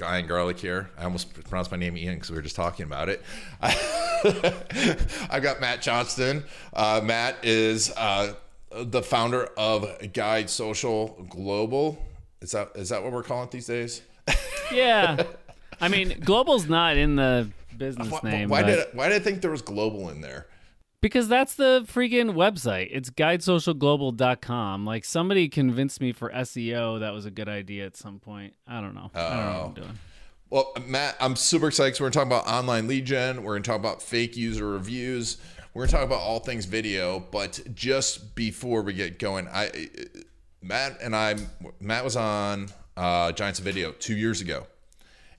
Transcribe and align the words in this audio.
Guy 0.00 0.16
and 0.18 0.26
Garlic 0.26 0.58
here. 0.58 0.88
I 0.96 1.04
almost 1.04 1.34
pronounced 1.44 1.70
my 1.70 1.76
name 1.76 1.94
Ian 1.94 2.14
because 2.14 2.30
we 2.30 2.36
were 2.36 2.42
just 2.42 2.56
talking 2.56 2.86
about 2.86 3.10
it. 3.10 3.22
I've 5.30 5.42
got 5.42 5.60
Matt 5.60 5.82
Johnston. 5.82 6.44
Uh, 6.72 7.02
Matt 7.04 7.36
is 7.42 7.92
uh, 7.98 8.32
the 8.70 9.02
founder 9.02 9.44
of 9.58 9.86
Guide 10.14 10.48
Social 10.48 11.26
Global. 11.28 12.02
Is 12.40 12.52
that 12.52 12.70
is 12.76 12.88
that 12.88 13.02
what 13.02 13.12
we're 13.12 13.22
calling 13.22 13.44
it 13.48 13.50
these 13.50 13.66
days? 13.66 14.02
Yeah. 14.72 15.24
I 15.80 15.88
mean, 15.88 16.20
global's 16.20 16.68
not 16.68 16.96
in 16.96 17.16
the 17.16 17.48
business 17.76 18.08
Why, 18.08 18.20
name. 18.22 18.48
why 18.48 18.62
but- 18.62 18.66
did 18.68 18.86
why 18.92 19.08
did 19.08 19.16
I 19.20 19.24
think 19.24 19.40
there 19.42 19.50
was 19.50 19.62
global 19.62 20.10
in 20.10 20.20
there? 20.20 20.46
Because 21.00 21.28
that's 21.28 21.54
the 21.54 21.84
freaking 21.86 22.34
website. 22.34 22.88
It's 22.90 23.08
guidesocialglobal.com. 23.10 24.84
Like 24.84 25.04
somebody 25.04 25.48
convinced 25.48 26.00
me 26.00 26.12
for 26.12 26.30
SEO 26.30 27.00
that 27.00 27.12
was 27.12 27.24
a 27.24 27.30
good 27.30 27.48
idea 27.48 27.86
at 27.86 27.96
some 27.96 28.18
point. 28.18 28.54
I 28.66 28.80
don't 28.80 28.94
know. 28.94 29.10
I 29.14 29.20
don't 29.20 29.30
know 29.30 29.58
what 29.58 29.66
I'm 29.68 29.74
doing. 29.74 29.98
Well, 30.50 30.72
Matt, 30.84 31.16
I'm 31.20 31.36
super 31.36 31.68
excited 31.68 31.90
because 31.90 32.00
we're 32.00 32.10
going 32.10 32.12
to 32.12 32.18
talk 32.18 32.26
about 32.26 32.46
online 32.52 32.88
lead 32.88 33.06
gen. 33.06 33.44
We're 33.44 33.52
going 33.52 33.62
to 33.62 33.70
talk 33.70 33.78
about 33.78 34.02
fake 34.02 34.36
user 34.36 34.66
reviews. 34.66 35.38
We're 35.72 35.82
going 35.82 35.90
to 35.90 35.96
talk 35.96 36.04
about 36.04 36.20
all 36.20 36.40
things 36.40 36.64
video. 36.66 37.20
But 37.20 37.60
just 37.74 38.34
before 38.34 38.82
we 38.82 38.92
get 38.92 39.18
going, 39.20 39.48
I 39.48 39.88
Matt 40.60 41.00
and 41.00 41.14
I, 41.16 41.36
Matt 41.80 42.04
was 42.04 42.16
on 42.16 42.68
uh, 42.96 43.32
Giants 43.32 43.60
of 43.60 43.64
Video 43.64 43.92
two 43.92 44.16
years 44.16 44.40
ago, 44.40 44.66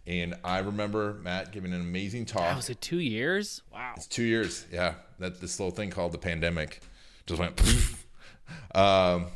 and 0.08 0.36
I 0.44 0.60
remember 0.60 1.14
Matt 1.22 1.52
giving 1.52 1.74
an 1.74 1.82
amazing 1.82 2.26
talk. 2.26 2.42
Wow, 2.42 2.56
was 2.56 2.70
it 2.70 2.82
two 2.82 3.00
years? 3.00 3.62
Wow. 3.72 3.94
It's 3.96 4.08
two 4.08 4.24
years. 4.24 4.66
Yeah, 4.72 4.96
that 5.20 5.40
this 5.40 5.60
little 5.60 5.76
thing 5.76 5.90
called 5.90 6.12
the 6.12 6.18
pandemic 6.18 6.82
just 7.26 7.40
went. 7.40 7.56
poof. 7.56 8.06
um, 8.76 9.28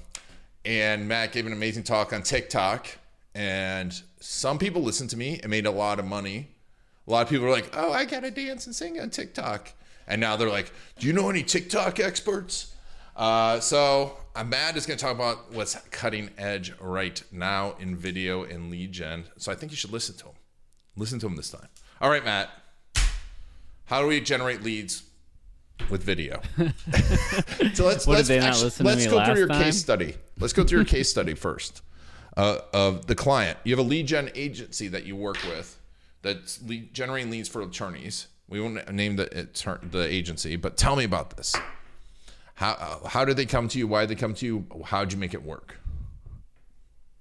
and 0.64 1.08
Matt 1.08 1.32
gave 1.32 1.46
an 1.46 1.54
amazing 1.54 1.84
talk 1.84 2.14
on 2.14 2.24
TikTok, 2.24 2.88
and 3.36 4.00
some 4.20 4.58
people 4.58 4.82
listened 4.82 5.12
to 5.12 5.18
me 5.18 5.40
and 5.42 5.50
made 5.50 5.66
a 5.66 5.72
lot 5.72 6.00
of 6.00 6.06
money. 6.06 6.48
A 7.08 7.12
lot 7.12 7.22
of 7.22 7.30
people 7.30 7.46
are 7.46 7.52
like, 7.52 7.70
"Oh, 7.74 7.94
I 7.94 8.06
gotta 8.06 8.32
dance 8.32 8.66
and 8.66 8.76
sing 8.76 9.00
on 9.00 9.12
TikTok," 9.12 9.72
and 10.08 10.20
now 10.20 10.36
they're 10.36 10.50
like, 10.50 10.72
"Do 10.98 11.06
you 11.06 11.14
know 11.14 11.30
any 11.30 11.44
TikTok 11.44 12.00
experts?" 12.00 12.74
Uh, 13.16 13.60
so 13.60 14.18
uh, 14.36 14.44
Matt 14.44 14.76
is 14.76 14.86
going 14.86 14.98
to 14.98 15.04
talk 15.04 15.16
about 15.16 15.54
what's 15.54 15.76
cutting 15.92 16.30
edge 16.38 16.74
right 16.82 17.24
now 17.32 17.76
in 17.80 17.96
video 17.96 18.44
and 18.44 18.70
lead 18.70 18.92
gen. 18.92 19.26
So 19.38 19.52
I 19.52 19.56
think 19.56 19.72
you 19.72 19.78
should 19.78 19.94
listen 19.94 20.18
to 20.18 20.26
him. 20.26 20.34
Listen 20.98 21.20
to 21.20 21.28
him 21.28 21.36
this 21.36 21.50
time. 21.50 21.68
All 22.02 22.10
right, 22.10 22.24
Matt. 22.24 22.50
How 23.86 24.02
do 24.02 24.08
we 24.08 24.20
generate 24.22 24.64
leads 24.64 25.04
with 25.90 26.04
video? 26.04 26.42
so 27.74 27.86
let's 27.86 28.08
What, 28.08 28.16
let's 28.16 28.30
actually- 28.30 28.72
let's 28.86 29.06
go 29.06 29.24
through 29.26 29.38
your 29.38 29.48
time? 29.48 29.64
case 29.64 29.80
study. 29.80 30.16
Let's 30.40 30.54
go 30.54 30.64
through 30.64 30.80
your 30.80 30.86
case 30.86 31.10
study 31.10 31.34
first 31.36 31.82
uh, 32.38 32.60
of 32.74 33.08
the 33.08 33.16
client. 33.16 33.58
You 33.64 33.76
have 33.76 33.86
a 33.86 33.88
lead 33.88 34.08
gen 34.08 34.32
agency 34.36 34.88
that 34.88 35.06
you 35.06 35.16
work 35.16 35.42
with 35.44 35.80
that's 36.22 36.62
lead, 36.64 36.94
generating 36.94 37.30
leads 37.30 37.50
for 37.50 37.62
attorneys. 37.62 38.28
We 38.48 38.62
won't 38.62 38.92
name 38.92 39.16
the 39.16 39.48
the 39.92 40.08
agency, 40.08 40.56
but 40.56 40.78
tell 40.78 40.96
me 40.96 41.04
about 41.04 41.36
this. 41.36 41.56
How 42.56 43.02
how 43.06 43.26
did 43.26 43.38
they 43.38 43.46
come 43.46 43.68
to 43.70 43.78
you? 43.78 43.88
Why 43.88 44.02
did 44.02 44.10
they 44.10 44.20
come 44.20 44.34
to 44.36 44.46
you? 44.46 44.66
How 44.86 45.04
did 45.04 45.14
you 45.14 45.20
make 45.20 45.34
it 45.34 45.44
work? 45.44 45.78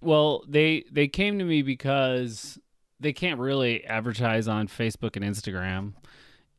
Well, 0.00 0.44
they 0.46 0.84
they 0.92 1.08
came 1.08 1.38
to 1.38 1.44
me 1.44 1.62
because 1.62 2.58
they 3.04 3.12
can't 3.12 3.38
really 3.38 3.84
advertise 3.84 4.48
on 4.48 4.66
Facebook 4.66 5.14
and 5.14 5.24
Instagram, 5.24 5.92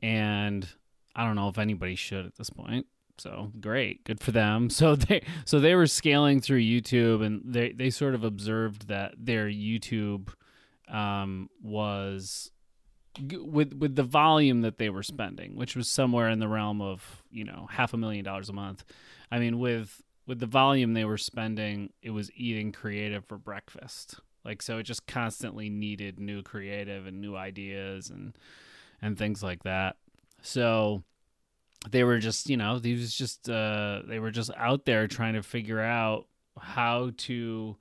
and 0.01 0.67
I 1.15 1.25
don't 1.25 1.35
know 1.35 1.49
if 1.49 1.57
anybody 1.57 1.95
should 1.95 2.25
at 2.25 2.35
this 2.35 2.51
point. 2.51 2.85
So 3.17 3.51
great, 3.59 4.03
good 4.03 4.19
for 4.19 4.31
them. 4.31 4.69
So 4.75 4.95
they 4.95 5.23
so 5.45 5.59
they 5.59 5.73
were 5.73 5.87
scaling 5.87 6.41
through 6.41 6.61
YouTube, 6.61 7.25
and 7.25 7.41
they 7.43 7.71
they 7.71 7.89
sort 7.89 8.13
of 8.13 8.23
observed 8.23 8.87
that 8.89 9.15
their 9.17 9.47
YouTube 9.47 10.29
um, 10.87 11.49
was 11.63 12.51
with 13.19 13.73
with 13.73 13.95
the 13.95 14.03
volume 14.03 14.61
that 14.61 14.77
they 14.77 14.89
were 14.89 15.03
spending, 15.03 15.55
which 15.55 15.75
was 15.75 15.87
somewhere 15.89 16.29
in 16.29 16.39
the 16.39 16.47
realm 16.47 16.81
of 16.81 17.23
you 17.31 17.43
know 17.43 17.67
half 17.71 17.93
a 17.93 17.97
million 17.97 18.23
dollars 18.23 18.49
a 18.49 18.53
month. 18.53 18.83
I 19.31 19.39
mean, 19.39 19.57
with 19.57 20.03
with 20.27 20.39
the 20.39 20.45
volume 20.45 20.93
they 20.93 21.05
were 21.05 21.17
spending, 21.17 21.93
it 22.03 22.11
was 22.11 22.31
eating 22.35 22.71
creative 22.71 23.25
for 23.25 23.37
breakfast. 23.37 24.19
Like 24.45 24.61
so, 24.61 24.77
it 24.77 24.83
just 24.83 25.07
constantly 25.07 25.69
needed 25.69 26.19
new 26.19 26.43
creative 26.43 27.07
and 27.07 27.19
new 27.19 27.35
ideas 27.35 28.09
and 28.09 28.37
and 29.01 29.17
things 29.17 29.43
like 29.43 29.63
that. 29.63 29.97
So 30.41 31.03
they 31.89 32.03
were 32.03 32.19
just 32.19 32.49
you 32.49 32.57
know 32.57 32.79
these 32.79 33.13
just 33.13 33.49
uh, 33.49 34.01
they 34.07 34.19
were 34.19 34.31
just 34.31 34.51
out 34.55 34.85
there 34.85 35.07
trying 35.07 35.33
to 35.33 35.43
figure 35.43 35.81
out 35.81 36.27
how 36.59 37.11
to 37.17 37.75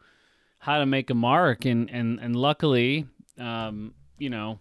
how 0.58 0.78
to 0.78 0.86
make 0.86 1.10
a 1.10 1.14
mark 1.14 1.64
and 1.64 1.90
and 1.90 2.18
and 2.20 2.34
luckily 2.34 3.06
um, 3.38 3.94
you 4.18 4.30
know 4.30 4.58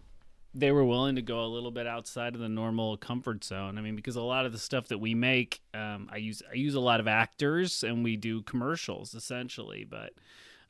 they 0.54 0.70
were 0.70 0.84
willing 0.84 1.16
to 1.16 1.22
go 1.22 1.44
a 1.44 1.46
little 1.46 1.72
bit 1.72 1.86
outside 1.86 2.34
of 2.34 2.40
the 2.40 2.48
normal 2.48 2.96
comfort 2.96 3.42
zone. 3.42 3.76
I 3.76 3.80
mean, 3.80 3.96
because 3.96 4.14
a 4.14 4.22
lot 4.22 4.46
of 4.46 4.52
the 4.52 4.58
stuff 4.58 4.86
that 4.88 4.98
we 4.98 5.12
make, 5.12 5.60
um, 5.74 6.08
I 6.12 6.18
use 6.18 6.42
I 6.48 6.54
use 6.54 6.76
a 6.76 6.80
lot 6.80 7.00
of 7.00 7.08
actors, 7.08 7.82
and 7.82 8.04
we 8.04 8.16
do 8.16 8.42
commercials 8.42 9.14
essentially, 9.14 9.84
but 9.84 10.12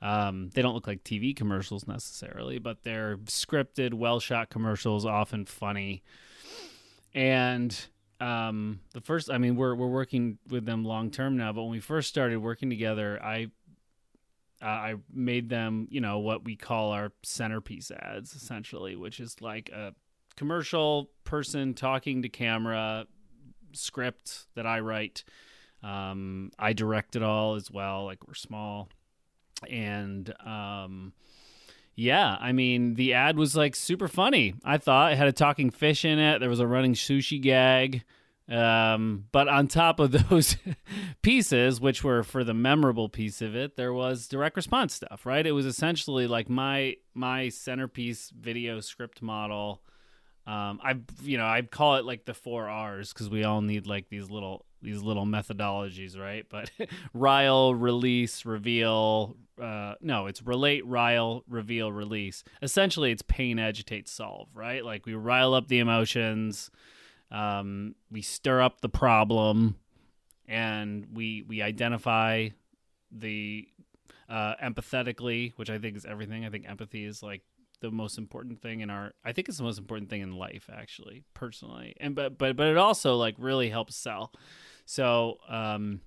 um, 0.04 0.50
they 0.52 0.60
don't 0.60 0.74
look 0.74 0.86
like 0.86 1.02
TV 1.02 1.34
commercials 1.34 1.88
necessarily, 1.88 2.58
but 2.58 2.82
they're 2.82 3.16
scripted, 3.24 3.94
well 3.94 4.20
shot 4.20 4.50
commercials, 4.50 5.06
often 5.06 5.46
funny. 5.46 6.02
And 7.14 7.74
um, 8.20 8.80
the 8.92 9.00
first, 9.00 9.30
I 9.30 9.38
mean, 9.38 9.56
we're 9.56 9.74
we're 9.74 9.88
working 9.88 10.36
with 10.50 10.66
them 10.66 10.84
long 10.84 11.10
term 11.10 11.38
now, 11.38 11.54
but 11.54 11.62
when 11.62 11.70
we 11.70 11.80
first 11.80 12.10
started 12.10 12.36
working 12.36 12.68
together, 12.68 13.18
I 13.24 13.46
uh, 14.62 14.66
I 14.66 14.94
made 15.10 15.48
them, 15.48 15.88
you 15.90 16.02
know, 16.02 16.18
what 16.18 16.44
we 16.44 16.54
call 16.54 16.92
our 16.92 17.10
centerpiece 17.22 17.90
ads, 17.90 18.34
essentially, 18.34 18.96
which 18.96 19.20
is 19.20 19.40
like 19.40 19.70
a 19.70 19.94
commercial 20.36 21.08
person 21.24 21.72
talking 21.72 22.20
to 22.22 22.28
camera, 22.28 23.06
script 23.72 24.48
that 24.54 24.66
I 24.66 24.80
write. 24.80 25.24
Um, 25.82 26.50
I 26.58 26.74
direct 26.74 27.16
it 27.16 27.22
all 27.22 27.54
as 27.54 27.70
well. 27.70 28.04
Like 28.04 28.26
we're 28.28 28.34
small, 28.34 28.90
and 29.70 30.32
um, 30.44 31.12
yeah, 31.96 32.36
I 32.40 32.52
mean, 32.52 32.94
the 32.94 33.14
ad 33.14 33.36
was 33.36 33.56
like 33.56 33.76
super 33.76 34.08
funny. 34.08 34.54
I 34.64 34.78
thought 34.78 35.12
it 35.12 35.16
had 35.16 35.28
a 35.28 35.32
talking 35.32 35.70
fish 35.70 36.04
in 36.04 36.18
it. 36.18 36.40
There 36.40 36.50
was 36.50 36.60
a 36.60 36.66
running 36.66 36.94
sushi 36.94 37.40
gag. 37.40 38.04
Um, 38.48 39.24
but 39.32 39.48
on 39.48 39.68
top 39.68 40.00
of 40.00 40.12
those 40.28 40.56
pieces, 41.22 41.80
which 41.80 42.04
were 42.04 42.22
for 42.22 42.44
the 42.44 42.54
memorable 42.54 43.08
piece 43.08 43.40
of 43.40 43.56
it, 43.56 43.76
there 43.76 43.92
was 43.92 44.28
direct 44.28 44.56
response 44.56 44.94
stuff, 44.94 45.24
right? 45.24 45.46
It 45.46 45.52
was 45.52 45.66
essentially 45.66 46.26
like 46.26 46.48
my 46.48 46.96
my 47.14 47.48
centerpiece 47.48 48.30
video 48.30 48.80
script 48.80 49.22
model. 49.22 49.82
Um, 50.46 50.78
I 50.82 50.96
you 51.22 51.38
know 51.38 51.46
I'd 51.46 51.70
call 51.70 51.96
it 51.96 52.04
like 52.04 52.26
the 52.26 52.34
four 52.34 52.68
R's 52.68 53.12
because 53.12 53.30
we 53.30 53.44
all 53.44 53.62
need 53.62 53.86
like 53.86 54.08
these 54.10 54.30
little 54.30 54.66
these 54.84 55.02
little 55.02 55.26
methodologies, 55.26 56.18
right? 56.18 56.46
But 56.54 56.70
rile, 57.12 57.74
release, 57.74 58.44
reveal. 58.44 59.36
Uh, 59.60 59.94
no, 60.00 60.26
it's 60.26 60.42
relate, 60.42 60.86
rile, 60.86 61.44
reveal, 61.48 61.92
release. 61.92 62.44
Essentially, 62.62 63.10
it's 63.10 63.22
pain, 63.22 63.58
agitate, 63.58 64.08
solve, 64.08 64.48
right? 64.54 64.84
Like 64.84 65.06
we 65.06 65.14
rile 65.14 65.54
up 65.54 65.68
the 65.68 65.78
emotions 65.78 66.70
um, 67.34 67.96
we 68.10 68.22
stir 68.22 68.62
up 68.62 68.80
the 68.80 68.88
problem 68.88 69.76
and 70.46 71.06
we 71.12 71.42
we 71.42 71.62
identify 71.62 72.48
the 73.10 73.66
uh, 74.28 74.54
empathetically 74.62 75.52
which 75.56 75.70
i 75.70 75.78
think 75.78 75.96
is 75.96 76.04
everything 76.04 76.44
i 76.44 76.50
think 76.50 76.68
empathy 76.68 77.04
is 77.04 77.22
like 77.22 77.42
the 77.80 77.90
most 77.90 78.18
important 78.18 78.60
thing 78.62 78.80
in 78.80 78.88
our 78.90 79.12
i 79.24 79.32
think 79.32 79.48
it's 79.48 79.58
the 79.58 79.64
most 79.64 79.78
important 79.78 80.08
thing 80.08 80.20
in 80.20 80.32
life 80.32 80.70
actually 80.72 81.22
personally 81.34 81.94
and 81.98 82.14
but 82.14 82.38
but 82.38 82.56
but 82.56 82.66
it 82.68 82.76
also 82.76 83.16
like 83.16 83.34
really 83.38 83.68
helps 83.68 83.96
sell 83.96 84.32
so 84.84 85.38
um 85.48 86.00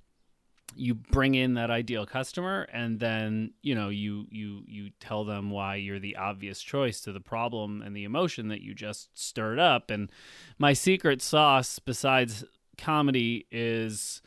you 0.75 0.93
bring 0.93 1.35
in 1.35 1.55
that 1.55 1.71
ideal 1.71 2.05
customer 2.05 2.67
and 2.71 2.99
then 2.99 3.51
you 3.61 3.73
know 3.73 3.89
you 3.89 4.25
you 4.29 4.63
you 4.67 4.89
tell 4.99 5.23
them 5.23 5.49
why 5.49 5.75
you're 5.75 5.99
the 5.99 6.15
obvious 6.15 6.61
choice 6.61 7.01
to 7.01 7.11
the 7.11 7.19
problem 7.19 7.81
and 7.81 7.95
the 7.95 8.03
emotion 8.03 8.49
that 8.49 8.61
you 8.61 8.73
just 8.73 9.17
stirred 9.17 9.59
up. 9.59 9.89
And 9.89 10.11
my 10.57 10.73
secret 10.73 11.21
sauce 11.21 11.79
besides 11.79 12.43
comedy 12.77 13.47
is 13.51 14.21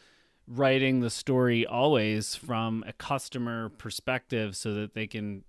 writing 0.47 1.01
the 1.01 1.11
story 1.11 1.65
always 1.65 2.35
from 2.35 2.83
a 2.87 2.93
customer 2.93 3.69
perspective 3.69 4.57
so 4.57 4.75
that 4.75 4.95
they 4.95 5.07
can 5.07 5.45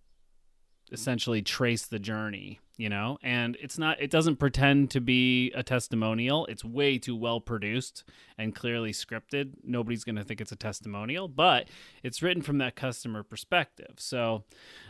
essentially 0.91 1.41
trace 1.41 1.85
the 1.85 1.99
journey 1.99 2.59
you 2.81 2.89
know? 2.89 3.19
And 3.21 3.55
it's 3.61 3.77
not 3.77 4.01
it 4.01 4.09
doesn't 4.09 4.37
pretend 4.37 4.89
to 4.91 4.99
be 4.99 5.51
a 5.51 5.61
testimonial. 5.61 6.47
It's 6.47 6.65
way 6.65 6.97
too 6.97 7.15
well 7.15 7.39
produced 7.39 8.03
and 8.39 8.55
clearly 8.55 8.91
scripted. 8.91 9.51
Nobody's 9.63 10.03
going 10.03 10.15
to 10.15 10.23
think 10.23 10.41
it's 10.41 10.51
a 10.51 10.55
testimonial 10.55 11.27
but 11.27 11.67
it's 12.01 12.23
written 12.23 12.41
from 12.41 12.57
that 12.57 12.75
customer 12.75 13.21
perspective. 13.21 13.93
So 13.97 14.45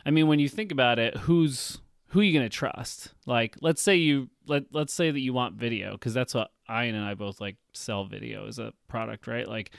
i 0.06 0.10
mean 0.10 0.28
when 0.28 0.40
you 0.40 0.48
think 0.48 0.72
about 0.72 1.00
it 1.00 1.18
who's 1.18 1.82
who 2.08 2.20
are 2.20 2.24
you 2.24 2.34
going 2.34 2.50
to 2.50 2.50
trust? 2.50 3.14
Like 3.26 3.58
let's 3.62 3.82
say 3.82 3.98
you 3.98 4.30
let, 4.48 4.64
let's 4.72 4.94
say 4.94 5.12
that 5.12 5.20
you 5.20 5.34
want 5.34 5.56
video 5.56 5.92
because 5.92 6.14
that's 6.14 6.34
what 6.34 6.52
ian 6.70 6.96
and 6.96 7.06
i 7.06 7.14
both 7.14 7.42
like 7.42 7.58
sell 7.74 8.06
video 8.06 8.48
as 8.48 8.58
a 8.58 8.74
product 8.88 9.28
right? 9.28 9.48
Like 9.48 9.72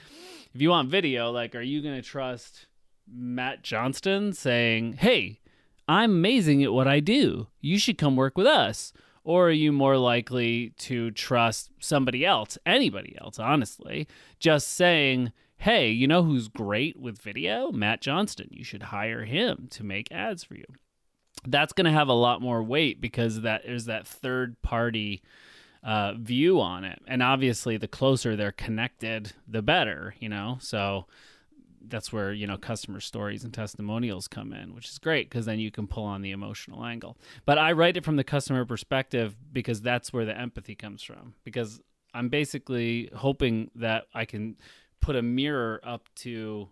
if 0.53 0.61
you 0.61 0.69
want 0.69 0.89
video 0.89 1.31
like 1.31 1.55
are 1.55 1.61
you 1.61 1.81
going 1.81 1.95
to 1.95 2.07
trust 2.07 2.67
matt 3.11 3.61
johnston 3.63 4.31
saying 4.31 4.93
hey 4.93 5.41
I'm 5.87 6.11
amazing 6.11 6.63
at 6.63 6.73
what 6.73 6.87
I 6.87 6.99
do. 6.99 7.47
You 7.61 7.77
should 7.77 7.97
come 7.97 8.15
work 8.15 8.37
with 8.37 8.47
us. 8.47 8.93
Or 9.25 9.47
are 9.47 9.51
you 9.51 9.71
more 9.71 9.97
likely 9.97 10.73
to 10.79 11.11
trust 11.11 11.71
somebody 11.79 12.25
else, 12.25 12.57
anybody 12.65 13.15
else, 13.21 13.39
honestly, 13.39 14.05
just 14.37 14.67
saying, 14.67 15.31
hey, 15.57 15.89
you 15.89 16.07
know 16.07 16.23
who's 16.23 16.49
great 16.49 16.99
with 16.99 17.21
video? 17.21 17.71
Matt 17.71 18.01
Johnston. 18.01 18.49
You 18.51 18.65
should 18.65 18.83
hire 18.83 19.23
him 19.23 19.67
to 19.71 19.83
make 19.85 20.11
ads 20.11 20.43
for 20.43 20.55
you. 20.55 20.65
That's 21.47 21.71
going 21.71 21.85
to 21.85 21.91
have 21.91 22.09
a 22.09 22.13
lot 22.13 22.41
more 22.41 22.61
weight 22.61 22.99
because 22.99 23.41
that 23.41 23.63
is 23.65 23.85
that 23.85 24.05
third 24.05 24.61
party 24.61 25.21
uh, 25.83 26.13
view 26.13 26.59
on 26.59 26.83
it. 26.83 27.01
And 27.07 27.23
obviously, 27.23 27.77
the 27.77 27.87
closer 27.87 28.35
they're 28.35 28.51
connected, 28.51 29.31
the 29.47 29.61
better, 29.61 30.15
you 30.19 30.27
know? 30.27 30.57
So 30.59 31.05
that's 31.87 32.13
where 32.13 32.31
you 32.31 32.47
know 32.47 32.57
customer 32.57 32.99
stories 32.99 33.43
and 33.43 33.53
testimonials 33.53 34.27
come 34.27 34.53
in 34.53 34.73
which 34.73 34.89
is 34.89 34.99
great 34.99 35.29
because 35.29 35.45
then 35.45 35.59
you 35.59 35.71
can 35.71 35.87
pull 35.87 36.05
on 36.05 36.21
the 36.21 36.31
emotional 36.31 36.85
angle. 36.85 37.17
But 37.45 37.57
i 37.57 37.71
write 37.71 37.97
it 37.97 38.05
from 38.05 38.15
the 38.15 38.23
customer 38.23 38.65
perspective 38.65 39.35
because 39.51 39.81
that's 39.81 40.13
where 40.13 40.25
the 40.25 40.37
empathy 40.37 40.75
comes 40.75 41.03
from 41.03 41.35
because 41.43 41.81
i'm 42.13 42.29
basically 42.29 43.09
hoping 43.15 43.71
that 43.75 44.05
i 44.13 44.25
can 44.25 44.55
put 45.01 45.15
a 45.15 45.21
mirror 45.21 45.81
up 45.83 46.07
to 46.15 46.69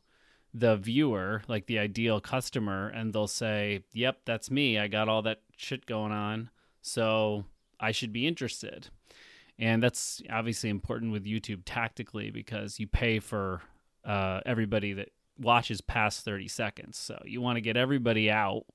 the 0.54 0.76
viewer 0.78 1.42
like 1.48 1.66
the 1.66 1.80
ideal 1.80 2.20
customer 2.20 2.90
and 2.90 3.14
they'll 3.14 3.28
say 3.28 3.84
yep 3.94 4.20
that's 4.26 4.52
me. 4.52 4.78
I 4.78 4.88
got 4.88 5.08
all 5.08 5.22
that 5.24 5.42
shit 5.58 5.86
going 5.86 6.12
on 6.12 6.50
so 6.82 7.46
i 7.80 7.92
should 7.92 8.14
be 8.14 8.28
interested. 8.28 8.88
And 9.60 9.84
that's 9.84 10.24
obviously 10.30 10.70
important 10.70 11.12
with 11.12 11.26
youtube 11.26 11.62
tactically 11.66 12.32
because 12.32 12.80
you 12.80 12.88
pay 12.88 13.20
for 13.20 13.62
uh, 14.06 14.42
everybody 14.46 14.94
that 14.94 15.10
watches 15.38 15.82
past 15.82 16.24
30 16.26 16.48
seconds. 16.48 16.98
So 16.98 17.22
you 17.26 17.42
want 17.42 17.58
to 17.58 17.62
get 17.62 17.78
everybody 17.78 18.30
out 18.30 18.66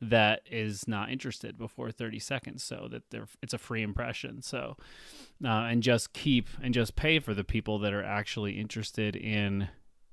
that 0.00 0.42
is 0.50 0.86
not 0.88 1.10
interested 1.10 1.56
before 1.56 1.90
30 1.90 2.18
seconds 2.18 2.62
so 2.62 2.88
that 2.90 3.02
they're 3.10 3.26
it's 3.42 3.54
a 3.54 3.58
free 3.58 3.82
impression. 3.82 4.42
So 4.42 4.76
uh, 5.44 5.48
and 5.48 5.82
just 5.82 6.12
keep 6.12 6.48
and 6.62 6.74
just 6.74 6.96
pay 6.96 7.18
for 7.18 7.34
the 7.34 7.44
people 7.44 7.78
that 7.80 7.92
are 7.92 8.02
actually 8.02 8.58
interested 8.58 9.16
in 9.16 9.68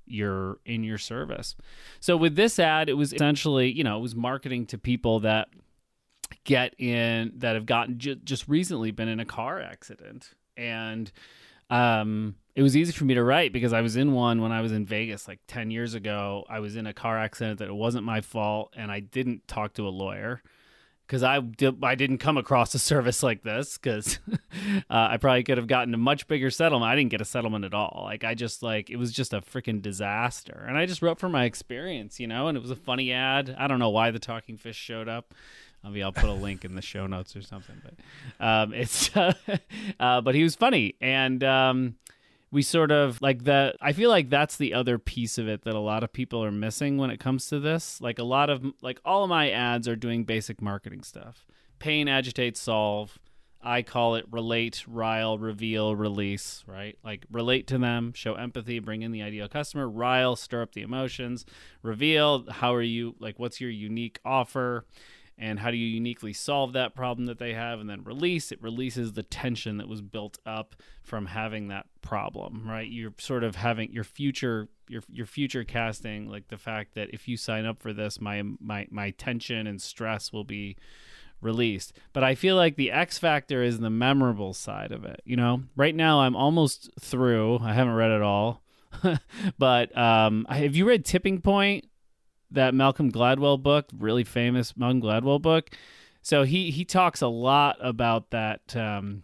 your 0.06 0.58
in 0.64 0.84
your 0.84 0.98
service. 0.98 1.56
So 2.00 2.16
with 2.16 2.36
this 2.36 2.58
ad 2.58 2.88
it 2.88 2.94
was 2.94 3.12
essentially 3.12 3.70
you 3.70 3.84
know 3.84 3.98
it 3.98 4.02
was 4.02 4.14
marketing 4.14 4.66
to 4.66 4.78
people 4.78 5.20
that 5.20 5.48
get 6.44 6.74
in 6.78 7.32
that 7.36 7.54
have 7.54 7.66
gotten 7.66 7.98
ju- 7.98 8.16
just 8.16 8.48
recently 8.48 8.90
been 8.90 9.08
in 9.08 9.20
a 9.20 9.24
car 9.24 9.60
accident. 9.60 10.30
And 10.56 11.10
um 11.70 12.34
it 12.54 12.62
was 12.62 12.76
easy 12.76 12.92
for 12.92 13.04
me 13.04 13.14
to 13.14 13.22
write 13.22 13.52
because 13.52 13.72
I 13.72 13.80
was 13.80 13.96
in 13.96 14.12
one 14.12 14.42
when 14.42 14.52
I 14.52 14.60
was 14.60 14.72
in 14.72 14.84
Vegas 14.84 15.28
like 15.28 15.38
10 15.46 15.70
years 15.70 15.94
ago. 15.94 16.44
I 16.48 16.58
was 16.58 16.74
in 16.76 16.86
a 16.86 16.92
car 16.92 17.16
accident 17.16 17.60
that 17.60 17.68
it 17.68 17.74
wasn't 17.74 18.04
my 18.04 18.20
fault 18.20 18.74
and 18.76 18.90
I 18.90 19.00
didn't 19.00 19.46
talk 19.46 19.74
to 19.74 19.86
a 19.86 19.88
lawyer 19.88 20.42
because 21.10 21.24
I, 21.24 21.42
I 21.82 21.96
didn't 21.96 22.18
come 22.18 22.38
across 22.38 22.72
a 22.72 22.78
service 22.78 23.20
like 23.20 23.42
this 23.42 23.76
because 23.76 24.20
uh, 24.32 24.38
I 24.88 25.16
probably 25.16 25.42
could 25.42 25.58
have 25.58 25.66
gotten 25.66 25.92
a 25.92 25.96
much 25.96 26.28
bigger 26.28 26.50
settlement. 26.50 26.88
I 26.88 26.94
didn't 26.94 27.10
get 27.10 27.20
a 27.20 27.24
settlement 27.24 27.64
at 27.64 27.74
all. 27.74 28.02
Like 28.04 28.22
I 28.22 28.34
just 28.34 28.62
like 28.62 28.90
it 28.90 28.96
was 28.96 29.10
just 29.10 29.32
a 29.32 29.40
freaking 29.40 29.82
disaster. 29.82 30.64
And 30.68 30.78
I 30.78 30.86
just 30.86 31.02
wrote 31.02 31.18
from 31.18 31.32
my 31.32 31.46
experience, 31.46 32.20
you 32.20 32.28
know, 32.28 32.46
and 32.46 32.56
it 32.56 32.60
was 32.60 32.70
a 32.70 32.76
funny 32.76 33.10
ad. 33.10 33.56
I 33.58 33.66
don't 33.66 33.80
know 33.80 33.90
why 33.90 34.12
the 34.12 34.20
talking 34.20 34.56
fish 34.56 34.76
showed 34.76 35.08
up. 35.08 35.34
I 35.82 35.88
mean, 35.88 36.04
I'll 36.04 36.12
put 36.12 36.28
a 36.28 36.32
link 36.32 36.64
in 36.64 36.76
the 36.76 36.82
show 36.82 37.08
notes 37.08 37.34
or 37.34 37.42
something, 37.42 37.82
but 37.82 38.46
um, 38.46 38.72
it's 38.72 39.14
uh, 39.16 39.32
uh, 40.00 40.20
but 40.20 40.36
he 40.36 40.44
was 40.44 40.54
funny 40.54 40.94
and 41.00 41.42
um, 41.42 41.96
we 42.52 42.62
sort 42.62 42.90
of 42.90 43.20
like 43.22 43.44
that 43.44 43.76
i 43.80 43.92
feel 43.92 44.10
like 44.10 44.28
that's 44.28 44.56
the 44.56 44.74
other 44.74 44.98
piece 44.98 45.38
of 45.38 45.48
it 45.48 45.62
that 45.62 45.74
a 45.74 45.80
lot 45.80 46.02
of 46.02 46.12
people 46.12 46.44
are 46.44 46.50
missing 46.50 46.98
when 46.98 47.10
it 47.10 47.20
comes 47.20 47.46
to 47.48 47.60
this. 47.60 48.00
Like 48.00 48.18
a 48.18 48.24
lot 48.24 48.50
of 48.50 48.64
like 48.82 49.00
all 49.04 49.24
of 49.24 49.30
my 49.30 49.50
ads 49.50 49.88
are 49.88 49.96
doing 49.96 50.24
basic 50.24 50.60
marketing 50.60 51.02
stuff. 51.02 51.46
Pain 51.78 52.08
agitate 52.08 52.56
solve. 52.56 53.18
I 53.62 53.82
call 53.82 54.14
it 54.14 54.24
relate 54.30 54.84
rile 54.88 55.38
reveal 55.38 55.94
release 55.94 56.64
right? 56.66 56.96
Like 57.04 57.26
relate 57.30 57.66
to 57.68 57.78
them 57.78 58.12
show 58.14 58.34
empathy 58.34 58.78
bring 58.78 59.02
in 59.02 59.12
the 59.12 59.22
ideal 59.22 59.48
customer 59.48 59.88
rile 59.88 60.34
stir 60.34 60.62
up 60.62 60.72
the 60.72 60.82
emotions 60.82 61.44
reveal 61.82 62.50
how 62.50 62.74
are 62.74 62.80
you 62.82 63.16
like 63.18 63.38
what's 63.38 63.60
your 63.60 63.70
unique 63.70 64.18
offer 64.24 64.86
and 65.40 65.58
how 65.58 65.72
do 65.72 65.76
you 65.76 65.86
uniquely 65.86 66.32
solve 66.32 66.74
that 66.74 66.94
problem 66.94 67.26
that 67.26 67.38
they 67.38 67.54
have 67.54 67.80
and 67.80 67.90
then 67.90 68.04
release? 68.04 68.52
It 68.52 68.62
releases 68.62 69.14
the 69.14 69.24
tension 69.24 69.78
that 69.78 69.88
was 69.88 70.02
built 70.02 70.38
up 70.46 70.76
from 71.02 71.26
having 71.26 71.66
that 71.68 71.86
problem 72.02 72.68
right? 72.68 72.88
You're 72.88 73.14
sort 73.18 73.44
of 73.44 73.56
having 73.56 73.92
your 73.92 74.04
future 74.04 74.68
your 74.88 75.02
your 75.08 75.26
future 75.26 75.64
casting 75.64 76.28
like 76.28 76.48
the 76.48 76.56
fact 76.56 76.94
that 76.94 77.10
if 77.12 77.28
you 77.28 77.36
sign 77.36 77.64
up 77.64 77.80
for 77.80 77.92
this 77.92 78.20
my 78.20 78.42
my 78.60 78.86
my 78.90 79.10
tension 79.10 79.66
and 79.66 79.80
stress 79.80 80.32
will 80.32 80.44
be 80.44 80.76
released. 81.40 81.92
But 82.12 82.24
i 82.24 82.34
feel 82.34 82.56
like 82.56 82.76
the 82.76 82.90
x 82.90 83.18
factor 83.18 83.62
is 83.62 83.78
the 83.78 83.90
memorable 83.90 84.52
side 84.52 84.92
of 84.92 85.04
it 85.04 85.22
you 85.24 85.36
know? 85.36 85.62
Right 85.76 85.94
now 85.94 86.20
i'm 86.20 86.36
almost 86.36 86.90
through. 87.00 87.58
I 87.60 87.72
haven't 87.72 87.94
read 87.94 88.10
it 88.10 88.22
all. 88.22 88.62
But 89.58 89.96
um 89.96 90.46
have 90.50 90.74
you 90.74 90.86
read 90.86 91.04
tipping 91.04 91.40
point 91.40 91.86
that 92.50 92.74
Malcolm 92.74 93.10
Gladwell 93.10 93.62
book, 93.62 93.86
really 93.96 94.24
famous 94.24 94.76
Malcolm 94.76 95.02
Gladwell 95.02 95.40
book. 95.40 95.70
So 96.22 96.42
he 96.42 96.70
he 96.70 96.84
talks 96.84 97.22
a 97.22 97.28
lot 97.28 97.76
about 97.80 98.30
that 98.30 98.76
um, 98.76 99.22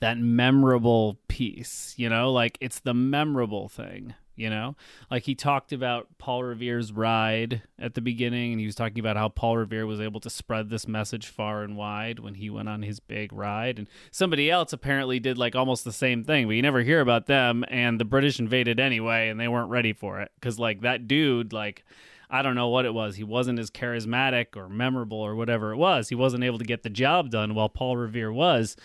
that 0.00 0.18
memorable 0.18 1.18
piece. 1.28 1.94
You 1.96 2.08
know, 2.08 2.32
like 2.32 2.58
it's 2.60 2.80
the 2.80 2.94
memorable 2.94 3.68
thing. 3.68 4.14
You 4.36 4.50
know, 4.50 4.76
like 5.10 5.24
he 5.24 5.34
talked 5.34 5.72
about 5.72 6.06
Paul 6.18 6.44
Revere's 6.44 6.92
ride 6.92 7.62
at 7.76 7.94
the 7.94 8.00
beginning, 8.00 8.52
and 8.52 8.60
he 8.60 8.66
was 8.66 8.76
talking 8.76 9.00
about 9.00 9.16
how 9.16 9.28
Paul 9.28 9.56
Revere 9.56 9.84
was 9.84 10.00
able 10.00 10.20
to 10.20 10.30
spread 10.30 10.70
this 10.70 10.86
message 10.86 11.26
far 11.26 11.64
and 11.64 11.76
wide 11.76 12.20
when 12.20 12.34
he 12.34 12.48
went 12.48 12.68
on 12.68 12.82
his 12.82 13.00
big 13.00 13.32
ride. 13.32 13.80
And 13.80 13.88
somebody 14.12 14.48
else 14.48 14.72
apparently 14.72 15.18
did 15.18 15.38
like 15.38 15.56
almost 15.56 15.84
the 15.84 15.92
same 15.92 16.22
thing, 16.22 16.46
but 16.46 16.52
you 16.52 16.62
never 16.62 16.82
hear 16.82 17.00
about 17.00 17.26
them. 17.26 17.64
And 17.66 17.98
the 17.98 18.04
British 18.04 18.38
invaded 18.38 18.78
anyway, 18.78 19.28
and 19.28 19.40
they 19.40 19.48
weren't 19.48 19.70
ready 19.70 19.92
for 19.92 20.20
it 20.20 20.30
because 20.36 20.56
like 20.56 20.82
that 20.82 21.08
dude, 21.08 21.52
like 21.52 21.84
I 22.30 22.42
don't 22.42 22.54
know 22.54 22.68
what 22.68 22.84
it 22.84 22.92
was. 22.92 23.16
He 23.16 23.24
wasn't 23.24 23.58
as 23.58 23.70
charismatic 23.70 24.56
or 24.56 24.68
memorable 24.68 25.18
or 25.18 25.34
whatever 25.34 25.72
it 25.72 25.76
was. 25.76 26.08
He 26.10 26.14
wasn't 26.14 26.44
able 26.44 26.58
to 26.58 26.64
get 26.64 26.82
the 26.82 26.90
job 26.90 27.30
done 27.30 27.54
while 27.54 27.70
Paul 27.70 27.96
Revere 27.96 28.32
was. 28.32 28.76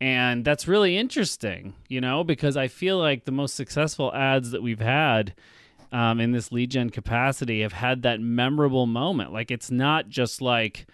And 0.00 0.44
that's 0.44 0.68
really 0.68 0.98
interesting, 0.98 1.74
you 1.88 2.00
know, 2.00 2.22
because 2.22 2.56
I 2.56 2.68
feel 2.68 2.98
like 2.98 3.24
the 3.24 3.32
most 3.32 3.54
successful 3.54 4.14
ads 4.14 4.50
that 4.50 4.62
we've 4.62 4.80
had 4.80 5.34
um, 5.90 6.20
in 6.20 6.32
this 6.32 6.52
lead 6.52 6.70
gen 6.70 6.90
capacity 6.90 7.62
have 7.62 7.72
had 7.72 8.02
that 8.02 8.20
memorable 8.20 8.86
moment. 8.86 9.32
Like 9.32 9.50
it's 9.50 9.70
not 9.70 10.08
just 10.08 10.42
like, 10.42 10.86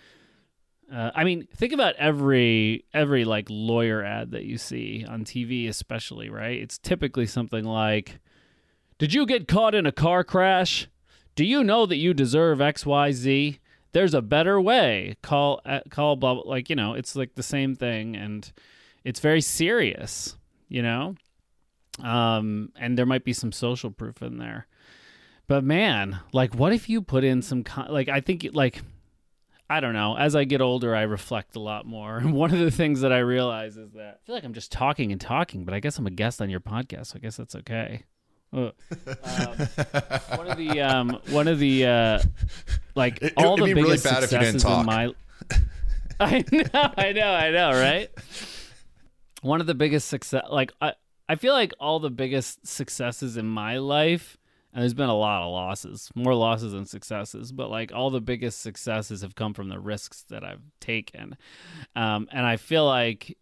uh, 0.92 1.10
I 1.14 1.24
mean, 1.24 1.48
think 1.54 1.72
about 1.72 1.96
every 1.96 2.84
every 2.94 3.24
like 3.24 3.46
lawyer 3.50 4.04
ad 4.04 4.30
that 4.32 4.44
you 4.44 4.56
see 4.56 5.04
on 5.06 5.24
TV, 5.24 5.68
especially, 5.68 6.30
right? 6.30 6.60
It's 6.60 6.78
typically 6.78 7.26
something 7.26 7.64
like, 7.64 8.20
"Did 8.98 9.12
you 9.12 9.26
get 9.26 9.46
caught 9.46 9.74
in 9.74 9.84
a 9.84 9.92
car 9.92 10.24
crash? 10.24 10.88
Do 11.38 11.44
you 11.44 11.62
know 11.62 11.86
that 11.86 11.98
you 11.98 12.14
deserve 12.14 12.58
XYZ? 12.58 13.60
There's 13.92 14.12
a 14.12 14.20
better 14.20 14.60
way. 14.60 15.14
Call 15.22 15.60
uh, 15.64 15.82
call 15.88 16.16
blah 16.16 16.32
like, 16.32 16.68
you 16.68 16.74
know, 16.74 16.94
it's 16.94 17.14
like 17.14 17.36
the 17.36 17.44
same 17.44 17.76
thing 17.76 18.16
and 18.16 18.50
it's 19.04 19.20
very 19.20 19.40
serious, 19.40 20.36
you 20.68 20.82
know? 20.82 21.14
Um 22.02 22.72
and 22.74 22.98
there 22.98 23.06
might 23.06 23.22
be 23.22 23.32
some 23.32 23.52
social 23.52 23.92
proof 23.92 24.20
in 24.20 24.38
there. 24.38 24.66
But 25.46 25.62
man, 25.62 26.18
like 26.32 26.56
what 26.56 26.72
if 26.72 26.88
you 26.88 27.02
put 27.02 27.22
in 27.22 27.40
some 27.40 27.62
con- 27.62 27.86
like 27.88 28.08
I 28.08 28.20
think 28.20 28.44
like 28.52 28.82
I 29.70 29.78
don't 29.78 29.94
know. 29.94 30.16
As 30.16 30.34
I 30.34 30.42
get 30.42 30.60
older, 30.60 30.92
I 30.96 31.02
reflect 31.02 31.54
a 31.54 31.60
lot 31.60 31.86
more. 31.86 32.16
And 32.18 32.32
one 32.44 32.52
of 32.52 32.58
the 32.58 32.72
things 32.72 33.02
that 33.02 33.12
I 33.12 33.18
realize 33.18 33.76
is 33.76 33.92
that 33.92 34.18
I 34.20 34.26
feel 34.26 34.34
like 34.34 34.42
I'm 34.42 34.54
just 34.54 34.72
talking 34.72 35.12
and 35.12 35.20
talking, 35.20 35.64
but 35.64 35.72
I 35.72 35.78
guess 35.78 35.98
I'm 35.98 36.06
a 36.08 36.10
guest 36.10 36.42
on 36.42 36.50
your 36.50 36.58
podcast, 36.58 37.06
so 37.06 37.12
I 37.14 37.20
guess 37.20 37.36
that's 37.36 37.54
okay. 37.54 38.06
Uh, 38.52 38.70
um, 39.24 39.58
one 40.38 40.48
of 40.48 40.56
the 40.56 40.80
um, 40.80 41.18
one 41.30 41.48
of 41.48 41.58
the 41.58 41.86
uh, 41.86 42.18
like 42.94 43.18
It- 43.22 43.34
all 43.36 43.56
the 43.56 43.64
be 43.64 43.74
biggest 43.74 44.04
bad 44.04 44.22
if 44.24 44.32
you 44.32 44.38
didn't 44.38 44.60
successes 44.60 44.78
in 44.80 44.86
my. 44.86 45.14
I 46.20 46.44
know, 46.50 46.92
I 46.96 47.12
know, 47.12 47.30
I 47.30 47.50
know, 47.50 47.70
right? 47.72 48.10
One 49.42 49.60
of 49.60 49.66
the 49.68 49.74
biggest 49.74 50.08
success, 50.08 50.42
like 50.50 50.72
I, 50.80 50.94
I 51.28 51.36
feel 51.36 51.52
like 51.52 51.72
all 51.78 52.00
the 52.00 52.10
biggest 52.10 52.66
successes 52.66 53.36
in 53.36 53.46
my 53.46 53.78
life, 53.78 54.36
And 54.72 54.82
there's 54.82 54.94
been 54.94 55.08
a 55.10 55.14
lot 55.16 55.42
of 55.42 55.52
losses, 55.52 56.10
more 56.16 56.34
losses 56.34 56.72
than 56.72 56.86
successes. 56.86 57.52
But 57.52 57.70
like 57.70 57.92
all 57.92 58.10
the 58.10 58.20
biggest 58.20 58.60
successes 58.62 59.22
have 59.22 59.36
come 59.36 59.54
from 59.54 59.68
the 59.68 59.78
risks 59.78 60.24
that 60.30 60.42
I've 60.42 60.62
taken. 60.80 61.36
Um, 61.94 62.28
and 62.32 62.44
I 62.44 62.56
feel 62.56 62.84
like, 62.84 63.38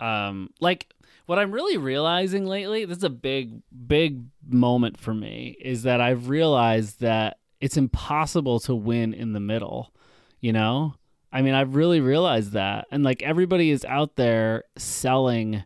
um, 0.00 0.50
like 0.60 0.92
what 1.28 1.38
I'm 1.38 1.52
really 1.52 1.76
realizing 1.76 2.46
lately, 2.46 2.86
this 2.86 2.96
is 2.96 3.04
a 3.04 3.10
big, 3.10 3.60
big 3.86 4.22
moment 4.48 4.98
for 4.98 5.12
me, 5.12 5.58
is 5.60 5.82
that 5.82 6.00
I've 6.00 6.30
realized 6.30 7.00
that 7.00 7.36
it's 7.60 7.76
impossible 7.76 8.60
to 8.60 8.74
win 8.74 9.12
in 9.12 9.34
the 9.34 9.40
middle, 9.40 9.92
you 10.40 10.54
know? 10.54 10.94
I 11.30 11.42
mean, 11.42 11.52
I've 11.52 11.74
really 11.74 12.00
realized 12.00 12.52
that. 12.52 12.86
And 12.90 13.04
like 13.04 13.22
everybody 13.22 13.70
is 13.70 13.84
out 13.84 14.16
there 14.16 14.64
selling 14.78 15.64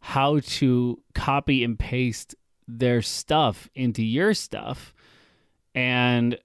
how 0.00 0.40
to 0.40 1.02
copy 1.14 1.64
and 1.64 1.78
paste 1.78 2.34
their 2.66 3.00
stuff 3.00 3.70
into 3.74 4.04
your 4.04 4.34
stuff. 4.34 4.92
And 5.74 6.38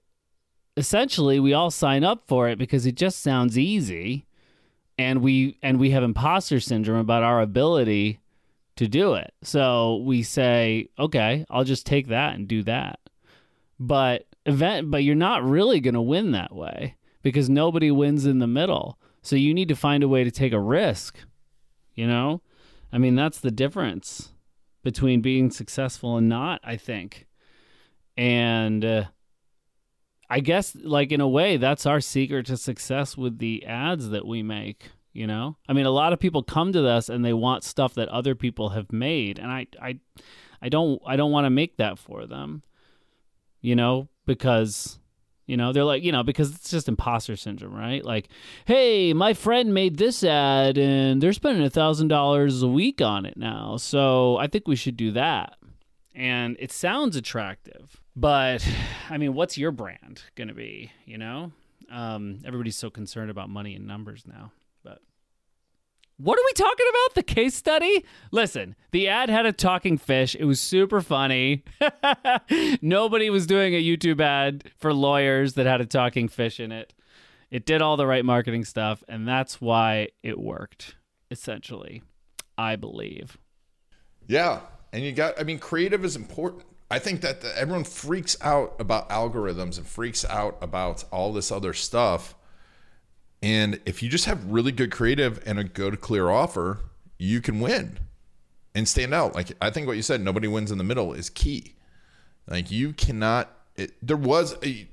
essentially 0.78 1.38
we 1.38 1.52
all 1.52 1.70
sign 1.70 2.02
up 2.02 2.26
for 2.26 2.48
it 2.48 2.56
because 2.58 2.86
it 2.86 2.94
just 2.94 3.20
sounds 3.20 3.58
easy 3.58 4.24
and 4.96 5.20
we 5.20 5.58
and 5.62 5.78
we 5.78 5.90
have 5.90 6.02
imposter 6.02 6.60
syndrome 6.60 7.00
about 7.00 7.22
our 7.22 7.42
ability 7.42 8.20
to 8.76 8.88
do 8.88 9.14
it. 9.14 9.32
So 9.42 9.96
we 10.04 10.22
say, 10.22 10.88
"Okay, 10.98 11.44
I'll 11.50 11.64
just 11.64 11.86
take 11.86 12.08
that 12.08 12.34
and 12.34 12.48
do 12.48 12.62
that." 12.64 12.98
But 13.78 14.26
event 14.46 14.90
but 14.90 15.02
you're 15.02 15.14
not 15.14 15.42
really 15.42 15.80
going 15.80 15.94
to 15.94 16.02
win 16.02 16.32
that 16.32 16.54
way 16.54 16.96
because 17.22 17.48
nobody 17.48 17.90
wins 17.90 18.26
in 18.26 18.38
the 18.38 18.46
middle. 18.46 18.98
So 19.22 19.36
you 19.36 19.54
need 19.54 19.68
to 19.68 19.76
find 19.76 20.02
a 20.02 20.08
way 20.08 20.22
to 20.22 20.30
take 20.30 20.52
a 20.52 20.60
risk, 20.60 21.18
you 21.94 22.06
know? 22.06 22.42
I 22.92 22.98
mean, 22.98 23.16
that's 23.16 23.40
the 23.40 23.50
difference 23.50 24.32
between 24.82 25.22
being 25.22 25.50
successful 25.50 26.18
and 26.18 26.28
not, 26.28 26.60
I 26.62 26.76
think. 26.76 27.26
And 28.18 28.84
uh, 28.84 29.04
I 30.28 30.40
guess, 30.40 30.76
like, 30.76 31.10
in 31.10 31.22
a 31.22 31.28
way, 31.28 31.56
that's 31.56 31.86
our 31.86 32.00
secret 32.00 32.46
to 32.46 32.58
success 32.58 33.16
with 33.16 33.38
the 33.38 33.64
ads 33.64 34.10
that 34.10 34.26
we 34.26 34.42
make. 34.42 34.90
You 35.14 35.26
know, 35.26 35.56
I 35.68 35.72
mean, 35.72 35.86
a 35.86 35.90
lot 35.90 36.12
of 36.12 36.18
people 36.18 36.42
come 36.42 36.72
to 36.72 36.86
us 36.86 37.08
and 37.08 37.24
they 37.24 37.32
want 37.32 37.64
stuff 37.64 37.94
that 37.94 38.08
other 38.08 38.34
people 38.34 38.70
have 38.70 38.92
made, 38.92 39.38
and 39.38 39.50
I, 39.50 39.66
I, 39.80 39.98
I 40.60 40.68
don't, 40.68 41.00
I 41.06 41.16
don't 41.16 41.30
want 41.30 41.46
to 41.46 41.50
make 41.50 41.76
that 41.78 41.98
for 41.98 42.26
them. 42.26 42.62
You 43.60 43.76
know, 43.76 44.08
because 44.26 44.98
you 45.46 45.56
know, 45.56 45.72
they're 45.72 45.84
like, 45.84 46.02
you 46.02 46.12
know, 46.12 46.22
because 46.22 46.54
it's 46.54 46.70
just 46.70 46.88
imposter 46.88 47.36
syndrome, 47.36 47.74
right? 47.74 48.04
Like, 48.04 48.28
hey, 48.64 49.12
my 49.12 49.34
friend 49.34 49.74
made 49.74 49.98
this 49.98 50.24
ad 50.24 50.78
and 50.78 51.20
they're 51.20 51.32
spending 51.32 51.64
a 51.64 51.70
thousand 51.70 52.08
dollars 52.08 52.62
a 52.62 52.68
week 52.68 53.00
on 53.02 53.26
it 53.26 53.36
now. 53.36 53.76
So 53.76 54.38
I 54.38 54.46
think 54.46 54.66
we 54.66 54.76
should 54.76 54.96
do 54.96 55.12
that. 55.12 55.56
And 56.14 56.56
it 56.60 56.72
sounds 56.72 57.16
attractive, 57.16 58.00
but 58.16 58.66
I 59.10 59.18
mean, 59.18 59.34
what's 59.34 59.58
your 59.58 59.70
brand 59.70 60.22
to 60.36 60.46
be? 60.54 60.92
You 61.04 61.18
know, 61.18 61.52
um, 61.90 62.40
everybody's 62.46 62.76
so 62.76 62.88
concerned 62.88 63.30
about 63.30 63.50
money 63.50 63.74
and 63.74 63.86
numbers 63.86 64.24
now. 64.26 64.52
What 66.16 66.38
are 66.38 66.44
we 66.44 66.52
talking 66.52 66.86
about? 66.88 67.14
The 67.16 67.22
case 67.24 67.56
study? 67.56 68.04
Listen, 68.30 68.76
the 68.92 69.08
ad 69.08 69.30
had 69.30 69.46
a 69.46 69.52
talking 69.52 69.98
fish. 69.98 70.36
It 70.36 70.44
was 70.44 70.60
super 70.60 71.00
funny. 71.00 71.64
Nobody 72.80 73.30
was 73.30 73.46
doing 73.46 73.74
a 73.74 73.82
YouTube 73.82 74.20
ad 74.20 74.70
for 74.76 74.94
lawyers 74.94 75.54
that 75.54 75.66
had 75.66 75.80
a 75.80 75.86
talking 75.86 76.28
fish 76.28 76.60
in 76.60 76.70
it. 76.70 76.94
It 77.50 77.66
did 77.66 77.82
all 77.82 77.96
the 77.96 78.06
right 78.06 78.24
marketing 78.24 78.64
stuff, 78.64 79.02
and 79.08 79.26
that's 79.26 79.60
why 79.60 80.08
it 80.22 80.38
worked, 80.38 80.94
essentially, 81.32 82.02
I 82.56 82.76
believe. 82.76 83.36
Yeah. 84.28 84.60
And 84.92 85.02
you 85.02 85.10
got, 85.10 85.38
I 85.38 85.42
mean, 85.42 85.58
creative 85.58 86.04
is 86.04 86.14
important. 86.14 86.64
I 86.90 87.00
think 87.00 87.22
that 87.22 87.40
the, 87.40 87.58
everyone 87.58 87.82
freaks 87.82 88.36
out 88.40 88.76
about 88.78 89.08
algorithms 89.10 89.78
and 89.78 89.86
freaks 89.86 90.24
out 90.24 90.58
about 90.60 91.04
all 91.10 91.32
this 91.32 91.50
other 91.50 91.72
stuff 91.72 92.36
and 93.44 93.78
if 93.84 94.02
you 94.02 94.08
just 94.08 94.24
have 94.24 94.42
really 94.46 94.72
good 94.72 94.90
creative 94.90 95.38
and 95.44 95.58
a 95.58 95.64
good 95.64 96.00
clear 96.00 96.30
offer, 96.30 96.78
you 97.18 97.42
can 97.42 97.60
win 97.60 97.98
and 98.74 98.88
stand 98.88 99.12
out. 99.12 99.34
Like 99.34 99.52
I 99.60 99.68
think 99.68 99.86
what 99.86 99.96
you 99.96 100.02
said, 100.02 100.22
nobody 100.22 100.48
wins 100.48 100.70
in 100.70 100.78
the 100.78 100.84
middle 100.84 101.12
is 101.12 101.28
key. 101.28 101.74
Like 102.48 102.70
you 102.70 102.94
cannot. 102.94 103.50
It, 103.76 103.92
there 104.00 104.16
was 104.16 104.56
a 104.64 104.88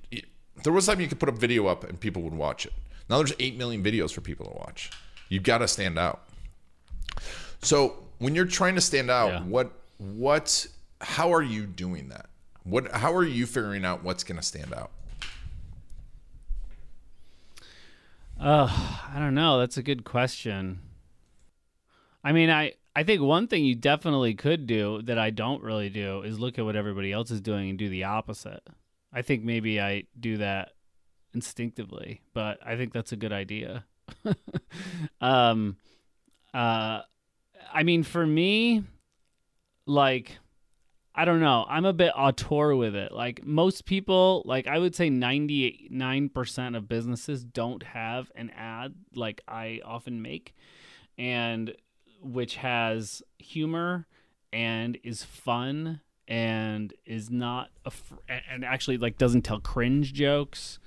there 0.63 0.74
was 0.74 0.86
time 0.86 1.00
you 1.00 1.08
could 1.08 1.20
put 1.20 1.29
a 1.29 1.31
video 1.31 1.67
up 1.67 1.86
and 1.86 1.98
people 1.98 2.24
would 2.24 2.34
watch 2.34 2.65
it. 2.65 2.74
Now 3.10 3.20
there's 3.20 3.31
eight 3.39 3.58
million 3.58 3.81
videos 3.81 4.12
for 4.12 4.20
people 4.20 4.46
to 4.48 4.58
watch. 4.58 4.91
You've 5.29 5.43
got 5.43 5.60
to 5.60 5.67
stand 5.67 5.98
out. 5.98 6.27
So 7.62 8.03
when 8.20 8.36
you're 8.36 8.43
trying 8.43 8.75
to 8.75 8.81
stand 8.81 9.10
out, 9.10 9.29
yeah. 9.29 9.43
what 9.43 9.72
what 9.98 10.67
how 11.00 11.34
are 11.34 11.41
you 11.41 11.65
doing 11.65 12.10
that? 12.10 12.25
What 12.63 12.91
how 12.91 13.13
are 13.13 13.24
you 13.24 13.46
figuring 13.46 13.86
out 13.86 14.03
what's 14.03 14.25
going 14.25 14.41
to 14.41 14.46
stand 14.46 14.74
out? 14.74 14.91
Uh, 18.41 18.67
I 19.13 19.19
don't 19.19 19.36
know. 19.36 19.60
That's 19.60 19.77
a 19.77 19.83
good 19.83 20.03
question. 20.03 20.79
I 22.24 22.31
mean, 22.31 22.50
I 22.50 22.74
I 22.95 23.03
think 23.03 23.21
one 23.21 23.48
thing 23.48 23.63
you 23.63 23.75
definitely 23.75 24.33
could 24.33 24.65
do 24.65 25.01
that 25.03 25.19
I 25.19 25.29
don't 25.29 25.62
really 25.62 25.89
do 25.89 26.24
is 26.24 26.39
look 26.39 26.57
at 26.57 26.65
what 26.65 26.75
everybody 26.75 27.12
else 27.12 27.29
is 27.29 27.39
doing 27.39 27.69
and 27.69 27.77
do 27.77 27.88
the 27.88 28.05
opposite. 28.05 28.67
I 29.13 29.21
think 29.21 29.43
maybe 29.43 29.79
I 29.79 30.05
do 30.19 30.38
that 30.38 30.71
instinctively, 31.36 32.21
but 32.33 32.57
I 32.65 32.75
think 32.77 32.93
that's 32.93 33.12
a 33.12 33.15
good 33.15 33.31
idea. 33.31 33.86
um 35.21 35.77
uh 36.53 37.01
I 37.71 37.83
mean 37.83 38.01
for 38.03 38.25
me 38.25 38.83
like 39.86 40.39
I 41.13 41.25
don't 41.25 41.41
know. 41.41 41.65
I'm 41.68 41.86
a 41.86 41.94
bit 41.94 42.13
auteur 42.15 42.75
with 42.75 42.96
it. 42.96 43.12
Like 43.12 43.46
most 43.46 43.86
people, 43.86 44.44
like 44.46 44.68
I 44.68 44.80
would 44.80 44.96
say 44.96 45.10
99% 45.10 46.77
of 46.77 46.88
businesses 46.88 47.44
don't 47.44 47.84
have 47.84 48.32
an 48.36 48.50
ad 48.51 48.94
like 49.13 49.41
I 49.48 49.82
often 49.84 50.22
make 50.22 50.56
and 51.18 51.75
which 52.22 52.56
has 52.56 53.22
humor 53.39 54.08
and 54.53 54.98
is 55.03 55.24
fun 55.24 56.01
and 56.27 56.94
is 57.06 57.30
not 57.30 57.70
a 57.86 57.91
fr- 57.91 58.15
and 58.50 58.63
actually 58.63 58.98
like 58.98 59.18
doesn't 59.18 59.41
tell 59.41 59.60
cringe 59.60 60.13
jokes 60.13 60.80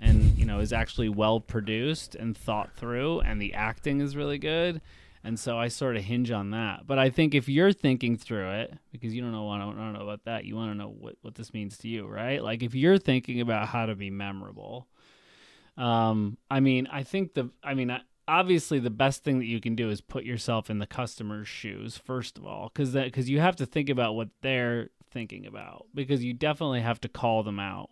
and 0.00 0.36
you 0.36 0.44
know 0.44 0.60
is 0.60 0.72
actually 0.72 1.08
well 1.08 1.40
produced 1.40 2.14
and 2.14 2.36
thought 2.36 2.72
through 2.74 3.20
and 3.20 3.40
the 3.40 3.54
acting 3.54 4.00
is 4.00 4.16
really 4.16 4.38
good 4.38 4.80
and 5.24 5.38
so 5.38 5.58
I 5.58 5.68
sort 5.68 5.96
of 5.96 6.04
hinge 6.04 6.30
on 6.30 6.50
that. 6.50 6.86
But 6.86 6.98
I 6.98 7.10
think 7.10 7.34
if 7.34 7.48
you're 7.48 7.72
thinking 7.72 8.16
through 8.16 8.50
it, 8.50 8.74
because 8.92 9.14
you 9.14 9.20
don't 9.20 9.32
know, 9.32 9.44
what 9.44 9.60
I 9.60 9.64
don't, 9.64 9.92
know 9.92 10.00
about 10.00 10.24
that, 10.24 10.44
you 10.44 10.56
want 10.56 10.72
to 10.72 10.78
know 10.78 10.88
what, 10.88 11.16
what 11.22 11.34
this 11.34 11.52
means 11.52 11.76
to 11.78 11.88
you, 11.88 12.06
right? 12.06 12.42
Like 12.42 12.62
if 12.62 12.74
you're 12.74 12.98
thinking 12.98 13.40
about 13.40 13.68
how 13.68 13.86
to 13.86 13.94
be 13.94 14.10
memorable, 14.10 14.86
um, 15.76 16.38
I 16.50 16.60
mean, 16.60 16.88
I 16.90 17.02
think 17.02 17.34
the, 17.34 17.50
I 17.62 17.74
mean, 17.74 17.96
obviously 18.28 18.78
the 18.78 18.90
best 18.90 19.24
thing 19.24 19.38
that 19.38 19.46
you 19.46 19.60
can 19.60 19.74
do 19.74 19.90
is 19.90 20.00
put 20.00 20.24
yourself 20.24 20.70
in 20.70 20.78
the 20.78 20.86
customer's 20.86 21.48
shoes 21.48 21.96
first 21.96 22.38
of 22.38 22.46
all, 22.46 22.70
because 22.72 22.92
that 22.92 23.06
because 23.06 23.28
you 23.28 23.40
have 23.40 23.56
to 23.56 23.66
think 23.66 23.88
about 23.88 24.14
what 24.14 24.28
they're 24.42 24.90
thinking 25.10 25.46
about, 25.46 25.86
because 25.94 26.22
you 26.22 26.34
definitely 26.34 26.82
have 26.82 27.00
to 27.00 27.08
call 27.08 27.42
them 27.42 27.58
out, 27.58 27.88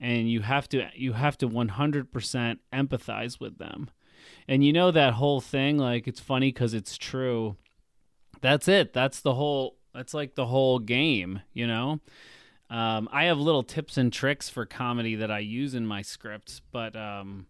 and 0.00 0.30
you 0.30 0.40
have 0.40 0.68
to 0.68 0.88
you 0.94 1.12
have 1.14 1.36
to 1.38 1.48
100% 1.48 2.58
empathize 2.72 3.40
with 3.40 3.58
them 3.58 3.90
and 4.48 4.64
you 4.64 4.72
know 4.72 4.90
that 4.90 5.14
whole 5.14 5.40
thing, 5.40 5.78
like 5.78 6.06
it's 6.06 6.20
funny 6.20 6.52
because 6.52 6.74
it's 6.74 6.96
true. 6.96 7.56
That's 8.40 8.68
it. 8.68 8.92
That's 8.92 9.20
the 9.20 9.34
whole. 9.34 9.76
That's 9.94 10.14
like 10.14 10.34
the 10.34 10.46
whole 10.46 10.78
game. 10.78 11.40
You 11.52 11.66
know. 11.66 12.00
Um, 12.68 13.08
I 13.12 13.24
have 13.24 13.38
little 13.38 13.62
tips 13.62 13.96
and 13.96 14.12
tricks 14.12 14.48
for 14.48 14.66
comedy 14.66 15.14
that 15.16 15.30
I 15.30 15.38
use 15.38 15.74
in 15.74 15.86
my 15.86 16.02
scripts, 16.02 16.60
but 16.72 16.96
um, 16.96 17.46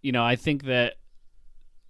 you 0.00 0.12
know, 0.12 0.24
I 0.24 0.36
think 0.36 0.64
that 0.64 0.94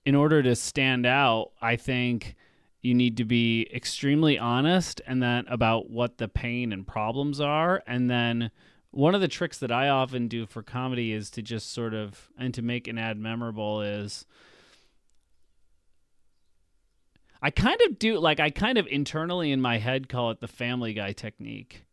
in 0.07 0.15
order 0.15 0.43
to 0.43 0.57
stand 0.57 1.05
out, 1.05 1.51
I 1.61 1.77
think 1.77 2.35
you 2.81 2.95
need 2.95 3.19
to 3.19 3.25
be 3.25 3.69
extremely 3.75 4.39
honest 4.39 5.03
and 5.07 5.23
then 5.23 5.45
about 5.49 5.91
what 5.91 6.17
the 6.17 6.29
pain 6.29 6.73
and 6.73 6.87
problems 6.87 7.41
are, 7.41 7.83
and 7.87 8.09
then 8.09 8.51
one 8.91 9.15
of 9.15 9.21
the 9.21 9.29
tricks 9.29 9.59
that 9.59 9.71
I 9.71 9.89
often 9.89 10.29
do 10.29 10.47
for 10.47 10.63
comedy 10.63 11.13
is 11.13 11.31
to 11.31 11.43
just 11.43 11.73
sort 11.73 11.95
of 11.95 12.31
and 12.39 12.55
to 12.55 12.63
make 12.63 12.89
an 12.89 12.99
ad 12.99 13.19
memorable 13.19 13.83
is 13.83 14.25
I 17.41 17.51
kind 17.51 17.81
of 17.87 17.99
do 17.99 18.19
like 18.19 18.41
I 18.41 18.51
kind 18.51 18.79
of 18.79 18.87
internally 18.87 19.53
in 19.53 19.61
my 19.61 19.79
head 19.79 20.09
call 20.09 20.31
it 20.31 20.41
the 20.41 20.49
Family 20.49 20.95
Guy 20.95 21.13
technique. 21.13 21.85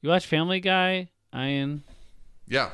You 0.00 0.10
watch 0.10 0.26
Family 0.26 0.60
Guy, 0.60 1.10
Ian? 1.34 1.84
Yeah. 2.46 2.70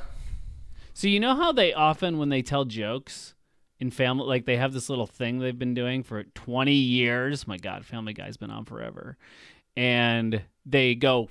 So 0.95 1.07
you 1.07 1.21
know 1.21 1.37
how 1.37 1.53
they 1.53 1.73
often 1.73 2.19
when 2.19 2.31
they 2.31 2.43
tell 2.43 2.65
jokes 2.65 3.35
in 3.79 3.91
family 3.91 4.27
like 4.27 4.47
they 4.47 4.57
have 4.57 4.73
this 4.73 4.89
little 4.89 5.07
thing 5.07 5.39
they've 5.39 5.59
been 5.59 5.75
doing 5.75 6.03
for 6.03 6.25
20 6.25 6.73
years. 6.73 7.47
My 7.47 7.59
god, 7.59 7.85
Family 7.85 8.15
Guy's 8.15 8.37
been 8.37 8.51
on 8.51 8.65
forever. 8.65 9.17
And 9.77 10.43
they 10.67 10.97
go 10.97 11.29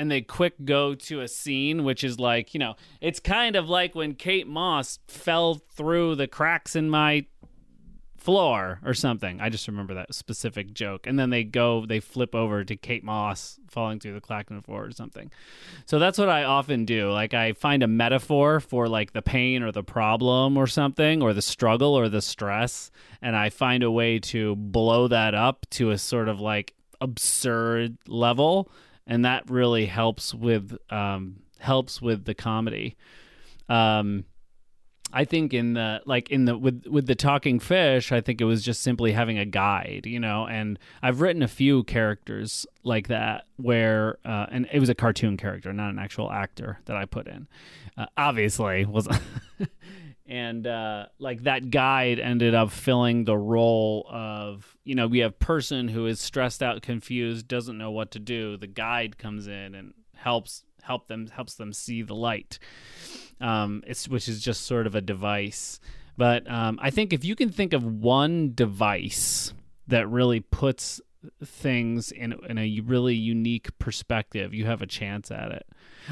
and 0.00 0.10
they 0.10 0.22
quick 0.22 0.54
go 0.64 0.94
to 0.94 1.20
a 1.20 1.28
scene 1.28 1.84
which 1.84 2.02
is 2.02 2.18
like, 2.18 2.54
you 2.54 2.58
know, 2.58 2.74
it's 3.02 3.20
kind 3.20 3.54
of 3.54 3.68
like 3.68 3.94
when 3.94 4.14
Kate 4.14 4.46
Moss 4.46 4.98
fell 5.06 5.60
through 5.74 6.14
the 6.14 6.26
cracks 6.26 6.74
in 6.74 6.88
my 6.88 7.26
floor 8.16 8.80
or 8.82 8.94
something. 8.94 9.42
I 9.42 9.50
just 9.50 9.68
remember 9.68 9.92
that 9.92 10.14
specific 10.14 10.72
joke. 10.72 11.06
And 11.06 11.18
then 11.18 11.28
they 11.28 11.44
go, 11.44 11.84
they 11.84 12.00
flip 12.00 12.34
over 12.34 12.64
to 12.64 12.76
Kate 12.76 13.04
Moss 13.04 13.60
falling 13.68 14.00
through 14.00 14.14
the 14.14 14.22
Clackamas 14.22 14.64
floor 14.64 14.86
or 14.86 14.90
something. 14.90 15.30
So 15.84 15.98
that's 15.98 16.16
what 16.16 16.30
I 16.30 16.44
often 16.44 16.86
do. 16.86 17.10
Like 17.10 17.34
I 17.34 17.52
find 17.52 17.82
a 17.82 17.86
metaphor 17.86 18.58
for 18.58 18.88
like 18.88 19.12
the 19.12 19.20
pain 19.20 19.62
or 19.62 19.70
the 19.70 19.84
problem 19.84 20.56
or 20.56 20.66
something, 20.66 21.20
or 21.22 21.34
the 21.34 21.42
struggle 21.42 21.94
or 21.94 22.08
the 22.08 22.22
stress, 22.22 22.90
and 23.20 23.36
I 23.36 23.50
find 23.50 23.82
a 23.82 23.90
way 23.90 24.18
to 24.18 24.56
blow 24.56 25.08
that 25.08 25.34
up 25.34 25.66
to 25.72 25.90
a 25.90 25.98
sort 25.98 26.28
of 26.30 26.40
like 26.40 26.72
absurd 27.02 27.98
level, 28.06 28.70
and 29.10 29.24
that 29.24 29.50
really 29.50 29.86
helps 29.86 30.32
with 30.32 30.78
um, 30.88 31.40
helps 31.58 32.00
with 32.00 32.24
the 32.24 32.34
comedy. 32.34 32.96
Um, 33.68 34.24
I 35.12 35.24
think 35.24 35.52
in 35.52 35.74
the 35.74 36.00
like 36.06 36.30
in 36.30 36.44
the 36.44 36.56
with 36.56 36.86
with 36.86 37.08
the 37.08 37.16
talking 37.16 37.58
fish, 37.58 38.12
I 38.12 38.20
think 38.20 38.40
it 38.40 38.44
was 38.44 38.62
just 38.62 38.82
simply 38.82 39.10
having 39.10 39.36
a 39.36 39.44
guide, 39.44 40.06
you 40.06 40.20
know. 40.20 40.46
And 40.46 40.78
I've 41.02 41.20
written 41.20 41.42
a 41.42 41.48
few 41.48 41.82
characters 41.82 42.64
like 42.84 43.08
that 43.08 43.46
where, 43.56 44.18
uh, 44.24 44.46
and 44.52 44.68
it 44.72 44.78
was 44.78 44.88
a 44.88 44.94
cartoon 44.94 45.36
character, 45.36 45.72
not 45.72 45.90
an 45.90 45.98
actual 45.98 46.30
actor 46.30 46.78
that 46.84 46.96
I 46.96 47.04
put 47.04 47.26
in. 47.26 47.48
Uh, 47.98 48.06
obviously, 48.16 48.84
was 48.84 49.08
and 50.30 50.66
uh, 50.66 51.06
like 51.18 51.42
that 51.42 51.70
guide 51.70 52.18
ended 52.18 52.54
up 52.54 52.70
filling 52.70 53.24
the 53.24 53.36
role 53.36 54.06
of 54.08 54.76
you 54.84 54.94
know 54.94 55.06
we 55.06 55.18
have 55.18 55.38
person 55.38 55.88
who 55.88 56.06
is 56.06 56.20
stressed 56.20 56.62
out, 56.62 56.80
confused, 56.80 57.48
doesn't 57.48 57.76
know 57.76 57.90
what 57.90 58.12
to 58.12 58.18
do. 58.18 58.56
The 58.56 58.66
guide 58.66 59.18
comes 59.18 59.46
in 59.46 59.74
and 59.74 59.92
helps 60.14 60.64
help 60.82 61.08
them 61.08 61.26
helps 61.26 61.54
them 61.54 61.72
see 61.74 62.00
the 62.00 62.14
light 62.14 62.58
um, 63.40 63.82
it's 63.86 64.08
which 64.08 64.28
is 64.28 64.42
just 64.42 64.66
sort 64.66 64.86
of 64.86 64.94
a 64.94 65.00
device. 65.00 65.80
But 66.16 66.50
um, 66.50 66.78
I 66.82 66.90
think 66.90 67.12
if 67.12 67.24
you 67.24 67.34
can 67.34 67.48
think 67.48 67.72
of 67.72 67.84
one 67.84 68.52
device 68.54 69.54
that 69.88 70.08
really 70.08 70.40
puts 70.40 71.00
things 71.44 72.12
in 72.12 72.34
in 72.48 72.58
a 72.58 72.80
really 72.80 73.14
unique 73.14 73.76
perspective, 73.78 74.52
you 74.52 74.66
have 74.66 74.82
a 74.82 74.86
chance 74.86 75.30
at 75.30 75.50
it. 75.52 75.66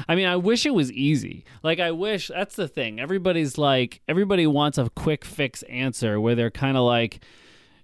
I 0.07 0.15
mean, 0.15 0.27
I 0.27 0.35
wish 0.35 0.65
it 0.65 0.73
was 0.73 0.91
easy. 0.91 1.45
Like 1.63 1.79
I 1.79 1.91
wish 1.91 2.29
that's 2.29 2.55
the 2.55 2.67
thing. 2.67 2.99
Everybody's 2.99 3.57
like 3.57 4.01
everybody 4.07 4.47
wants 4.47 4.77
a 4.77 4.89
quick 4.89 5.25
fix 5.25 5.63
answer 5.63 6.19
where 6.19 6.35
they're 6.35 6.51
kind 6.51 6.77
of 6.77 6.83
like 6.83 7.21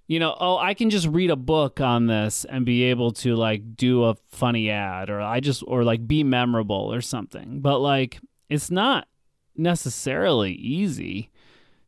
you 0.08 0.20
know, 0.20 0.36
oh, 0.38 0.56
I 0.56 0.74
can 0.74 0.88
just 0.88 1.08
read 1.08 1.30
a 1.30 1.36
book 1.36 1.80
on 1.80 2.06
this 2.06 2.44
and 2.44 2.64
be 2.64 2.84
able 2.84 3.10
to 3.12 3.34
like 3.34 3.76
do 3.76 4.04
a 4.04 4.14
funny 4.28 4.70
ad 4.70 5.10
or 5.10 5.20
I 5.20 5.40
just 5.40 5.64
or 5.66 5.82
like 5.82 6.06
be 6.06 6.22
memorable 6.22 6.92
or 6.92 7.00
something. 7.00 7.60
But 7.60 7.80
like 7.80 8.20
it's 8.48 8.70
not 8.70 9.08
necessarily 9.56 10.52
easy 10.52 11.30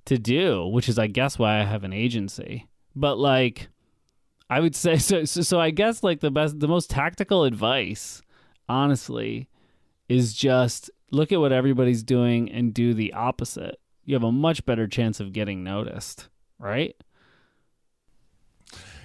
to 0.06 0.18
do, 0.18 0.66
which 0.66 0.88
is 0.88 0.98
I 0.98 1.06
guess 1.06 1.38
why 1.38 1.60
I 1.60 1.64
have 1.64 1.84
an 1.84 1.92
agency. 1.92 2.66
But 2.96 3.18
like 3.18 3.68
I 4.50 4.60
would 4.60 4.74
say 4.74 4.96
so 4.96 5.24
so, 5.24 5.42
so 5.42 5.60
I 5.60 5.70
guess 5.70 6.02
like 6.02 6.20
the 6.20 6.30
best 6.30 6.58
the 6.58 6.68
most 6.68 6.90
tactical 6.90 7.44
advice 7.44 8.20
honestly 8.68 9.48
is 10.08 10.34
just 10.34 10.90
look 11.10 11.32
at 11.32 11.40
what 11.40 11.52
everybody's 11.52 12.02
doing 12.02 12.50
and 12.50 12.74
do 12.74 12.94
the 12.94 13.12
opposite. 13.12 13.78
You 14.04 14.14
have 14.14 14.24
a 14.24 14.32
much 14.32 14.64
better 14.64 14.86
chance 14.86 15.20
of 15.20 15.32
getting 15.32 15.62
noticed, 15.62 16.28
right? 16.58 16.96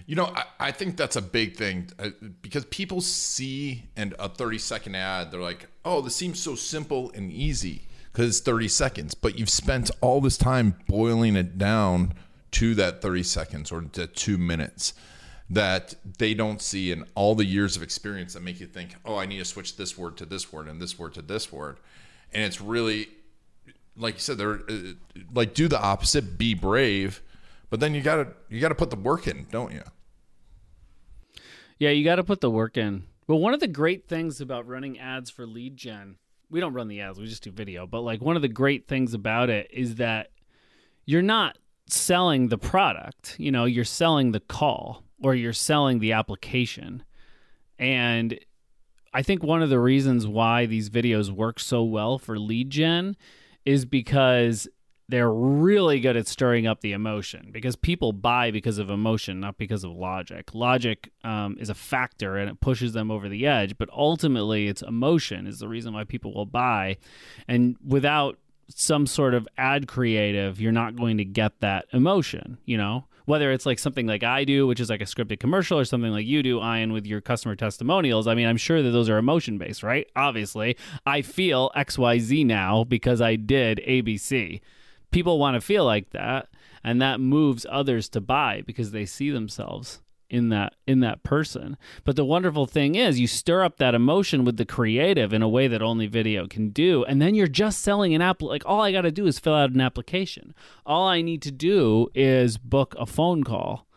You 0.05 0.15
know, 0.15 0.25
I, 0.25 0.43
I 0.59 0.71
think 0.71 0.97
that's 0.97 1.15
a 1.15 1.21
big 1.21 1.55
thing 1.55 1.89
uh, 1.97 2.09
because 2.41 2.65
people 2.65 3.01
see 3.01 3.85
and 3.95 4.13
a 4.19 4.27
30 4.27 4.57
second 4.57 4.95
ad, 4.95 5.31
they're 5.31 5.41
like, 5.41 5.67
oh, 5.85 6.01
this 6.01 6.15
seems 6.15 6.39
so 6.39 6.55
simple 6.55 7.11
and 7.15 7.31
easy 7.31 7.87
because 8.11 8.27
it's 8.27 8.39
30 8.41 8.67
seconds, 8.67 9.13
but 9.13 9.39
you've 9.39 9.49
spent 9.49 9.89
all 10.01 10.21
this 10.21 10.37
time 10.37 10.75
boiling 10.87 11.35
it 11.35 11.57
down 11.57 12.13
to 12.51 12.75
that 12.75 13.01
30 13.01 13.23
seconds 13.23 13.71
or 13.71 13.81
to 13.81 14.05
two 14.07 14.37
minutes 14.37 14.93
that 15.53 15.95
they 16.17 16.33
don't 16.33 16.61
see 16.61 16.91
in 16.91 17.05
all 17.15 17.35
the 17.35 17.45
years 17.45 17.75
of 17.75 17.83
experience 17.83 18.33
that 18.33 18.43
make 18.43 18.59
you 18.59 18.67
think, 18.67 18.95
oh, 19.05 19.17
I 19.17 19.25
need 19.25 19.39
to 19.39 19.45
switch 19.45 19.77
this 19.77 19.97
word 19.97 20.17
to 20.17 20.25
this 20.25 20.51
word 20.51 20.67
and 20.67 20.81
this 20.81 20.97
word 20.97 21.13
to 21.15 21.21
this 21.21 21.51
word. 21.51 21.77
And 22.33 22.43
it's 22.43 22.61
really, 22.61 23.09
like 23.95 24.15
you 24.15 24.19
said, 24.19 24.37
they're 24.37 24.61
uh, 24.69 24.93
like 25.33 25.53
do 25.53 25.67
the 25.67 25.81
opposite, 25.81 26.37
be 26.37 26.53
brave, 26.53 27.21
but 27.69 27.79
then 27.79 27.93
you 27.93 28.01
gotta 28.01 28.27
you 28.49 28.59
gotta 28.59 28.75
put 28.75 28.89
the 28.89 28.95
work 28.95 29.27
in, 29.27 29.47
don't 29.51 29.71
you? 29.73 29.83
Yeah, 31.79 31.89
you 31.89 32.03
got 32.03 32.15
to 32.15 32.23
put 32.23 32.39
the 32.39 32.51
work 32.51 32.77
in. 32.77 33.03
But 33.27 33.37
one 33.37 33.53
of 33.53 33.59
the 33.59 33.67
great 33.67 34.07
things 34.07 34.39
about 34.39 34.67
running 34.67 34.99
ads 34.99 35.29
for 35.29 35.45
lead 35.45 35.75
gen 35.75 36.17
we 36.53 36.59
don't 36.59 36.73
run 36.73 36.87
the 36.87 37.01
ads, 37.01 37.19
we 37.19 37.25
just 37.25 37.43
do 37.43 37.51
video. 37.51 37.87
But 37.87 38.01
like 38.01 38.21
one 38.21 38.35
of 38.35 38.43
the 38.43 38.47
great 38.47 38.87
things 38.87 39.15
about 39.15 39.49
it 39.49 39.69
is 39.73 39.95
that 39.95 40.29
you're 41.05 41.23
not 41.23 41.57
selling 41.87 42.47
the 42.47 42.59
product, 42.59 43.35
you 43.39 43.51
know, 43.51 43.65
you're 43.65 43.83
selling 43.83 44.31
the 44.31 44.39
call 44.39 45.02
or 45.21 45.35
you're 45.35 45.53
selling 45.53 45.99
the 45.99 46.13
application. 46.13 47.03
And 47.79 48.39
I 49.13 49.21
think 49.21 49.43
one 49.43 49.61
of 49.61 49.69
the 49.69 49.79
reasons 49.79 50.25
why 50.25 50.65
these 50.65 50.89
videos 50.89 51.29
work 51.29 51.59
so 51.59 51.83
well 51.83 52.17
for 52.17 52.39
lead 52.39 52.69
gen 52.69 53.15
is 53.65 53.85
because 53.85 54.67
they're 55.09 55.31
really 55.31 55.99
good 55.99 56.15
at 56.15 56.27
stirring 56.27 56.65
up 56.65 56.81
the 56.81 56.93
emotion 56.93 57.49
because 57.51 57.75
people 57.75 58.13
buy 58.13 58.51
because 58.51 58.77
of 58.77 58.89
emotion, 58.89 59.39
not 59.39 59.57
because 59.57 59.83
of 59.83 59.91
logic. 59.91 60.55
Logic 60.55 61.09
um, 61.23 61.57
is 61.59 61.69
a 61.69 61.75
factor 61.75 62.37
and 62.37 62.49
it 62.49 62.61
pushes 62.61 62.93
them 62.93 63.11
over 63.11 63.27
the 63.27 63.45
edge, 63.45 63.77
but 63.77 63.89
ultimately, 63.91 64.67
it's 64.67 64.81
emotion 64.81 65.45
is 65.45 65.59
the 65.59 65.67
reason 65.67 65.93
why 65.93 66.03
people 66.03 66.33
will 66.33 66.45
buy. 66.45 66.97
And 67.47 67.75
without 67.85 68.39
some 68.69 69.05
sort 69.05 69.33
of 69.33 69.47
ad 69.57 69.87
creative, 69.87 70.59
you're 70.59 70.71
not 70.71 70.95
going 70.95 71.17
to 71.17 71.25
get 71.25 71.59
that 71.59 71.85
emotion, 71.91 72.57
you 72.65 72.77
know? 72.77 73.05
Whether 73.25 73.51
it's 73.51 73.65
like 73.65 73.79
something 73.79 74.07
like 74.07 74.23
I 74.23 74.43
do, 74.43 74.67
which 74.67 74.79
is 74.79 74.89
like 74.89 75.01
a 75.01 75.05
scripted 75.05 75.39
commercial, 75.39 75.79
or 75.79 75.85
something 75.85 76.11
like 76.11 76.25
you 76.25 76.43
do, 76.43 76.59
Ian, 76.59 76.93
with 76.93 77.05
your 77.05 77.21
customer 77.21 77.55
testimonials. 77.55 78.27
I 78.27 78.35
mean, 78.35 78.47
I'm 78.47 78.57
sure 78.57 78.81
that 78.81 78.91
those 78.91 79.09
are 79.09 79.17
emotion 79.17 79.57
based, 79.57 79.83
right? 79.83 80.07
Obviously, 80.15 80.77
I 81.05 81.21
feel 81.21 81.71
XYZ 81.75 82.45
now 82.45 82.83
because 82.83 83.21
I 83.21 83.35
did 83.35 83.81
ABC 83.87 84.61
people 85.13 85.39
want 85.39 85.55
to 85.55 85.61
feel 85.61 85.85
like 85.85 86.09
that 86.09 86.49
and 86.83 87.01
that 87.01 87.21
moves 87.21 87.65
others 87.69 88.09
to 88.09 88.19
buy 88.19 88.61
because 88.65 88.91
they 88.91 89.05
see 89.05 89.29
themselves 89.29 90.01
in 90.33 90.49
that 90.49 90.73
in 90.87 90.99
that 91.01 91.21
person. 91.21 91.77
But 92.03 92.15
the 92.15 92.25
wonderful 92.25 92.65
thing 92.65 92.95
is 92.95 93.19
you 93.19 93.27
stir 93.27 93.63
up 93.63 93.77
that 93.77 93.93
emotion 93.93 94.43
with 94.43 94.57
the 94.57 94.65
creative 94.65 95.31
in 95.31 95.43
a 95.43 95.47
way 95.47 95.67
that 95.67 95.83
only 95.83 96.07
video 96.07 96.47
can 96.47 96.69
do. 96.69 97.05
And 97.05 97.21
then 97.21 97.35
you're 97.35 97.45
just 97.45 97.81
selling 97.81 98.15
an 98.15 98.21
app 98.21 98.41
like 98.41 98.63
all 98.65 98.81
i 98.81 98.91
got 98.91 99.01
to 99.01 99.11
do 99.11 99.27
is 99.27 99.37
fill 99.37 99.53
out 99.53 99.69
an 99.69 99.79
application. 99.79 100.55
All 100.87 101.07
i 101.07 101.21
need 101.21 101.43
to 101.43 101.51
do 101.51 102.07
is 102.15 102.57
book 102.57 102.95
a 102.97 103.05
phone 103.05 103.43
call 103.43 103.87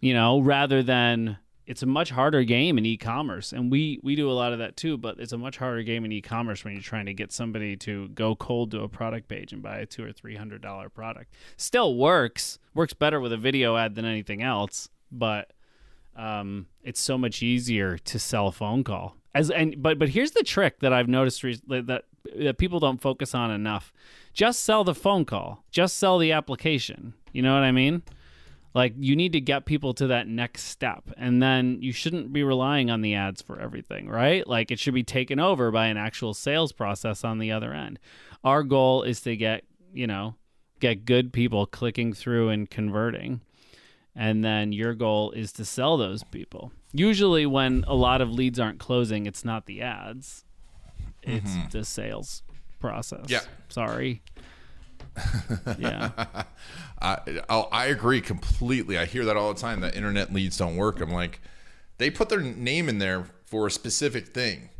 you 0.00 0.14
know 0.14 0.40
rather 0.40 0.82
than 0.82 1.36
it's 1.66 1.82
a 1.82 1.86
much 1.86 2.10
harder 2.10 2.44
game 2.44 2.78
in 2.78 2.86
e-commerce. 2.86 3.52
And 3.52 3.70
we 3.70 4.00
we 4.02 4.16
do 4.16 4.30
a 4.30 4.32
lot 4.32 4.54
of 4.54 4.60
that 4.60 4.78
too 4.78 4.96
but 4.96 5.20
it's 5.20 5.32
a 5.32 5.38
much 5.38 5.58
harder 5.58 5.82
game 5.82 6.06
in 6.06 6.12
e-commerce 6.12 6.64
when 6.64 6.72
you're 6.72 6.82
trying 6.82 7.06
to 7.06 7.14
get 7.14 7.32
somebody 7.32 7.76
to 7.78 8.08
go 8.08 8.34
cold 8.34 8.70
to 8.70 8.80
a 8.80 8.88
product 8.88 9.28
page 9.28 9.52
and 9.52 9.62
buy 9.62 9.76
a 9.76 9.86
two 9.86 10.02
or 10.02 10.12
three 10.12 10.36
hundred 10.36 10.62
dollar 10.62 10.88
product. 10.88 11.34
Still 11.58 11.96
works 11.96 12.58
works 12.72 12.94
better 12.94 13.20
with 13.20 13.34
a 13.34 13.36
video 13.36 13.76
ad 13.76 13.94
than 13.94 14.06
anything 14.06 14.42
else 14.42 14.88
but 15.12 15.52
um, 16.16 16.66
it's 16.82 17.00
so 17.00 17.18
much 17.18 17.42
easier 17.42 17.98
to 17.98 18.18
sell 18.18 18.48
a 18.48 18.52
phone 18.52 18.84
call. 18.84 19.16
As 19.34 19.50
and 19.50 19.82
but 19.82 19.98
but 19.98 20.08
here's 20.08 20.30
the 20.30 20.42
trick 20.42 20.80
that 20.80 20.94
i've 20.94 21.08
noticed 21.08 21.42
re- 21.42 21.60
that 21.68 22.04
that 22.34 22.58
people 22.58 22.80
don't 22.80 23.00
focus 23.00 23.34
on 23.34 23.50
enough. 23.50 23.92
Just 24.32 24.64
sell 24.64 24.82
the 24.82 24.94
phone 24.94 25.24
call. 25.24 25.64
Just 25.70 25.98
sell 25.98 26.18
the 26.18 26.32
application. 26.32 27.14
You 27.32 27.42
know 27.42 27.54
what 27.54 27.62
i 27.62 27.72
mean? 27.72 28.02
Like 28.74 28.94
you 28.98 29.14
need 29.14 29.32
to 29.32 29.40
get 29.40 29.64
people 29.64 29.94
to 29.94 30.06
that 30.08 30.26
next 30.26 30.64
step. 30.64 31.10
And 31.16 31.42
then 31.42 31.78
you 31.80 31.92
shouldn't 31.92 32.32
be 32.32 32.42
relying 32.42 32.90
on 32.90 33.00
the 33.00 33.14
ads 33.14 33.42
for 33.42 33.60
everything 33.60 34.08
right? 34.08 34.46
Like 34.46 34.70
it 34.70 34.78
should 34.78 34.94
be 34.94 35.04
taken 35.04 35.38
over 35.38 35.70
by 35.70 35.86
an 35.86 35.96
actual 35.96 36.32
sales 36.34 36.72
process 36.72 37.24
on 37.24 37.38
the 37.38 37.52
other 37.52 37.72
end. 37.74 37.98
Our 38.42 38.62
goal 38.62 39.02
is 39.02 39.20
to 39.22 39.36
get 39.36 39.64
you 39.92 40.06
know 40.06 40.34
get 40.80 41.04
good 41.04 41.32
people 41.32 41.66
clicking 41.66 42.12
through 42.12 42.48
and 42.48 42.68
converting 42.70 43.40
and 44.16 44.44
then 44.44 44.72
your 44.72 44.94
goal 44.94 45.30
is 45.32 45.52
to 45.52 45.64
sell 45.64 45.96
those 45.96 46.24
people 46.24 46.72
usually 46.92 47.46
when 47.46 47.84
a 47.86 47.94
lot 47.94 48.20
of 48.20 48.30
leads 48.30 48.58
aren't 48.58 48.78
closing 48.78 49.26
it's 49.26 49.44
not 49.44 49.66
the 49.66 49.82
ads 49.82 50.44
it's 51.22 51.52
mm-hmm. 51.52 51.68
the 51.70 51.84
sales 51.84 52.42
process 52.80 53.26
yeah 53.28 53.40
sorry 53.68 54.22
yeah. 55.78 56.10
I, 57.00 57.18
oh, 57.48 57.68
I 57.72 57.86
agree 57.86 58.20
completely. 58.20 58.98
I 58.98 59.04
hear 59.04 59.24
that 59.24 59.36
all 59.36 59.52
the 59.52 59.60
time 59.60 59.80
that 59.80 59.94
internet 59.94 60.32
leads 60.32 60.56
don't 60.56 60.76
work. 60.76 61.00
I'm 61.00 61.10
like, 61.10 61.40
they 61.98 62.10
put 62.10 62.28
their 62.28 62.40
name 62.40 62.88
in 62.88 62.98
there 62.98 63.26
for 63.44 63.66
a 63.66 63.70
specific 63.70 64.28
thing. 64.28 64.70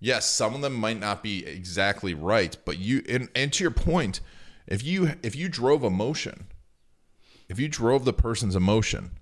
Yes, 0.00 0.30
some 0.30 0.54
of 0.54 0.60
them 0.60 0.74
might 0.74 1.00
not 1.00 1.22
be 1.22 1.44
exactly 1.44 2.14
right, 2.14 2.56
but 2.64 2.78
you 2.78 3.02
and, 3.08 3.28
and 3.34 3.52
to 3.54 3.64
your 3.64 3.72
point, 3.72 4.20
if 4.66 4.84
you 4.84 5.14
if 5.24 5.34
you 5.34 5.48
drove 5.48 5.82
emotion, 5.82 6.46
if 7.48 7.58
you 7.58 7.68
drove 7.68 8.04
the 8.04 8.12
person's 8.12 8.56
emotion, 8.56 9.12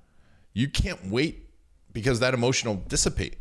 you 0.52 0.68
can't 0.68 1.06
wait 1.06 1.48
because 1.92 2.20
that 2.20 2.34
emotion 2.34 2.68
will 2.68 2.82
dissipate. 2.88 3.36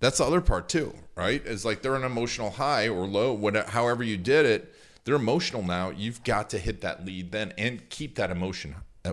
That's 0.00 0.18
the 0.18 0.24
other 0.24 0.40
part 0.40 0.68
too, 0.68 0.94
right? 1.16 1.42
It's 1.44 1.64
like 1.64 1.82
they're 1.82 1.94
an 1.94 2.04
emotional 2.04 2.50
high 2.50 2.88
or 2.88 3.06
low, 3.06 3.32
whatever, 3.32 3.70
however 3.70 4.02
you 4.02 4.16
did 4.16 4.46
it 4.46 4.74
they're 5.04 5.14
emotional 5.14 5.62
now. 5.62 5.90
You've 5.90 6.24
got 6.24 6.50
to 6.50 6.58
hit 6.58 6.80
that 6.80 7.04
lead 7.04 7.30
then 7.30 7.52
and 7.56 7.88
keep 7.90 8.16
that 8.16 8.30
emotion 8.30 8.74
uh, 9.04 9.12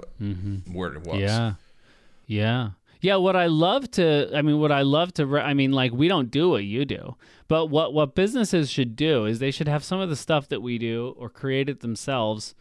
where 0.71 0.93
it 0.93 1.03
was. 1.05 1.19
Yeah. 1.19 1.53
Yeah. 2.25 2.69
Yeah, 3.01 3.15
what 3.15 3.35
I 3.35 3.47
love 3.47 3.89
to 3.91 4.29
I 4.33 4.41
mean 4.41 4.59
what 4.59 4.71
I 4.71 4.83
love 4.83 5.13
to 5.15 5.39
I 5.39 5.53
mean 5.53 5.71
like 5.71 5.91
we 5.91 6.07
don't 6.07 6.29
do 6.31 6.49
what 6.49 6.63
you 6.63 6.85
do. 6.85 7.15
But 7.47 7.67
what 7.67 7.93
what 7.93 8.15
businesses 8.15 8.69
should 8.69 8.95
do 8.95 9.25
is 9.25 9.39
they 9.39 9.51
should 9.51 9.67
have 9.67 9.83
some 9.83 9.99
of 9.99 10.09
the 10.09 10.15
stuff 10.15 10.47
that 10.49 10.61
we 10.61 10.77
do 10.77 11.15
or 11.17 11.29
create 11.29 11.67
it 11.67 11.81
themselves 11.81 12.55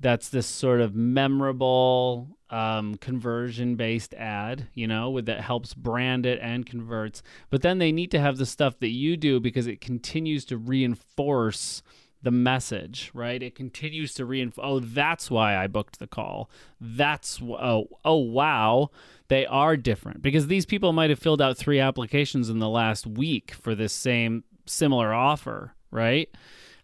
that's 0.00 0.28
this 0.28 0.46
sort 0.46 0.80
of 0.80 0.94
memorable 0.94 2.36
um, 2.50 2.96
conversion 2.96 3.76
based 3.76 4.14
ad, 4.14 4.68
you 4.74 4.86
know, 4.86 5.10
with 5.10 5.26
that 5.26 5.40
helps 5.40 5.74
brand 5.74 6.26
it 6.26 6.38
and 6.40 6.66
converts. 6.66 7.22
But 7.50 7.62
then 7.62 7.78
they 7.78 7.92
need 7.92 8.10
to 8.12 8.20
have 8.20 8.36
the 8.36 8.46
stuff 8.46 8.78
that 8.80 8.90
you 8.90 9.16
do 9.16 9.40
because 9.40 9.66
it 9.66 9.80
continues 9.80 10.44
to 10.46 10.56
reinforce 10.56 11.82
the 12.22 12.30
message, 12.30 13.10
right? 13.14 13.42
It 13.42 13.54
continues 13.54 14.14
to 14.14 14.24
reinforce. 14.24 14.66
Oh, 14.66 14.80
that's 14.80 15.30
why 15.30 15.56
I 15.56 15.66
booked 15.66 15.98
the 15.98 16.06
call. 16.06 16.50
That's 16.80 17.40
oh 17.42 17.88
oh 18.04 18.16
wow, 18.16 18.90
they 19.28 19.46
are 19.46 19.76
different 19.76 20.22
because 20.22 20.46
these 20.46 20.66
people 20.66 20.92
might 20.92 21.10
have 21.10 21.18
filled 21.18 21.42
out 21.42 21.56
three 21.56 21.78
applications 21.80 22.48
in 22.48 22.58
the 22.58 22.68
last 22.68 23.06
week 23.06 23.54
for 23.54 23.74
this 23.74 23.92
same 23.92 24.44
similar 24.66 25.12
offer, 25.12 25.74
right? 25.90 26.28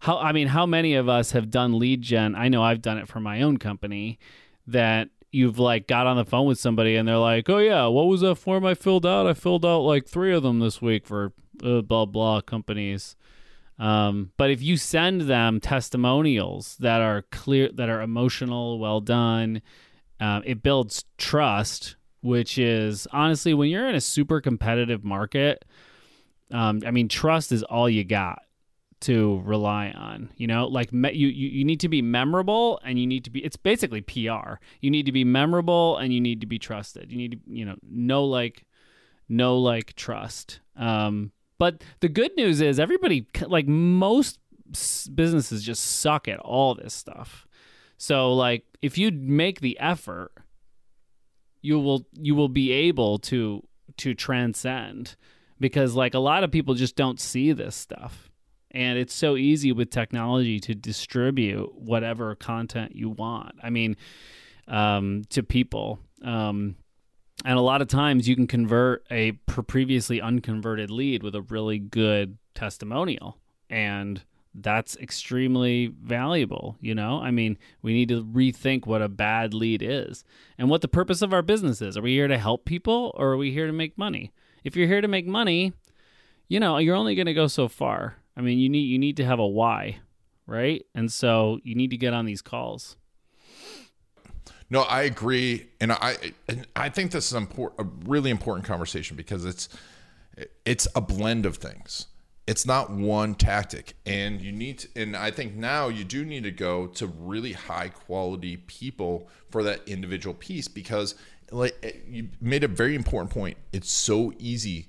How 0.03 0.17
I 0.17 0.33
mean, 0.33 0.47
how 0.49 0.65
many 0.65 0.95
of 0.95 1.07
us 1.07 1.31
have 1.31 1.49
done 1.49 1.79
lead 1.79 2.01
gen? 2.01 2.35
I 2.35 2.49
know 2.49 2.61
I've 2.61 2.81
done 2.81 2.97
it 2.97 3.07
for 3.07 3.21
my 3.21 3.41
own 3.41 3.55
company. 3.55 4.19
That 4.67 5.07
you've 5.31 5.59
like 5.59 5.87
got 5.87 6.07
on 6.07 6.17
the 6.17 6.25
phone 6.25 6.45
with 6.45 6.59
somebody 6.59 6.97
and 6.97 7.07
they're 7.07 7.15
like, 7.17 7.49
"Oh 7.49 7.59
yeah, 7.59 7.87
what 7.87 8.07
was 8.07 8.19
that 8.19 8.35
form 8.35 8.65
I 8.65 8.73
filled 8.73 9.05
out? 9.05 9.27
I 9.27 9.33
filled 9.33 9.65
out 9.65 9.79
like 9.79 10.05
three 10.05 10.33
of 10.33 10.43
them 10.43 10.59
this 10.59 10.81
week 10.81 11.07
for 11.07 11.31
uh, 11.63 11.79
blah 11.79 12.05
blah 12.05 12.41
companies." 12.41 13.15
Um, 13.79 14.31
but 14.35 14.51
if 14.51 14.61
you 14.61 14.75
send 14.75 15.21
them 15.21 15.61
testimonials 15.61 16.75
that 16.81 16.99
are 16.99 17.21
clear, 17.31 17.69
that 17.73 17.87
are 17.87 18.01
emotional, 18.01 18.79
well 18.79 18.99
done, 18.99 19.61
uh, 20.19 20.41
it 20.43 20.61
builds 20.61 21.05
trust. 21.17 21.95
Which 22.19 22.57
is 22.57 23.07
honestly, 23.13 23.53
when 23.53 23.69
you're 23.69 23.87
in 23.87 23.95
a 23.95 24.01
super 24.01 24.41
competitive 24.41 25.05
market, 25.05 25.63
um, 26.51 26.81
I 26.85 26.91
mean, 26.91 27.07
trust 27.07 27.53
is 27.53 27.63
all 27.63 27.89
you 27.89 28.03
got 28.03 28.41
to 29.03 29.41
rely 29.45 29.91
on. 29.91 30.29
You 30.37 30.47
know, 30.47 30.67
like 30.67 30.93
me, 30.93 31.11
you, 31.11 31.27
you 31.27 31.49
you 31.49 31.65
need 31.65 31.81
to 31.81 31.89
be 31.89 32.01
memorable 32.01 32.79
and 32.83 32.97
you 32.97 33.05
need 33.05 33.25
to 33.25 33.29
be. 33.29 33.43
It's 33.43 33.57
basically 33.57 34.01
PR. 34.01 34.55
You 34.81 34.89
need 34.89 35.05
to 35.05 35.11
be 35.11 35.23
memorable 35.23 35.97
and 35.97 36.13
you 36.13 36.21
need 36.21 36.41
to 36.41 36.47
be 36.47 36.57
trusted. 36.57 37.11
You 37.11 37.17
need 37.17 37.31
to 37.33 37.37
you 37.47 37.65
know 37.65 37.75
know 37.83 38.25
like 38.25 38.65
know 39.29 39.57
like 39.57 39.93
trust. 39.95 40.61
Um, 40.75 41.31
but 41.59 41.83
the 41.99 42.09
good 42.09 42.31
news 42.35 42.61
is 42.61 42.79
everybody 42.79 43.27
like 43.45 43.67
most 43.67 44.39
businesses 45.13 45.63
just 45.63 45.83
suck 45.83 46.27
at 46.27 46.39
all 46.39 46.73
this 46.73 46.93
stuff. 46.93 47.45
So 47.97 48.33
like 48.33 48.63
if 48.81 48.97
you 48.97 49.11
make 49.11 49.59
the 49.59 49.77
effort, 49.79 50.31
you 51.61 51.79
will 51.79 52.07
you 52.13 52.35
will 52.35 52.49
be 52.49 52.71
able 52.71 53.19
to 53.19 53.67
to 53.97 54.13
transcend 54.13 55.17
because 55.59 55.93
like 55.93 56.13
a 56.13 56.19
lot 56.19 56.43
of 56.43 56.51
people 56.51 56.73
just 56.73 56.95
don't 56.95 57.19
see 57.19 57.51
this 57.51 57.75
stuff 57.75 58.29
and 58.73 58.97
it's 58.97 59.13
so 59.13 59.35
easy 59.35 59.71
with 59.71 59.89
technology 59.89 60.59
to 60.59 60.73
distribute 60.73 61.75
whatever 61.75 62.35
content 62.35 62.95
you 62.95 63.09
want. 63.09 63.55
I 63.61 63.69
mean 63.69 63.95
um, 64.67 65.23
to 65.29 65.43
people. 65.43 65.99
Um, 66.23 66.75
and 67.45 67.57
a 67.57 67.61
lot 67.61 67.81
of 67.81 67.87
times 67.87 68.27
you 68.27 68.35
can 68.35 68.47
convert 68.47 69.05
a 69.11 69.33
previously 69.67 70.21
unconverted 70.21 70.89
lead 70.89 71.23
with 71.23 71.35
a 71.35 71.41
really 71.41 71.79
good 71.79 72.37
testimonial. 72.55 73.37
And 73.69 74.23
that's 74.55 74.95
extremely 74.97 75.87
valuable 75.87 76.77
you 76.79 76.93
know? 76.93 77.19
I 77.19 77.31
mean 77.31 77.57
we 77.81 77.93
need 77.93 78.09
to 78.09 78.23
rethink 78.23 78.85
what 78.85 79.01
a 79.01 79.09
bad 79.09 79.53
lead 79.53 79.81
is 79.81 80.23
and 80.57 80.69
what 80.69 80.81
the 80.81 80.87
purpose 80.87 81.21
of 81.21 81.33
our 81.33 81.41
business 81.41 81.81
is. 81.81 81.97
Are 81.97 82.01
we 82.01 82.13
here 82.13 82.27
to 82.27 82.37
help 82.37 82.65
people 82.65 83.11
or 83.15 83.31
are 83.31 83.37
we 83.37 83.51
here 83.51 83.67
to 83.67 83.73
make 83.73 83.97
money? 83.97 84.31
If 84.63 84.75
you're 84.75 84.87
here 84.87 85.01
to 85.01 85.07
make 85.07 85.25
money 85.27 85.73
you 86.47 86.59
know 86.59 86.77
you're 86.77 86.95
only 86.95 87.15
going 87.15 87.25
to 87.25 87.33
go 87.33 87.47
so 87.47 87.67
far 87.67 88.17
I 88.35 88.41
mean, 88.41 88.59
you 88.59 88.69
need 88.69 88.85
you 88.87 88.99
need 88.99 89.17
to 89.17 89.25
have 89.25 89.39
a 89.39 89.47
why, 89.47 89.97
right? 90.47 90.85
And 90.95 91.11
so 91.11 91.59
you 91.63 91.75
need 91.75 91.91
to 91.91 91.97
get 91.97 92.13
on 92.13 92.25
these 92.25 92.41
calls. 92.41 92.95
No, 94.69 94.81
I 94.81 95.03
agree, 95.03 95.67
and 95.79 95.91
I 95.91 96.17
and 96.47 96.67
I 96.75 96.89
think 96.89 97.11
this 97.11 97.27
is 97.27 97.33
important, 97.33 97.81
a 97.81 98.09
really 98.09 98.31
important 98.31 98.65
conversation 98.65 99.15
because 99.15 99.45
it's 99.45 99.69
it's 100.65 100.87
a 100.95 101.01
blend 101.01 101.45
of 101.45 101.57
things. 101.57 102.07
It's 102.47 102.65
not 102.65 102.89
one 102.91 103.35
tactic, 103.35 103.93
and 104.05 104.41
you 104.41 104.51
need 104.51 104.79
to, 104.79 104.87
and 104.95 105.15
I 105.15 105.31
think 105.31 105.55
now 105.55 105.87
you 105.89 106.03
do 106.03 106.25
need 106.25 106.43
to 106.43 106.51
go 106.51 106.87
to 106.87 107.07
really 107.07 107.53
high 107.53 107.89
quality 107.89 108.57
people 108.57 109.29
for 109.49 109.63
that 109.63 109.87
individual 109.87 110.33
piece 110.33 110.67
because 110.67 111.15
like 111.51 112.03
you 112.09 112.29
made 112.41 112.63
a 112.63 112.67
very 112.67 112.95
important 112.95 113.31
point. 113.31 113.57
It's 113.71 113.91
so 113.91 114.33
easy 114.39 114.87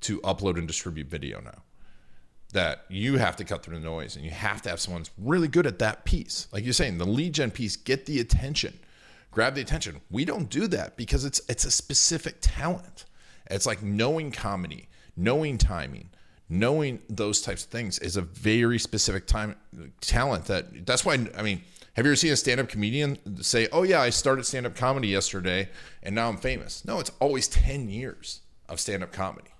to 0.00 0.20
upload 0.22 0.56
and 0.56 0.66
distribute 0.66 1.08
video 1.08 1.40
now 1.40 1.62
that 2.52 2.84
you 2.88 3.18
have 3.18 3.36
to 3.36 3.44
cut 3.44 3.62
through 3.62 3.78
the 3.78 3.84
noise 3.84 4.16
and 4.16 4.24
you 4.24 4.30
have 4.30 4.62
to 4.62 4.70
have 4.70 4.80
someone 4.80 5.04
really 5.18 5.48
good 5.48 5.66
at 5.66 5.78
that 5.80 6.04
piece. 6.04 6.48
Like 6.50 6.64
you're 6.64 6.72
saying, 6.72 6.98
the 6.98 7.06
lead 7.06 7.34
gen 7.34 7.50
piece, 7.50 7.76
get 7.76 8.06
the 8.06 8.20
attention, 8.20 8.78
grab 9.30 9.54
the 9.54 9.60
attention. 9.60 10.00
We 10.10 10.24
don't 10.24 10.48
do 10.48 10.66
that 10.68 10.96
because 10.96 11.24
it's 11.24 11.40
it's 11.48 11.64
a 11.64 11.70
specific 11.70 12.36
talent. 12.40 13.04
It's 13.50 13.66
like 13.66 13.82
knowing 13.82 14.30
comedy, 14.30 14.88
knowing 15.16 15.58
timing, 15.58 16.10
knowing 16.48 17.00
those 17.08 17.42
types 17.42 17.64
of 17.64 17.70
things 17.70 17.98
is 17.98 18.16
a 18.16 18.22
very 18.22 18.78
specific 18.78 19.26
time 19.26 19.56
talent 20.00 20.46
that 20.46 20.86
that's 20.86 21.04
why 21.04 21.14
I 21.36 21.42
mean, 21.42 21.62
have 21.94 22.06
you 22.06 22.12
ever 22.12 22.16
seen 22.16 22.32
a 22.32 22.36
stand-up 22.36 22.68
comedian 22.68 23.42
say, 23.42 23.68
"Oh 23.72 23.82
yeah, 23.82 24.00
I 24.00 24.08
started 24.08 24.46
stand-up 24.46 24.74
comedy 24.74 25.08
yesterday 25.08 25.68
and 26.02 26.14
now 26.14 26.28
I'm 26.30 26.38
famous." 26.38 26.82
No, 26.86 26.98
it's 26.98 27.12
always 27.20 27.46
10 27.48 27.90
years 27.90 28.40
of 28.70 28.80
stand-up 28.80 29.12
comedy, 29.12 29.50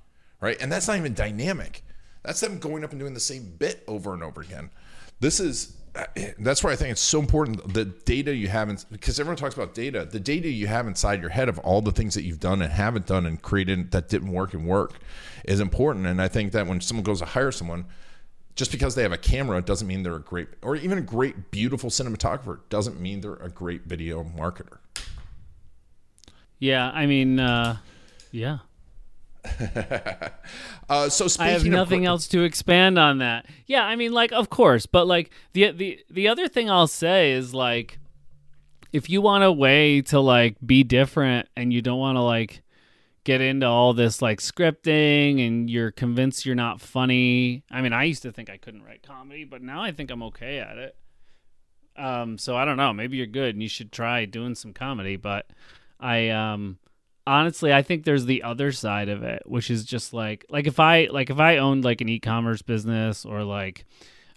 right? 0.40 0.56
And 0.60 0.72
that's 0.72 0.88
not 0.88 0.96
even 0.96 1.12
dynamic 1.12 1.82
that's 2.22 2.40
them 2.40 2.58
going 2.58 2.84
up 2.84 2.90
and 2.90 3.00
doing 3.00 3.14
the 3.14 3.20
same 3.20 3.54
bit 3.58 3.84
over 3.86 4.14
and 4.14 4.22
over 4.22 4.40
again. 4.40 4.70
This 5.20 5.40
is 5.40 5.74
that's 6.38 6.62
why 6.62 6.70
I 6.72 6.76
think 6.76 6.92
it's 6.92 7.00
so 7.00 7.18
important 7.18 7.74
the 7.74 7.84
data 7.84 8.34
you 8.34 8.48
have 8.48 8.68
in, 8.68 8.78
because 8.90 9.18
everyone 9.18 9.36
talks 9.36 9.54
about 9.54 9.74
data. 9.74 10.06
The 10.10 10.20
data 10.20 10.48
you 10.48 10.66
have 10.66 10.86
inside 10.86 11.20
your 11.20 11.30
head 11.30 11.48
of 11.48 11.58
all 11.60 11.80
the 11.80 11.92
things 11.92 12.14
that 12.14 12.22
you've 12.22 12.40
done 12.40 12.62
and 12.62 12.72
haven't 12.72 13.06
done 13.06 13.26
and 13.26 13.40
created 13.40 13.90
that 13.92 14.08
didn't 14.08 14.30
work 14.30 14.54
and 14.54 14.66
work 14.66 14.92
is 15.44 15.60
important. 15.60 16.06
And 16.06 16.20
I 16.22 16.28
think 16.28 16.52
that 16.52 16.66
when 16.66 16.80
someone 16.80 17.04
goes 17.04 17.18
to 17.20 17.24
hire 17.24 17.50
someone, 17.50 17.86
just 18.54 18.70
because 18.70 18.94
they 18.94 19.02
have 19.02 19.12
a 19.12 19.18
camera 19.18 19.62
doesn't 19.62 19.86
mean 19.86 20.02
they're 20.02 20.16
a 20.16 20.20
great 20.20 20.48
or 20.62 20.76
even 20.76 20.98
a 20.98 21.02
great 21.02 21.50
beautiful 21.50 21.90
cinematographer 21.90 22.60
doesn't 22.68 23.00
mean 23.00 23.20
they're 23.20 23.34
a 23.34 23.50
great 23.50 23.84
video 23.84 24.22
marketer. 24.24 24.78
Yeah, 26.58 26.90
I 26.90 27.06
mean, 27.06 27.38
uh, 27.38 27.76
yeah. 28.32 28.58
uh, 30.88 31.08
so 31.08 31.26
I 31.42 31.50
have 31.50 31.64
nothing 31.64 32.04
else 32.04 32.26
to 32.28 32.42
expand 32.42 32.98
on 32.98 33.18
that. 33.18 33.46
Yeah, 33.66 33.84
I 33.84 33.96
mean, 33.96 34.12
like, 34.12 34.32
of 34.32 34.50
course, 34.50 34.86
but 34.86 35.06
like 35.06 35.30
the 35.52 35.70
the 35.70 36.00
the 36.10 36.28
other 36.28 36.48
thing 36.48 36.70
I'll 36.70 36.86
say 36.86 37.32
is 37.32 37.54
like, 37.54 37.98
if 38.92 39.08
you 39.08 39.20
want 39.20 39.44
a 39.44 39.52
way 39.52 40.02
to 40.02 40.20
like 40.20 40.56
be 40.64 40.82
different 40.82 41.48
and 41.56 41.72
you 41.72 41.82
don't 41.82 41.98
want 41.98 42.16
to 42.16 42.22
like 42.22 42.62
get 43.24 43.40
into 43.40 43.66
all 43.66 43.92
this 43.92 44.22
like 44.22 44.40
scripting 44.40 45.46
and 45.46 45.68
you're 45.68 45.90
convinced 45.90 46.46
you're 46.46 46.54
not 46.54 46.80
funny. 46.80 47.62
I 47.70 47.82
mean, 47.82 47.92
I 47.92 48.04
used 48.04 48.22
to 48.22 48.32
think 48.32 48.48
I 48.48 48.56
couldn't 48.56 48.82
write 48.82 49.02
comedy, 49.02 49.44
but 49.44 49.62
now 49.62 49.82
I 49.82 49.92
think 49.92 50.10
I'm 50.10 50.22
okay 50.24 50.58
at 50.58 50.78
it. 50.78 50.96
Um, 51.96 52.38
so 52.38 52.56
I 52.56 52.64
don't 52.64 52.76
know. 52.76 52.92
Maybe 52.92 53.16
you're 53.16 53.26
good 53.26 53.54
and 53.54 53.62
you 53.62 53.68
should 53.68 53.92
try 53.92 54.24
doing 54.24 54.54
some 54.54 54.72
comedy, 54.72 55.16
but 55.16 55.50
I 56.00 56.30
um 56.30 56.78
honestly 57.28 57.72
i 57.72 57.82
think 57.82 58.04
there's 58.04 58.26
the 58.26 58.42
other 58.42 58.72
side 58.72 59.08
of 59.08 59.22
it 59.22 59.42
which 59.46 59.70
is 59.70 59.84
just 59.84 60.12
like 60.12 60.44
like 60.48 60.66
if 60.66 60.80
i 60.80 61.06
like 61.10 61.30
if 61.30 61.38
i 61.38 61.58
owned 61.58 61.84
like 61.84 62.00
an 62.00 62.08
e-commerce 62.08 62.62
business 62.62 63.24
or 63.24 63.44
like 63.44 63.84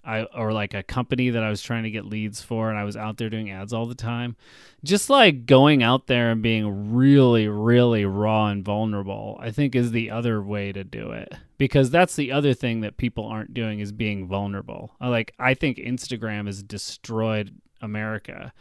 I 0.04 0.24
or 0.24 0.52
like 0.52 0.74
a 0.74 0.82
company 0.82 1.30
that 1.30 1.44
I 1.44 1.50
was 1.50 1.62
trying 1.62 1.84
to 1.84 1.90
get 1.90 2.04
leads 2.04 2.42
for 2.42 2.70
and 2.70 2.78
I 2.78 2.84
was 2.84 2.96
out 2.96 3.18
there 3.18 3.30
doing 3.30 3.50
ads 3.50 3.72
all 3.72 3.86
the 3.86 3.94
time. 3.94 4.36
Just 4.82 5.08
like 5.08 5.46
going 5.46 5.82
out 5.82 6.08
there 6.08 6.30
and 6.30 6.42
being 6.42 6.92
really 6.92 7.46
really 7.46 8.04
raw 8.04 8.48
and 8.48 8.64
vulnerable, 8.64 9.38
I 9.40 9.50
think 9.50 9.74
is 9.74 9.92
the 9.92 10.10
other 10.10 10.42
way 10.42 10.72
to 10.72 10.82
do 10.82 11.12
it. 11.12 11.32
Because 11.56 11.90
that's 11.90 12.16
the 12.16 12.32
other 12.32 12.52
thing 12.52 12.80
that 12.80 12.96
people 12.96 13.26
aren't 13.26 13.54
doing 13.54 13.78
is 13.78 13.92
being 13.92 14.26
vulnerable. 14.26 14.92
Like 15.00 15.34
I 15.38 15.54
think 15.54 15.76
Instagram 15.76 16.46
has 16.46 16.62
destroyed 16.62 17.54
America. 17.80 18.52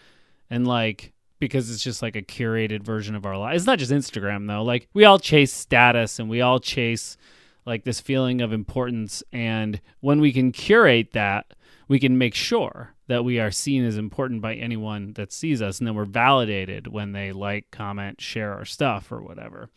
And 0.49 0.67
like 0.67 1.11
because 1.41 1.71
it's 1.71 1.84
just 1.84 2.04
like 2.04 2.15
a 2.15 2.21
curated 2.21 2.84
version 2.84 3.15
of 3.15 3.25
our 3.25 3.36
life. 3.36 3.56
It's 3.56 3.65
not 3.65 3.80
just 3.80 3.91
Instagram 3.91 4.47
though. 4.47 4.63
Like 4.63 4.88
we 4.93 5.04
all 5.04 5.17
chase 5.19 5.51
status 5.51 6.19
and 6.19 6.30
we 6.30 6.39
all 6.39 6.60
chase 6.60 7.17
like 7.65 7.84
this 7.84 7.99
feeling 7.99 8.41
of 8.41 8.54
importance 8.54 9.23
and 9.34 9.82
when 9.99 10.21
we 10.21 10.32
can 10.32 10.51
curate 10.51 11.13
that, 11.13 11.54
we 11.88 11.99
can 11.99 12.17
make 12.17 12.36
sure 12.36 12.93
that 13.08 13.25
we 13.25 13.39
are 13.39 13.49
seen 13.49 13.84
as 13.84 13.97
important 13.97 14.41
by 14.41 14.54
anyone 14.54 15.13
that 15.13 15.34
sees 15.34 15.63
us 15.63 15.80
and 15.80 15.88
then 15.88 15.95
we're 15.95 16.06
validated 16.06 16.88
when 16.88 17.12
they 17.12 17.32
like, 17.32 17.71
comment, 17.71 18.21
share 18.21 18.54
our 18.54 18.63
stuff 18.63 19.12
or 19.12 19.21
whatever. 19.21 19.69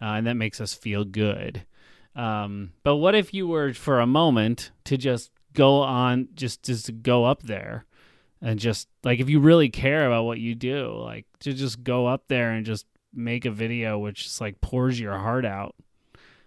Uh, 0.00 0.16
and 0.16 0.26
that 0.26 0.34
makes 0.34 0.60
us 0.60 0.74
feel 0.74 1.04
good. 1.04 1.64
Um, 2.14 2.72
but 2.82 2.96
what 2.96 3.14
if 3.14 3.32
you 3.32 3.48
were 3.48 3.72
for 3.72 4.00
a 4.00 4.06
moment 4.06 4.70
to 4.84 4.98
just 4.98 5.30
go 5.54 5.80
on 5.80 6.28
just 6.34 6.62
just 6.62 7.02
go 7.02 7.24
up 7.24 7.42
there 7.42 7.86
and 8.46 8.60
just 8.60 8.86
like 9.02 9.18
if 9.18 9.28
you 9.28 9.40
really 9.40 9.68
care 9.68 10.06
about 10.06 10.22
what 10.22 10.38
you 10.38 10.54
do, 10.54 10.94
like 11.02 11.26
to 11.40 11.52
just 11.52 11.82
go 11.82 12.06
up 12.06 12.28
there 12.28 12.52
and 12.52 12.64
just 12.64 12.86
make 13.12 13.44
a 13.44 13.50
video 13.50 13.98
which 13.98 14.22
just 14.22 14.40
like 14.40 14.60
pours 14.60 15.00
your 15.00 15.18
heart 15.18 15.44
out. 15.44 15.74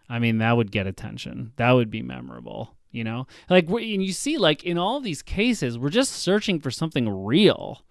I 0.07 0.19
mean, 0.19 0.37
that 0.37 0.55
would 0.55 0.71
get 0.71 0.87
attention. 0.87 1.51
That 1.57 1.73
would 1.73 1.91
be 1.91 2.01
memorable, 2.01 2.73
you 2.89 3.03
know? 3.03 3.27
Like 3.49 3.69
and 3.69 4.01
you 4.01 4.13
see 4.13 4.37
like 4.37 4.63
in 4.63 4.77
all 4.77 5.01
these 5.01 5.21
cases, 5.21 5.77
we're 5.77 5.89
just 5.89 6.13
searching 6.13 6.61
for 6.61 6.71
something 6.71 7.09
real. 7.25 7.83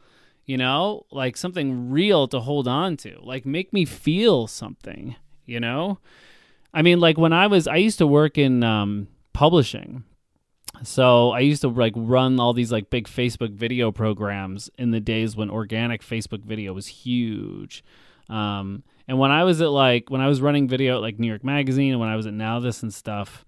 You 0.47 0.57
know, 0.57 1.05
like 1.13 1.37
something 1.37 1.91
real 1.91 2.29
to 2.29 2.41
hold 2.41 2.67
on 2.67 2.97
to. 2.99 3.19
Like 3.21 3.45
make 3.45 3.75
me 3.75 3.85
feel 3.85 4.47
something, 4.47 5.17
you 5.45 5.61
know? 5.61 5.99
I 6.73 6.81
mean, 6.81 6.99
like 6.99 7.19
when 7.19 7.35
I 7.35 7.47
was 7.47 7.69
I 7.69 7.77
used 7.77 7.99
to 7.99 8.07
work 8.07 8.39
in 8.39 8.65
um 8.65 9.09
publishing 9.35 10.05
so 10.83 11.31
I 11.31 11.41
used 11.41 11.63
to 11.63 11.69
like 11.69 11.95
run 11.97 12.39
all 12.41 12.53
these 12.53 12.73
like 12.73 12.91
big 12.91 13.07
Facebook 13.07 13.53
video 13.53 13.91
programs 13.93 14.71
in 14.79 14.91
the 14.91 15.01
days 15.01 15.37
when 15.37 15.51
organic 15.51 16.03
Facebook 16.03 16.45
video 16.45 16.73
was 16.73 16.87
huge. 16.87 17.85
Um, 18.29 18.83
and 19.07 19.19
when 19.19 19.31
I 19.31 19.45
was 19.45 19.61
at 19.61 19.71
like 19.71 20.11
when 20.11 20.21
I 20.21 20.29
was 20.29 20.41
running 20.41 20.69
video 20.69 20.97
at 20.97 21.03
like 21.03 21.19
New 21.19 21.29
York 21.29 21.45
Magazine 21.45 21.93
and 21.93 22.01
when 22.01 22.11
I 22.11 22.17
was 22.17 22.27
at 22.27 22.35
NowThis 22.35 22.83
and 22.83 22.93
stuff, 22.93 23.45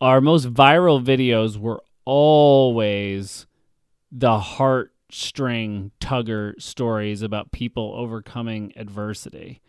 our 0.00 0.20
most 0.20 0.52
viral 0.52 1.02
videos 1.02 1.56
were 1.56 1.82
always 2.04 3.46
the 4.10 4.38
heartstring 4.38 5.92
tugger 6.00 6.60
stories 6.60 7.22
about 7.22 7.52
people 7.52 7.94
overcoming 7.96 8.72
adversity. 8.76 9.62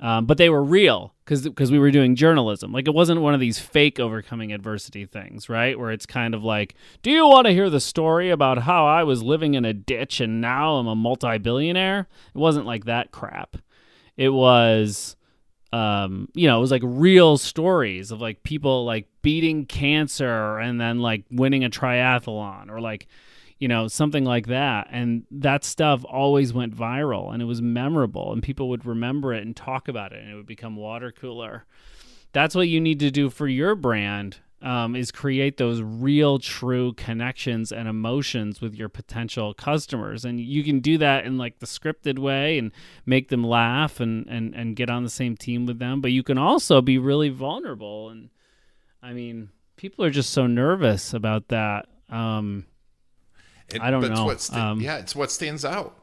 Um, 0.00 0.26
but 0.26 0.38
they 0.38 0.48
were 0.48 0.62
real 0.62 1.14
because 1.24 1.72
we 1.72 1.78
were 1.78 1.90
doing 1.90 2.14
journalism. 2.14 2.72
Like 2.72 2.86
it 2.86 2.94
wasn't 2.94 3.20
one 3.20 3.34
of 3.34 3.40
these 3.40 3.58
fake 3.58 3.98
overcoming 3.98 4.52
adversity 4.52 5.04
things, 5.04 5.48
right? 5.48 5.78
Where 5.78 5.90
it's 5.90 6.06
kind 6.06 6.34
of 6.34 6.44
like, 6.44 6.76
do 7.02 7.10
you 7.10 7.26
want 7.26 7.46
to 7.46 7.52
hear 7.52 7.68
the 7.68 7.80
story 7.80 8.30
about 8.30 8.58
how 8.58 8.86
I 8.86 9.02
was 9.02 9.22
living 9.22 9.54
in 9.54 9.64
a 9.64 9.74
ditch 9.74 10.20
and 10.20 10.40
now 10.40 10.76
I'm 10.76 10.86
a 10.86 10.94
multi-billionaire? 10.94 12.06
It 12.34 12.38
wasn't 12.38 12.64
like 12.66 12.84
that 12.84 13.10
crap. 13.10 13.56
It 14.16 14.30
was, 14.30 15.16
um, 15.72 16.28
you 16.32 16.46
know, 16.46 16.58
it 16.58 16.60
was 16.60 16.70
like 16.70 16.82
real 16.84 17.36
stories 17.36 18.12
of 18.12 18.20
like 18.20 18.42
people 18.44 18.84
like 18.84 19.08
beating 19.22 19.66
cancer 19.66 20.58
and 20.58 20.80
then 20.80 21.00
like 21.00 21.24
winning 21.30 21.64
a 21.64 21.70
triathlon 21.70 22.70
or 22.70 22.80
like 22.80 23.08
you 23.58 23.68
know, 23.68 23.88
something 23.88 24.24
like 24.24 24.46
that. 24.46 24.88
And 24.90 25.24
that 25.30 25.64
stuff 25.64 26.04
always 26.04 26.52
went 26.52 26.76
viral 26.76 27.32
and 27.32 27.42
it 27.42 27.46
was 27.46 27.60
memorable 27.60 28.32
and 28.32 28.42
people 28.42 28.68
would 28.68 28.86
remember 28.86 29.34
it 29.34 29.44
and 29.44 29.56
talk 29.56 29.88
about 29.88 30.12
it 30.12 30.22
and 30.22 30.30
it 30.30 30.34
would 30.34 30.46
become 30.46 30.76
water 30.76 31.12
cooler. 31.12 31.64
That's 32.32 32.54
what 32.54 32.68
you 32.68 32.80
need 32.80 33.00
to 33.00 33.10
do 33.10 33.30
for 33.30 33.48
your 33.48 33.74
brand 33.74 34.38
um, 34.60 34.96
is 34.96 35.10
create 35.10 35.56
those 35.56 35.80
real, 35.82 36.38
true 36.38 36.92
connections 36.94 37.70
and 37.70 37.88
emotions 37.88 38.60
with 38.60 38.74
your 38.74 38.88
potential 38.88 39.54
customers. 39.54 40.24
And 40.24 40.40
you 40.40 40.64
can 40.64 40.80
do 40.80 40.98
that 40.98 41.24
in 41.24 41.38
like 41.38 41.60
the 41.60 41.66
scripted 41.66 42.18
way 42.18 42.58
and 42.58 42.72
make 43.06 43.28
them 43.28 43.44
laugh 43.44 44.00
and, 44.00 44.26
and, 44.26 44.54
and 44.54 44.76
get 44.76 44.90
on 44.90 45.04
the 45.04 45.10
same 45.10 45.36
team 45.36 45.66
with 45.66 45.78
them. 45.78 46.00
But 46.00 46.12
you 46.12 46.22
can 46.22 46.38
also 46.38 46.80
be 46.80 46.98
really 46.98 47.28
vulnerable. 47.28 48.10
And 48.10 48.30
I 49.02 49.12
mean, 49.12 49.50
people 49.76 50.04
are 50.04 50.10
just 50.10 50.30
so 50.30 50.46
nervous 50.46 51.14
about 51.14 51.48
that. 51.48 51.86
Um, 52.08 52.66
it, 53.70 53.80
I 53.80 53.90
don't 53.90 54.08
know. 54.08 54.24
What 54.24 54.40
sta- 54.40 54.70
um, 54.70 54.80
yeah, 54.80 54.98
it's 54.98 55.14
what 55.14 55.30
stands 55.30 55.64
out. 55.64 55.94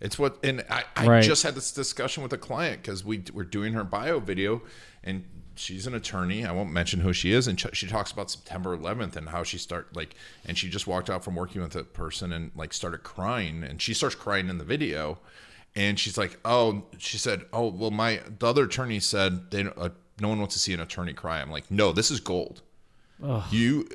It's 0.00 0.18
what, 0.18 0.38
and 0.42 0.64
I, 0.68 0.82
I 0.96 1.06
right. 1.06 1.22
just 1.22 1.44
had 1.44 1.54
this 1.54 1.70
discussion 1.70 2.24
with 2.24 2.32
a 2.32 2.38
client 2.38 2.82
because 2.82 3.04
we 3.04 3.22
were 3.32 3.44
doing 3.44 3.72
her 3.74 3.84
bio 3.84 4.18
video, 4.18 4.62
and 5.04 5.24
she's 5.54 5.86
an 5.86 5.94
attorney. 5.94 6.44
I 6.44 6.50
won't 6.50 6.72
mention 6.72 7.00
who 7.00 7.12
she 7.12 7.32
is, 7.32 7.46
and 7.46 7.56
ch- 7.56 7.74
she 7.74 7.86
talks 7.86 8.10
about 8.10 8.28
September 8.28 8.76
11th 8.76 9.14
and 9.14 9.28
how 9.28 9.44
she 9.44 9.58
start 9.58 9.94
like, 9.94 10.16
and 10.44 10.58
she 10.58 10.68
just 10.68 10.88
walked 10.88 11.08
out 11.08 11.22
from 11.22 11.36
working 11.36 11.62
with 11.62 11.76
a 11.76 11.84
person 11.84 12.32
and 12.32 12.50
like 12.56 12.72
started 12.72 13.04
crying, 13.04 13.62
and 13.62 13.80
she 13.80 13.94
starts 13.94 14.16
crying 14.16 14.48
in 14.48 14.58
the 14.58 14.64
video, 14.64 15.18
and 15.76 16.00
she's 16.00 16.18
like, 16.18 16.36
oh, 16.44 16.82
she 16.98 17.16
said, 17.16 17.44
oh, 17.52 17.68
well, 17.68 17.92
my 17.92 18.20
the 18.40 18.46
other 18.48 18.64
attorney 18.64 18.98
said 18.98 19.52
they 19.52 19.64
uh, 19.76 19.90
no 20.20 20.28
one 20.28 20.40
wants 20.40 20.54
to 20.54 20.60
see 20.60 20.74
an 20.74 20.80
attorney 20.80 21.12
cry. 21.12 21.40
I'm 21.40 21.50
like, 21.50 21.70
no, 21.70 21.92
this 21.92 22.10
is 22.10 22.18
gold. 22.18 22.62
Ugh. 23.22 23.44
You 23.52 23.88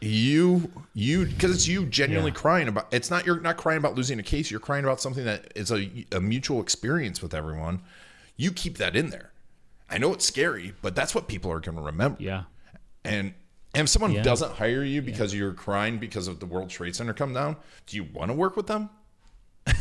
you 0.00 0.70
you 0.94 1.26
because 1.26 1.54
it's 1.54 1.68
you 1.68 1.84
genuinely 1.86 2.30
yeah. 2.30 2.36
crying 2.36 2.68
about 2.68 2.86
it's 2.90 3.10
not 3.10 3.26
you're 3.26 3.40
not 3.40 3.56
crying 3.56 3.78
about 3.78 3.94
losing 3.94 4.18
a 4.18 4.22
case 4.22 4.50
you're 4.50 4.60
crying 4.60 4.84
about 4.84 5.00
something 5.00 5.24
that 5.24 5.52
is 5.54 5.70
a, 5.70 6.06
a 6.12 6.20
mutual 6.20 6.60
experience 6.60 7.20
with 7.20 7.34
everyone 7.34 7.82
you 8.36 8.50
keep 8.50 8.78
that 8.78 8.96
in 8.96 9.10
there 9.10 9.30
i 9.90 9.98
know 9.98 10.12
it's 10.12 10.24
scary 10.24 10.72
but 10.80 10.94
that's 10.94 11.14
what 11.14 11.28
people 11.28 11.52
are 11.52 11.60
going 11.60 11.76
to 11.76 11.82
remember 11.82 12.16
yeah 12.22 12.44
and 13.04 13.34
and 13.74 13.84
if 13.84 13.88
someone 13.88 14.12
yeah. 14.12 14.22
doesn't 14.22 14.52
hire 14.52 14.82
you 14.82 15.02
because 15.02 15.34
yeah. 15.34 15.40
you're 15.40 15.52
crying 15.52 15.98
because 15.98 16.28
of 16.28 16.40
the 16.40 16.46
world 16.46 16.70
trade 16.70 16.96
center 16.96 17.12
come 17.12 17.34
down 17.34 17.56
do 17.86 17.96
you 17.96 18.04
want 18.04 18.30
to 18.30 18.34
work 18.34 18.56
with 18.56 18.68
them 18.68 18.88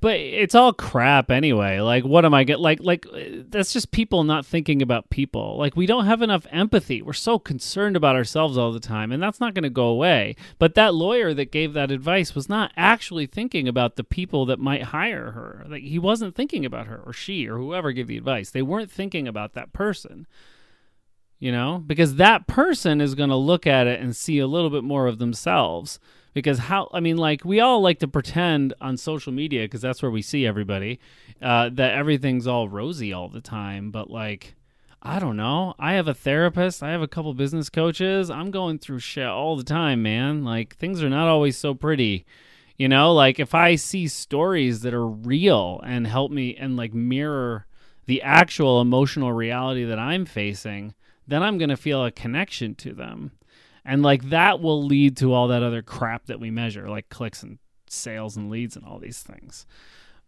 but 0.00 0.16
it's 0.16 0.54
all 0.54 0.72
crap 0.72 1.30
anyway. 1.30 1.80
Like 1.80 2.04
what 2.04 2.24
am 2.24 2.34
i 2.34 2.44
get 2.44 2.60
like 2.60 2.80
like 2.80 3.06
uh, 3.06 3.42
that's 3.48 3.72
just 3.72 3.90
people 3.90 4.24
not 4.24 4.44
thinking 4.44 4.82
about 4.82 5.10
people. 5.10 5.56
Like 5.58 5.76
we 5.76 5.86
don't 5.86 6.06
have 6.06 6.22
enough 6.22 6.46
empathy. 6.50 7.02
We're 7.02 7.12
so 7.12 7.38
concerned 7.38 7.96
about 7.96 8.16
ourselves 8.16 8.58
all 8.58 8.72
the 8.72 8.80
time 8.80 9.12
and 9.12 9.22
that's 9.22 9.40
not 9.40 9.54
going 9.54 9.62
to 9.64 9.70
go 9.70 9.86
away. 9.86 10.36
But 10.58 10.74
that 10.74 10.94
lawyer 10.94 11.32
that 11.34 11.52
gave 11.52 11.72
that 11.72 11.90
advice 11.90 12.34
was 12.34 12.48
not 12.48 12.72
actually 12.76 13.26
thinking 13.26 13.66
about 13.68 13.96
the 13.96 14.04
people 14.04 14.46
that 14.46 14.58
might 14.58 14.84
hire 14.84 15.32
her. 15.32 15.64
Like 15.68 15.82
he 15.82 15.98
wasn't 15.98 16.34
thinking 16.34 16.64
about 16.64 16.86
her 16.86 17.02
or 17.04 17.12
she 17.12 17.48
or 17.48 17.56
whoever 17.56 17.92
gave 17.92 18.06
the 18.06 18.18
advice. 18.18 18.50
They 18.50 18.62
weren't 18.62 18.90
thinking 18.90 19.26
about 19.26 19.54
that 19.54 19.72
person 19.72 20.26
you 21.38 21.52
know? 21.52 21.82
Because 21.86 22.16
that 22.16 22.46
person 22.46 23.00
is 23.00 23.14
going 23.14 23.28
to 23.28 23.36
look 23.36 23.66
at 23.66 23.86
it 23.86 24.00
and 24.00 24.16
see 24.16 24.38
a 24.38 24.46
little 24.46 24.70
bit 24.70 24.84
more 24.84 25.06
of 25.06 25.18
themselves 25.18 25.98
because 26.36 26.58
how 26.58 26.86
i 26.92 27.00
mean 27.00 27.16
like 27.16 27.46
we 27.46 27.60
all 27.60 27.80
like 27.80 27.98
to 27.98 28.06
pretend 28.06 28.74
on 28.78 28.98
social 28.98 29.32
media 29.32 29.62
because 29.62 29.80
that's 29.80 30.02
where 30.02 30.10
we 30.10 30.20
see 30.20 30.46
everybody 30.46 31.00
uh, 31.40 31.70
that 31.72 31.94
everything's 31.94 32.46
all 32.46 32.68
rosy 32.68 33.10
all 33.10 33.30
the 33.30 33.40
time 33.40 33.90
but 33.90 34.10
like 34.10 34.54
i 35.00 35.18
don't 35.18 35.36
know. 35.36 35.74
I 35.78 35.94
have 35.94 36.08
a 36.08 36.14
therapist. 36.14 36.82
I 36.82 36.90
have 36.90 37.00
a 37.00 37.08
couple 37.08 37.32
business 37.32 37.70
coaches. 37.70 38.28
I'm 38.28 38.50
going 38.50 38.78
through 38.78 38.98
shit 38.98 39.26
all 39.26 39.56
the 39.56 39.64
time 39.64 40.02
man. 40.02 40.44
Like 40.44 40.76
things 40.76 41.02
are 41.02 41.08
not 41.08 41.26
always 41.26 41.56
so 41.56 41.72
pretty. 41.74 42.26
You 42.76 42.88
know 42.88 43.14
like 43.14 43.40
if 43.40 43.54
i 43.54 43.74
see 43.76 44.06
stories 44.06 44.82
that 44.82 44.92
are 44.92 45.08
real 45.08 45.80
and 45.86 46.06
help 46.06 46.30
me 46.30 46.54
and 46.54 46.76
like 46.76 46.92
mirror 46.92 47.66
the 48.04 48.20
actual 48.20 48.82
emotional 48.82 49.32
reality 49.32 49.84
that 49.84 49.98
i'm 49.98 50.26
facing 50.26 50.92
then 51.26 51.42
i'm 51.42 51.56
going 51.56 51.70
to 51.70 51.78
feel 51.78 52.04
a 52.04 52.10
connection 52.10 52.74
to 52.74 52.92
them 52.92 53.30
and 53.86 54.02
like 54.02 54.30
that 54.30 54.60
will 54.60 54.84
lead 54.84 55.16
to 55.18 55.32
all 55.32 55.48
that 55.48 55.62
other 55.62 55.82
crap 55.82 56.26
that 56.26 56.40
we 56.40 56.50
measure 56.50 56.88
like 56.88 57.08
clicks 57.08 57.42
and 57.42 57.58
sales 57.88 58.36
and 58.36 58.50
leads 58.50 58.76
and 58.76 58.84
all 58.84 58.98
these 58.98 59.22
things. 59.22 59.66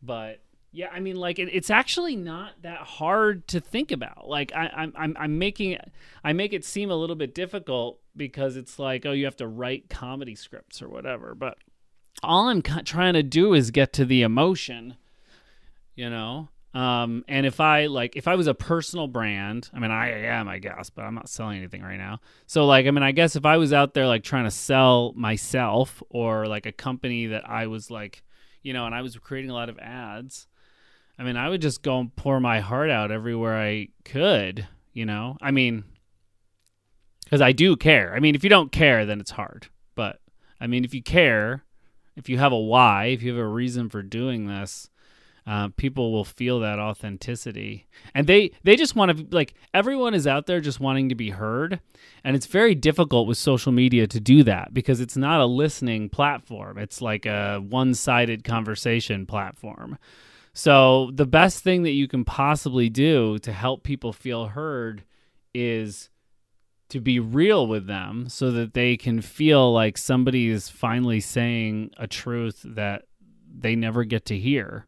But 0.03 0.41
yeah 0.71 0.89
i 0.93 1.01
mean 1.01 1.17
like 1.17 1.39
it, 1.39 1.49
it's 1.51 1.71
actually 1.71 2.15
not 2.15 2.53
that 2.63 2.81
hard 2.81 3.47
to 3.49 3.61
think 3.61 3.91
about. 3.91 4.29
Like 4.29 4.53
I, 4.55 4.69
I'm, 4.69 4.93
I'm 4.97 5.17
i'm 5.19 5.39
making 5.39 5.79
i 6.23 6.33
make 6.33 6.53
it 6.53 6.65
seem 6.65 6.91
a 6.91 6.97
little 6.97 7.17
bit 7.17 7.35
difficult 7.35 8.01
because 8.17 8.57
it's 8.57 8.79
like 8.79 9.07
oh 9.07 9.13
you 9.13 9.25
have 9.25 9.37
to 9.37 9.49
write 9.49 9.89
comedy 9.89 10.35
scripts 10.35 10.83
or 10.83 10.89
whatever. 10.89 11.35
But 11.35 11.59
all 12.23 12.49
i'm 12.49 12.63
trying 12.63 13.15
to 13.15 13.23
do 13.23 13.55
is 13.55 13.71
get 13.71 13.93
to 13.95 14.05
the 14.05 14.23
emotion 14.23 14.97
you 15.95 16.11
know 16.11 16.49
um, 16.79 17.25
and 17.27 17.45
if 17.45 17.59
I 17.59 17.87
like, 17.87 18.15
if 18.15 18.29
I 18.29 18.37
was 18.37 18.47
a 18.47 18.55
personal 18.55 19.09
brand, 19.09 19.69
I 19.75 19.81
mean, 19.81 19.91
I 19.91 20.27
am, 20.27 20.47
I 20.47 20.61
guess, 20.61 20.91
but 20.91 21.03
I'm 21.03 21.15
not 21.17 21.29
selling 21.29 21.59
anything 21.59 21.83
right 21.83 21.97
now. 21.97 22.21
So, 22.47 22.67
like, 22.67 22.87
I 22.87 22.93
mean, 22.93 23.03
I 23.03 23.11
guess 23.11 23.35
if 23.35 23.45
I 23.45 23.57
was 23.57 23.73
out 23.73 23.95
there 23.95 24.07
like 24.07 24.23
trying 24.23 24.45
to 24.45 24.51
sell 24.53 25.13
myself 25.17 26.01
or 26.09 26.47
like 26.47 26.67
a 26.67 26.73
company 26.73 27.27
that 27.27 27.51
I 27.51 27.67
was 27.67 27.91
like, 27.91 28.23
you 28.63 28.73
know, 28.73 28.87
and 28.87 28.95
I 28.95 29.03
was 29.03 29.17
creating 29.17 29.51
a 29.51 29.55
lot 29.55 29.69
of 29.69 29.79
ads, 29.81 30.47
I 31.19 31.25
mean, 31.25 31.37
I 31.37 31.49
would 31.49 31.61
just 31.61 31.83
go 31.83 31.99
and 31.99 32.15
pour 32.15 32.39
my 32.39 32.61
heart 32.61 32.91
out 32.91 33.11
everywhere 33.11 33.61
I 33.61 33.89
could, 34.05 34.69
you 34.93 35.05
know? 35.05 35.37
I 35.41 35.51
mean, 35.51 35.83
because 37.25 37.41
I 37.41 37.51
do 37.51 37.75
care. 37.75 38.15
I 38.15 38.21
mean, 38.21 38.37
if 38.37 38.45
you 38.45 38.51
don't 38.51 38.71
care, 38.71 39.05
then 39.05 39.19
it's 39.19 39.33
hard. 39.33 39.67
But 39.97 40.21
I 40.61 40.69
mean, 40.69 40.85
if 40.85 40.95
you 40.95 41.03
care, 41.03 41.65
if 42.15 42.29
you 42.29 42.39
have 42.39 42.53
a 42.53 42.57
why, 42.57 43.07
if 43.07 43.21
you 43.25 43.33
have 43.33 43.45
a 43.45 43.49
reason 43.49 43.89
for 43.89 44.01
doing 44.01 44.47
this, 44.47 44.91
uh, 45.49 45.69
people 45.79 46.13
will 46.13 46.27
feel 46.27 46.61
that 46.61 46.79
authenticity. 46.79 47.87
And 48.15 48.27
they 48.27 48.51
they 48.65 48.77
just 48.77 48.95
want 48.95 49.17
to 49.17 49.35
like 49.35 49.55
everyone 49.73 50.13
is 50.13 50.27
out 50.27 50.45
there 50.45 50.61
just 50.61 50.79
wanting 50.79 51.09
to 51.09 51.15
be 51.15 51.31
heard. 51.31 51.81
And 52.23 52.37
it's 52.37 52.45
very 52.45 52.75
difficult 52.75 53.27
with 53.27 53.39
social 53.39 53.73
media 53.73 54.07
to 54.09 54.21
do 54.21 54.43
that 54.43 54.75
because 54.75 55.01
it's 55.01 55.17
not 55.17 55.41
a 55.41 55.47
listening 55.47 56.11
platform. 56.11 56.77
It's 56.77 57.01
like 57.01 57.25
a 57.25 57.61
one-sided 57.67 58.45
conversation 58.45 59.25
platform. 59.25 59.97
So 60.53 61.13
the 61.15 61.27
best 61.27 61.65
thing 61.65 61.83
that 61.85 61.93
you 61.93 62.09
can 62.09 62.27
possibly 62.27 62.91
do 62.91 63.39
to 63.39 63.53
help 63.53 63.85
people 63.85 64.13
feel 64.13 64.49
heard 64.49 65.05
is 65.55 66.11
to 66.91 67.01
be 67.01 67.21
real 67.21 67.67
with 67.67 67.87
them 67.87 68.29
so 68.29 68.51
that 68.51 68.75
they 68.75 68.99
can 68.99 69.23
feel 69.23 69.73
like 69.73 69.97
somebody 69.97 70.49
is 70.49 70.69
finally 70.69 71.21
saying 71.21 71.91
a 71.97 72.07
truth 72.07 72.61
that 72.67 73.05
they 73.51 73.75
never 73.75 74.05
get 74.05 74.27
to 74.27 74.37
hear 74.37 74.87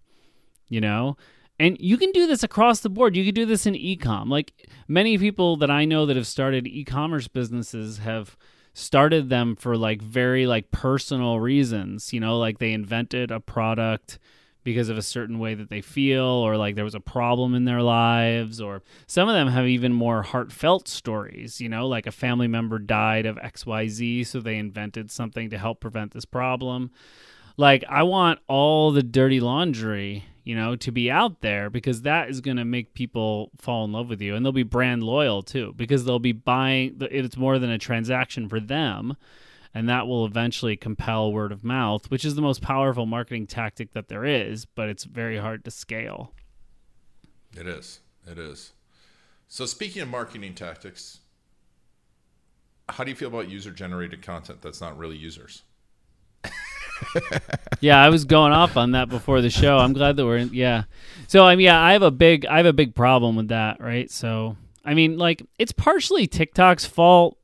you 0.70 0.80
know? 0.80 1.18
And 1.58 1.76
you 1.78 1.98
can 1.98 2.10
do 2.12 2.26
this 2.26 2.42
across 2.42 2.80
the 2.80 2.88
board. 2.88 3.14
You 3.14 3.24
can 3.26 3.34
do 3.34 3.44
this 3.44 3.66
in 3.66 3.74
ecom. 3.74 4.30
Like 4.30 4.66
many 4.88 5.18
people 5.18 5.58
that 5.58 5.70
I 5.70 5.84
know 5.84 6.06
that 6.06 6.16
have 6.16 6.26
started 6.26 6.66
e-commerce 6.66 7.28
businesses 7.28 7.98
have 7.98 8.38
started 8.72 9.28
them 9.28 9.56
for 9.56 9.76
like 9.76 10.00
very 10.00 10.46
like 10.46 10.70
personal 10.70 11.38
reasons, 11.38 12.14
you 12.14 12.20
know, 12.20 12.38
like 12.38 12.58
they 12.58 12.72
invented 12.72 13.30
a 13.30 13.40
product 13.40 14.18
because 14.64 14.88
of 14.88 14.98
a 14.98 15.02
certain 15.02 15.38
way 15.38 15.54
that 15.54 15.70
they 15.70 15.80
feel 15.80 16.24
or 16.24 16.56
like 16.56 16.74
there 16.74 16.84
was 16.84 16.94
a 16.94 17.00
problem 17.00 17.54
in 17.54 17.64
their 17.64 17.82
lives 17.82 18.60
or 18.60 18.82
some 19.06 19.28
of 19.28 19.34
them 19.34 19.48
have 19.48 19.66
even 19.66 19.92
more 19.92 20.22
heartfelt 20.22 20.86
stories 20.86 21.60
you 21.60 21.68
know 21.68 21.86
like 21.88 22.06
a 22.06 22.12
family 22.12 22.46
member 22.46 22.78
died 22.78 23.24
of 23.24 23.36
xyz 23.36 24.26
so 24.26 24.40
they 24.40 24.56
invented 24.56 25.10
something 25.10 25.48
to 25.48 25.58
help 25.58 25.80
prevent 25.80 26.12
this 26.12 26.26
problem 26.26 26.90
like 27.60 27.84
i 27.88 28.02
want 28.02 28.38
all 28.48 28.90
the 28.90 29.02
dirty 29.02 29.38
laundry 29.38 30.24
you 30.44 30.54
know 30.54 30.74
to 30.74 30.90
be 30.90 31.10
out 31.10 31.40
there 31.40 31.70
because 31.70 32.02
that 32.02 32.28
is 32.28 32.40
going 32.40 32.56
to 32.56 32.64
make 32.64 32.94
people 32.94 33.50
fall 33.58 33.84
in 33.84 33.92
love 33.92 34.08
with 34.08 34.20
you 34.20 34.34
and 34.34 34.44
they'll 34.44 34.52
be 34.52 34.62
brand 34.62 35.02
loyal 35.02 35.42
too 35.42 35.72
because 35.76 36.04
they'll 36.04 36.18
be 36.18 36.32
buying 36.32 36.96
it's 37.10 37.36
more 37.36 37.58
than 37.58 37.70
a 37.70 37.78
transaction 37.78 38.48
for 38.48 38.58
them 38.58 39.16
and 39.74 39.88
that 39.88 40.06
will 40.06 40.24
eventually 40.24 40.76
compel 40.76 41.32
word 41.32 41.52
of 41.52 41.62
mouth, 41.62 42.10
which 42.10 42.24
is 42.24 42.34
the 42.34 42.42
most 42.42 42.60
powerful 42.60 43.06
marketing 43.06 43.46
tactic 43.46 43.92
that 43.92 44.08
there 44.08 44.24
is, 44.24 44.64
but 44.64 44.88
it's 44.88 45.04
very 45.04 45.38
hard 45.38 45.64
to 45.64 45.70
scale. 45.70 46.32
It 47.56 47.66
is. 47.66 48.00
It 48.26 48.38
is. 48.38 48.72
So, 49.48 49.66
speaking 49.66 50.02
of 50.02 50.08
marketing 50.08 50.54
tactics, 50.54 51.20
how 52.88 53.04
do 53.04 53.10
you 53.10 53.16
feel 53.16 53.28
about 53.28 53.48
user 53.48 53.70
generated 53.70 54.22
content 54.22 54.62
that's 54.62 54.80
not 54.80 54.98
really 54.98 55.16
users? 55.16 55.62
yeah, 57.80 58.02
I 58.02 58.08
was 58.08 58.24
going 58.24 58.52
off 58.52 58.76
on 58.76 58.92
that 58.92 59.08
before 59.08 59.40
the 59.40 59.50
show. 59.50 59.78
I'm 59.78 59.92
glad 59.92 60.16
that 60.16 60.26
we're 60.26 60.38
in. 60.38 60.50
Yeah. 60.52 60.84
So 61.26 61.44
I 61.44 61.56
mean, 61.56 61.66
yeah, 61.66 61.80
I 61.80 61.92
have 61.92 62.02
a 62.02 62.10
big, 62.10 62.46
I 62.46 62.56
have 62.58 62.66
a 62.66 62.72
big 62.72 62.94
problem 62.94 63.36
with 63.36 63.48
that, 63.48 63.80
right? 63.80 64.10
So 64.10 64.56
I 64.84 64.94
mean, 64.94 65.18
like, 65.18 65.42
it's 65.58 65.72
partially 65.72 66.26
TikTok's 66.26 66.86
fault 66.86 67.36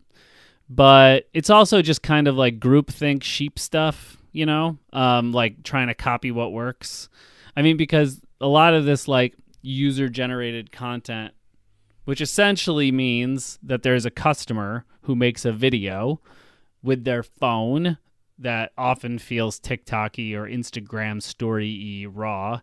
but 0.68 1.28
it's 1.32 1.50
also 1.50 1.82
just 1.82 2.02
kind 2.02 2.28
of 2.28 2.36
like 2.36 2.58
groupthink 2.58 3.22
sheep 3.22 3.58
stuff, 3.58 4.16
you 4.32 4.46
know, 4.46 4.78
um, 4.92 5.32
like 5.32 5.62
trying 5.62 5.88
to 5.88 5.94
copy 5.94 6.30
what 6.30 6.52
works. 6.52 7.08
I 7.56 7.62
mean, 7.62 7.76
because 7.76 8.20
a 8.40 8.48
lot 8.48 8.74
of 8.74 8.84
this 8.84 9.06
like 9.06 9.34
user 9.62 10.08
generated 10.08 10.72
content, 10.72 11.34
which 12.04 12.20
essentially 12.20 12.90
means 12.90 13.58
that 13.62 13.82
there's 13.82 14.06
a 14.06 14.10
customer 14.10 14.84
who 15.02 15.14
makes 15.14 15.44
a 15.44 15.52
video 15.52 16.20
with 16.82 17.04
their 17.04 17.22
phone 17.22 17.98
that 18.38 18.72
often 18.76 19.18
feels 19.18 19.58
TikToky 19.60 20.34
or 20.34 20.46
Instagram 20.46 21.22
story 21.22 22.06
raw 22.06 22.60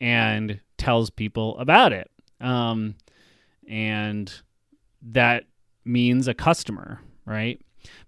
and 0.00 0.60
tells 0.78 1.10
people 1.10 1.58
about 1.58 1.92
it. 1.92 2.10
Um, 2.40 2.94
and 3.68 4.32
that 5.02 5.44
means 5.84 6.28
a 6.28 6.34
customer 6.34 7.00
right? 7.30 7.60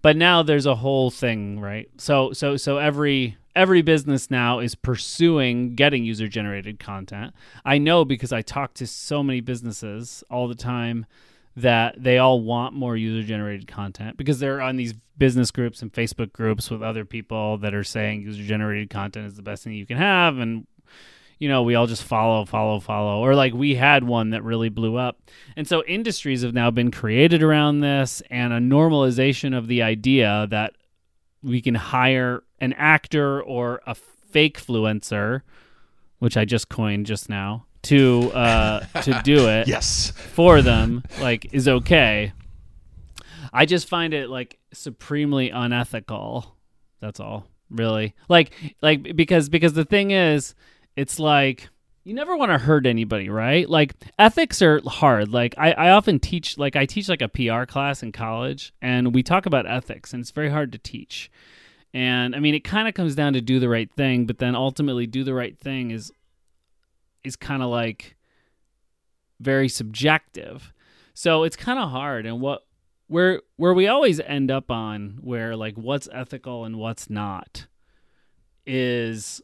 But 0.02 0.16
now 0.16 0.42
there's 0.42 0.66
a 0.66 0.74
whole 0.74 1.10
thing, 1.10 1.60
right? 1.60 1.88
So 1.96 2.32
so 2.32 2.56
so 2.56 2.78
every 2.78 3.36
every 3.54 3.82
business 3.82 4.30
now 4.30 4.58
is 4.58 4.74
pursuing 4.74 5.74
getting 5.74 6.04
user 6.04 6.28
generated 6.28 6.78
content. 6.78 7.32
I 7.64 7.78
know 7.78 8.04
because 8.04 8.32
I 8.32 8.42
talk 8.42 8.74
to 8.74 8.86
so 8.86 9.22
many 9.22 9.40
businesses 9.40 10.24
all 10.30 10.48
the 10.48 10.54
time 10.54 11.06
that 11.56 12.02
they 12.02 12.18
all 12.18 12.40
want 12.40 12.74
more 12.74 12.96
user 12.96 13.26
generated 13.26 13.66
content 13.66 14.16
because 14.16 14.40
they're 14.40 14.60
on 14.60 14.76
these 14.76 14.94
business 15.18 15.50
groups 15.50 15.82
and 15.82 15.92
Facebook 15.92 16.32
groups 16.32 16.70
with 16.70 16.82
other 16.82 17.04
people 17.04 17.58
that 17.58 17.74
are 17.74 17.84
saying 17.84 18.22
user 18.22 18.42
generated 18.42 18.90
content 18.90 19.26
is 19.26 19.34
the 19.34 19.42
best 19.42 19.62
thing 19.62 19.74
you 19.74 19.86
can 19.86 19.98
have 19.98 20.38
and 20.38 20.66
you 21.42 21.48
know, 21.48 21.64
we 21.64 21.74
all 21.74 21.88
just 21.88 22.04
follow, 22.04 22.44
follow, 22.44 22.78
follow. 22.78 23.18
Or 23.18 23.34
like 23.34 23.52
we 23.52 23.74
had 23.74 24.04
one 24.04 24.30
that 24.30 24.44
really 24.44 24.68
blew 24.68 24.94
up. 24.94 25.18
And 25.56 25.66
so 25.66 25.82
industries 25.88 26.42
have 26.42 26.54
now 26.54 26.70
been 26.70 26.92
created 26.92 27.42
around 27.42 27.80
this 27.80 28.22
and 28.30 28.52
a 28.52 28.60
normalization 28.60 29.58
of 29.58 29.66
the 29.66 29.82
idea 29.82 30.46
that 30.50 30.76
we 31.42 31.60
can 31.60 31.74
hire 31.74 32.44
an 32.60 32.74
actor 32.74 33.42
or 33.42 33.82
a 33.88 33.96
fake 33.96 34.60
fluencer, 34.60 35.42
which 36.20 36.36
I 36.36 36.44
just 36.44 36.68
coined 36.68 37.06
just 37.06 37.28
now, 37.28 37.66
to 37.82 38.30
uh, 38.32 38.80
to 39.02 39.20
do 39.24 39.48
it 39.48 39.68
yes 39.68 40.10
for 40.10 40.62
them, 40.62 41.02
like 41.20 41.52
is 41.52 41.68
okay. 41.68 42.32
I 43.52 43.66
just 43.66 43.88
find 43.88 44.14
it 44.14 44.30
like 44.30 44.58
supremely 44.72 45.50
unethical. 45.50 46.56
That's 47.00 47.20
all, 47.20 47.46
really. 47.70 48.14
Like 48.28 48.52
like 48.80 49.14
because 49.16 49.48
because 49.48 49.74
the 49.74 49.84
thing 49.84 50.10
is 50.10 50.54
it's 50.96 51.18
like 51.18 51.68
you 52.04 52.14
never 52.14 52.36
want 52.36 52.50
to 52.50 52.58
hurt 52.58 52.86
anybody, 52.86 53.28
right? 53.28 53.68
Like 53.68 53.94
ethics 54.18 54.60
are 54.62 54.80
hard. 54.86 55.28
Like 55.28 55.54
I, 55.56 55.72
I 55.72 55.90
often 55.90 56.18
teach 56.18 56.58
like 56.58 56.76
I 56.76 56.86
teach 56.86 57.08
like 57.08 57.22
a 57.22 57.28
PR 57.28 57.64
class 57.64 58.02
in 58.02 58.12
college 58.12 58.72
and 58.82 59.14
we 59.14 59.22
talk 59.22 59.46
about 59.46 59.66
ethics 59.66 60.12
and 60.12 60.20
it's 60.20 60.30
very 60.30 60.50
hard 60.50 60.72
to 60.72 60.78
teach. 60.78 61.30
And 61.94 62.34
I 62.34 62.40
mean 62.40 62.54
it 62.54 62.64
kind 62.64 62.88
of 62.88 62.94
comes 62.94 63.14
down 63.14 63.34
to 63.34 63.40
do 63.40 63.60
the 63.60 63.68
right 63.68 63.90
thing, 63.92 64.26
but 64.26 64.38
then 64.38 64.54
ultimately 64.56 65.06
do 65.06 65.24
the 65.24 65.34
right 65.34 65.56
thing 65.56 65.90
is 65.90 66.12
is 67.24 67.36
kind 67.36 67.62
of 67.62 67.70
like 67.70 68.16
very 69.40 69.68
subjective. 69.68 70.72
So 71.14 71.42
it's 71.42 71.56
kind 71.56 71.78
of 71.78 71.90
hard 71.90 72.26
and 72.26 72.40
what 72.40 72.62
where 73.06 73.42
where 73.56 73.74
we 73.74 73.86
always 73.88 74.20
end 74.20 74.50
up 74.50 74.70
on 74.70 75.18
where 75.20 75.54
like 75.56 75.74
what's 75.76 76.08
ethical 76.12 76.64
and 76.64 76.78
what's 76.78 77.10
not 77.10 77.66
is 78.66 79.42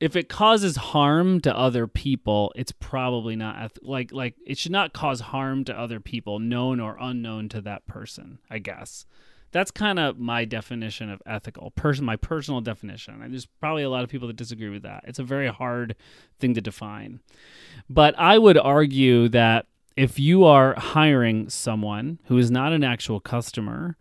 if 0.00 0.16
it 0.16 0.28
causes 0.28 0.74
harm 0.74 1.40
to 1.40 1.56
other 1.56 1.86
people, 1.86 2.52
it's 2.56 2.72
probably 2.72 3.36
not 3.36 3.78
like 3.82 4.12
like 4.12 4.34
it 4.44 4.58
should 4.58 4.72
not 4.72 4.92
cause 4.92 5.20
harm 5.20 5.64
to 5.64 5.78
other 5.78 6.00
people, 6.00 6.40
known 6.40 6.80
or 6.80 6.96
unknown 7.00 7.48
to 7.50 7.60
that 7.60 7.86
person. 7.86 8.40
I 8.50 8.58
guess 8.58 9.06
that's 9.52 9.70
kind 9.70 9.98
of 9.98 10.18
my 10.18 10.44
definition 10.44 11.10
of 11.10 11.22
ethical. 11.26 11.70
Person, 11.72 12.04
my 12.04 12.16
personal 12.16 12.60
definition. 12.60 13.20
There's 13.30 13.46
probably 13.46 13.82
a 13.82 13.90
lot 13.90 14.02
of 14.02 14.10
people 14.10 14.28
that 14.28 14.36
disagree 14.36 14.70
with 14.70 14.82
that. 14.82 15.04
It's 15.06 15.18
a 15.18 15.24
very 15.24 15.48
hard 15.48 15.94
thing 16.38 16.54
to 16.54 16.60
define, 16.60 17.20
but 17.88 18.18
I 18.18 18.38
would 18.38 18.58
argue 18.58 19.28
that 19.28 19.66
if 19.96 20.18
you 20.18 20.44
are 20.44 20.74
hiring 20.78 21.48
someone 21.50 22.18
who 22.24 22.38
is 22.38 22.50
not 22.50 22.72
an 22.72 22.82
actual 22.82 23.20
customer 23.20 23.96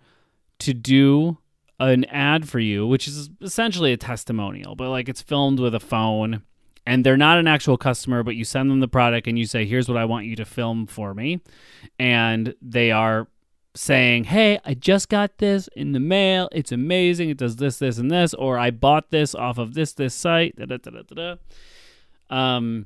to 0.60 0.74
do 0.74 1.38
an 1.80 2.06
ad 2.06 2.48
for 2.48 2.60
you, 2.60 2.88
which 2.88 3.08
is 3.08 3.30
essentially 3.42 3.92
a 3.92 3.98
testimonial, 3.98 4.76
but 4.76 4.90
like 4.90 5.10
it's 5.10 5.22
filmed 5.22 5.60
with 5.60 5.76
a 5.76 5.80
phone 5.80 6.44
and 6.86 7.06
they're 7.06 7.18
not 7.18 7.38
an 7.38 7.48
actual 7.48 7.78
customer, 7.78 8.24
but 8.24 8.36
you 8.36 8.46
send 8.46 8.72
them 8.72 8.80
the 8.80 8.88
product 8.88 9.28
and 9.28 9.38
you 9.38 9.46
say, 9.46 9.66
here's 9.66 9.90
what 9.90 9.98
I 9.98 10.06
want 10.06 10.26
you 10.26 10.36
to 10.38 10.46
film 10.46 10.88
for 10.88 11.14
me. 11.14 11.42
And 12.00 12.56
they 12.62 12.92
are 12.92 13.28
saying, 13.74 14.26
hey, 14.26 14.60
I 14.66 14.74
just 14.74 15.10
got 15.10 15.38
this 15.38 15.70
in 15.76 15.94
the 15.94 16.00
mail. 16.00 16.50
It's 16.52 16.72
amazing. 16.72 17.30
It 17.30 17.38
does 17.38 17.56
this, 17.56 17.80
this, 17.80 17.98
and 17.98 18.12
this. 18.12 18.34
Or 18.34 18.58
I 18.58 18.72
bought 18.72 19.12
this 19.12 19.34
off 19.34 19.58
of 19.58 19.74
this, 19.74 19.94
this 19.94 20.14
site. 20.14 20.56
Da, 20.58 20.66
da, 20.66 20.78
da, 20.78 20.92
da, 20.92 21.36
da. 22.30 22.36
Um, 22.36 22.86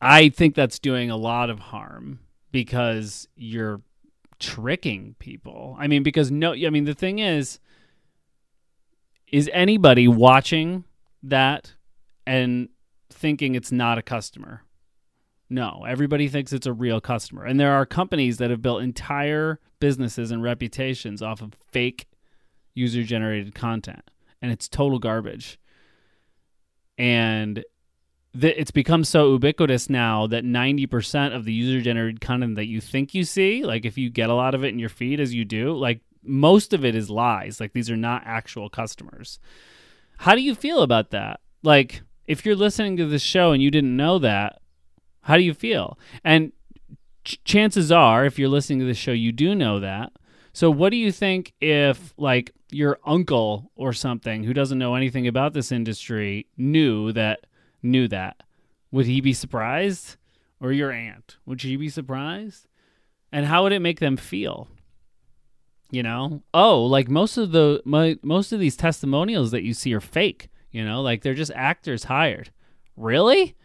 I 0.00 0.28
think 0.28 0.54
that's 0.54 0.78
doing 0.78 1.10
a 1.10 1.16
lot 1.16 1.48
of 1.50 1.58
harm 1.58 2.20
because 2.52 3.28
you're 3.34 3.80
tricking 4.38 5.14
people. 5.18 5.76
I 5.78 5.86
mean, 5.86 6.02
because 6.02 6.30
no, 6.30 6.52
I 6.52 6.70
mean, 6.70 6.84
the 6.84 6.94
thing 6.94 7.18
is, 7.18 7.58
is 9.32 9.50
anybody 9.52 10.06
watching 10.06 10.84
that 11.22 11.72
and 12.26 12.68
thinking 13.10 13.54
it's 13.54 13.72
not 13.72 13.98
a 13.98 14.02
customer? 14.02 14.62
No, 15.48 15.84
everybody 15.86 16.28
thinks 16.28 16.52
it's 16.52 16.66
a 16.66 16.72
real 16.72 17.00
customer. 17.00 17.44
And 17.44 17.58
there 17.58 17.72
are 17.72 17.86
companies 17.86 18.38
that 18.38 18.50
have 18.50 18.62
built 18.62 18.82
entire 18.82 19.60
businesses 19.78 20.30
and 20.30 20.42
reputations 20.42 21.22
off 21.22 21.40
of 21.40 21.54
fake 21.70 22.08
user 22.74 23.02
generated 23.02 23.54
content, 23.54 24.10
and 24.42 24.50
it's 24.50 24.68
total 24.68 24.98
garbage. 24.98 25.58
And 26.98 27.64
the, 28.34 28.58
it's 28.60 28.70
become 28.70 29.04
so 29.04 29.32
ubiquitous 29.32 29.88
now 29.88 30.26
that 30.26 30.44
90% 30.44 31.34
of 31.34 31.44
the 31.44 31.52
user 31.52 31.80
generated 31.80 32.20
content 32.20 32.56
that 32.56 32.66
you 32.66 32.80
think 32.80 33.14
you 33.14 33.24
see, 33.24 33.64
like 33.64 33.84
if 33.84 33.96
you 33.96 34.10
get 34.10 34.30
a 34.30 34.34
lot 34.34 34.54
of 34.54 34.64
it 34.64 34.68
in 34.68 34.78
your 34.78 34.88
feed 34.88 35.20
as 35.20 35.32
you 35.32 35.44
do, 35.44 35.74
like 35.74 36.00
most 36.22 36.72
of 36.72 36.84
it 36.84 36.94
is 36.94 37.08
lies. 37.08 37.60
Like 37.60 37.72
these 37.72 37.90
are 37.90 37.96
not 37.96 38.22
actual 38.26 38.68
customers. 38.68 39.38
How 40.18 40.34
do 40.34 40.42
you 40.42 40.54
feel 40.54 40.82
about 40.82 41.10
that? 41.10 41.40
Like 41.62 42.02
if 42.26 42.44
you're 42.44 42.56
listening 42.56 42.96
to 42.98 43.06
this 43.06 43.22
show 43.22 43.52
and 43.52 43.62
you 43.62 43.70
didn't 43.70 43.96
know 43.96 44.18
that, 44.18 44.60
how 45.26 45.36
do 45.36 45.42
you 45.42 45.54
feel? 45.54 45.98
And 46.22 46.52
ch- 47.24 47.42
chances 47.44 47.90
are 47.90 48.24
if 48.24 48.38
you're 48.38 48.48
listening 48.48 48.78
to 48.78 48.84
this 48.84 48.96
show 48.96 49.10
you 49.10 49.32
do 49.32 49.56
know 49.56 49.80
that. 49.80 50.12
So 50.52 50.70
what 50.70 50.90
do 50.90 50.96
you 50.96 51.10
think 51.10 51.52
if 51.60 52.14
like 52.16 52.52
your 52.70 52.98
uncle 53.04 53.72
or 53.74 53.92
something 53.92 54.44
who 54.44 54.54
doesn't 54.54 54.78
know 54.78 54.94
anything 54.94 55.26
about 55.26 55.52
this 55.52 55.72
industry 55.72 56.46
knew 56.56 57.12
that 57.12 57.46
knew 57.82 58.06
that, 58.08 58.44
would 58.92 59.06
he 59.06 59.20
be 59.20 59.32
surprised? 59.32 60.16
Or 60.60 60.72
your 60.72 60.92
aunt, 60.92 61.36
would 61.44 61.60
she 61.60 61.76
be 61.76 61.88
surprised? 61.88 62.68
And 63.32 63.46
how 63.46 63.64
would 63.64 63.72
it 63.72 63.80
make 63.80 63.98
them 63.98 64.16
feel? 64.16 64.68
You 65.90 66.04
know, 66.04 66.42
oh, 66.54 66.84
like 66.84 67.08
most 67.08 67.36
of 67.36 67.50
the 67.50 67.82
my, 67.84 68.16
most 68.22 68.52
of 68.52 68.60
these 68.60 68.76
testimonials 68.76 69.50
that 69.50 69.64
you 69.64 69.74
see 69.74 69.92
are 69.92 70.00
fake. 70.00 70.50
You 70.70 70.84
know, 70.84 71.02
like 71.02 71.22
they're 71.22 71.34
just 71.34 71.52
actors 71.54 72.04
hired. 72.04 72.50
Really? 72.96 73.56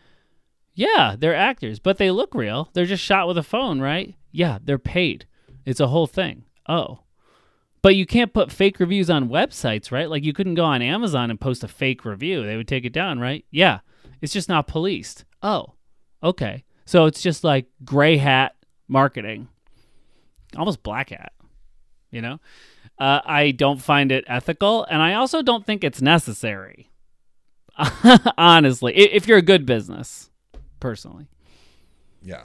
Yeah, 0.81 1.15
they're 1.15 1.35
actors, 1.35 1.77
but 1.77 1.99
they 1.99 2.09
look 2.09 2.33
real. 2.33 2.69
They're 2.73 2.87
just 2.87 3.03
shot 3.03 3.27
with 3.27 3.37
a 3.37 3.43
phone, 3.43 3.79
right? 3.81 4.15
Yeah, 4.31 4.57
they're 4.63 4.79
paid. 4.79 5.27
It's 5.63 5.79
a 5.79 5.89
whole 5.89 6.07
thing. 6.07 6.45
Oh, 6.67 7.01
But 7.83 7.95
you 7.95 8.07
can't 8.07 8.33
put 8.33 8.51
fake 8.51 8.79
reviews 8.79 9.07
on 9.07 9.29
websites, 9.29 9.91
right? 9.91 10.09
Like 10.09 10.23
you 10.23 10.33
couldn't 10.33 10.55
go 10.55 10.65
on 10.65 10.81
Amazon 10.81 11.29
and 11.29 11.39
post 11.39 11.63
a 11.63 11.67
fake 11.67 12.03
review. 12.03 12.43
They 12.43 12.57
would 12.57 12.67
take 12.67 12.83
it 12.83 12.93
down, 12.93 13.19
right? 13.19 13.45
Yeah. 13.51 13.81
It's 14.21 14.33
just 14.33 14.49
not 14.49 14.65
policed. 14.67 15.23
Oh, 15.43 15.73
okay. 16.23 16.63
So 16.85 17.05
it's 17.05 17.21
just 17.21 17.43
like 17.43 17.67
gray 17.85 18.17
hat 18.17 18.55
marketing, 18.87 19.49
almost 20.57 20.81
black 20.81 21.11
hat, 21.11 21.33
you 22.09 22.23
know? 22.23 22.39
Uh, 22.97 23.21
I 23.23 23.51
don't 23.51 23.79
find 23.81 24.11
it 24.11 24.23
ethical, 24.27 24.83
and 24.85 24.99
I 24.99 25.13
also 25.13 25.43
don't 25.43 25.63
think 25.65 25.83
it's 25.83 26.01
necessary. 26.01 26.89
Honestly, 28.37 28.95
if 28.95 29.27
you're 29.27 29.37
a 29.37 29.43
good 29.43 29.67
business, 29.67 30.30
personally. 30.81 31.27
Yeah. 32.21 32.43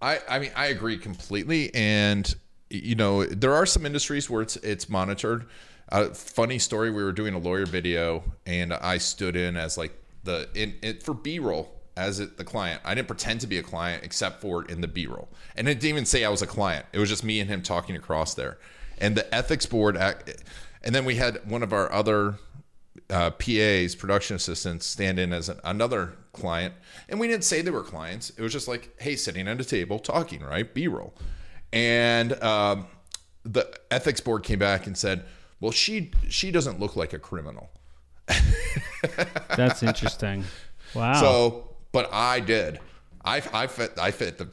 I, 0.00 0.20
I 0.26 0.38
mean, 0.38 0.52
I 0.56 0.66
agree 0.66 0.96
completely. 0.96 1.74
And, 1.74 2.34
you 2.70 2.94
know, 2.94 3.24
there 3.26 3.52
are 3.52 3.66
some 3.66 3.84
industries 3.84 4.30
where 4.30 4.40
it's, 4.40 4.56
it's 4.56 4.88
monitored. 4.88 5.46
Uh, 5.90 6.08
funny 6.08 6.58
story. 6.58 6.90
We 6.90 7.04
were 7.04 7.12
doing 7.12 7.34
a 7.34 7.38
lawyer 7.38 7.66
video 7.66 8.24
and 8.46 8.72
I 8.72 8.96
stood 8.98 9.36
in 9.36 9.56
as 9.56 9.76
like 9.76 9.92
the, 10.24 10.48
in, 10.54 10.98
for 11.00 11.12
B-roll 11.12 11.72
as 11.96 12.20
it, 12.20 12.36
the 12.36 12.44
client. 12.44 12.80
I 12.84 12.94
didn't 12.94 13.08
pretend 13.08 13.40
to 13.42 13.46
be 13.46 13.58
a 13.58 13.62
client 13.62 14.02
except 14.02 14.40
for 14.40 14.64
in 14.64 14.80
the 14.80 14.88
B-roll. 14.88 15.28
And 15.54 15.68
it 15.68 15.74
didn't 15.74 15.90
even 15.90 16.06
say 16.06 16.24
I 16.24 16.28
was 16.28 16.42
a 16.42 16.46
client. 16.46 16.86
It 16.92 16.98
was 16.98 17.08
just 17.08 17.24
me 17.24 17.40
and 17.40 17.48
him 17.48 17.62
talking 17.62 17.96
across 17.96 18.34
there. 18.34 18.58
And 18.98 19.14
the 19.14 19.32
ethics 19.34 19.66
board, 19.66 19.96
and 19.96 20.94
then 20.94 21.04
we 21.04 21.16
had 21.16 21.48
one 21.48 21.62
of 21.62 21.72
our 21.72 21.92
other 21.92 22.36
uh, 23.10 23.30
PAs, 23.30 23.94
production 23.94 24.36
assistants, 24.36 24.86
stand 24.86 25.18
in 25.18 25.32
as 25.32 25.48
an, 25.48 25.60
another 25.64 26.14
client. 26.32 26.74
And 27.08 27.18
we 27.20 27.28
didn't 27.28 27.44
say 27.44 27.62
they 27.62 27.70
were 27.70 27.82
clients. 27.82 28.30
It 28.30 28.40
was 28.40 28.52
just 28.52 28.68
like, 28.68 28.94
hey, 29.00 29.16
sitting 29.16 29.48
at 29.48 29.60
a 29.60 29.64
table 29.64 29.98
talking, 29.98 30.42
right? 30.42 30.72
B 30.72 30.88
roll. 30.88 31.14
And 31.72 32.32
um, 32.42 32.86
the 33.44 33.68
ethics 33.90 34.20
board 34.20 34.42
came 34.42 34.58
back 34.58 34.86
and 34.86 34.96
said, 34.96 35.24
well, 35.60 35.72
she 35.72 36.10
she 36.28 36.50
doesn't 36.50 36.78
look 36.80 36.96
like 36.96 37.12
a 37.12 37.18
criminal. 37.18 37.70
That's 39.56 39.82
interesting. 39.82 40.44
Wow. 40.94 41.14
So, 41.14 41.76
but 41.92 42.12
I 42.12 42.40
did. 42.40 42.80
I, 43.24 43.42
I 43.52 43.66
fit. 43.66 43.98
I 43.98 44.10
fit 44.12 44.38
the. 44.38 44.46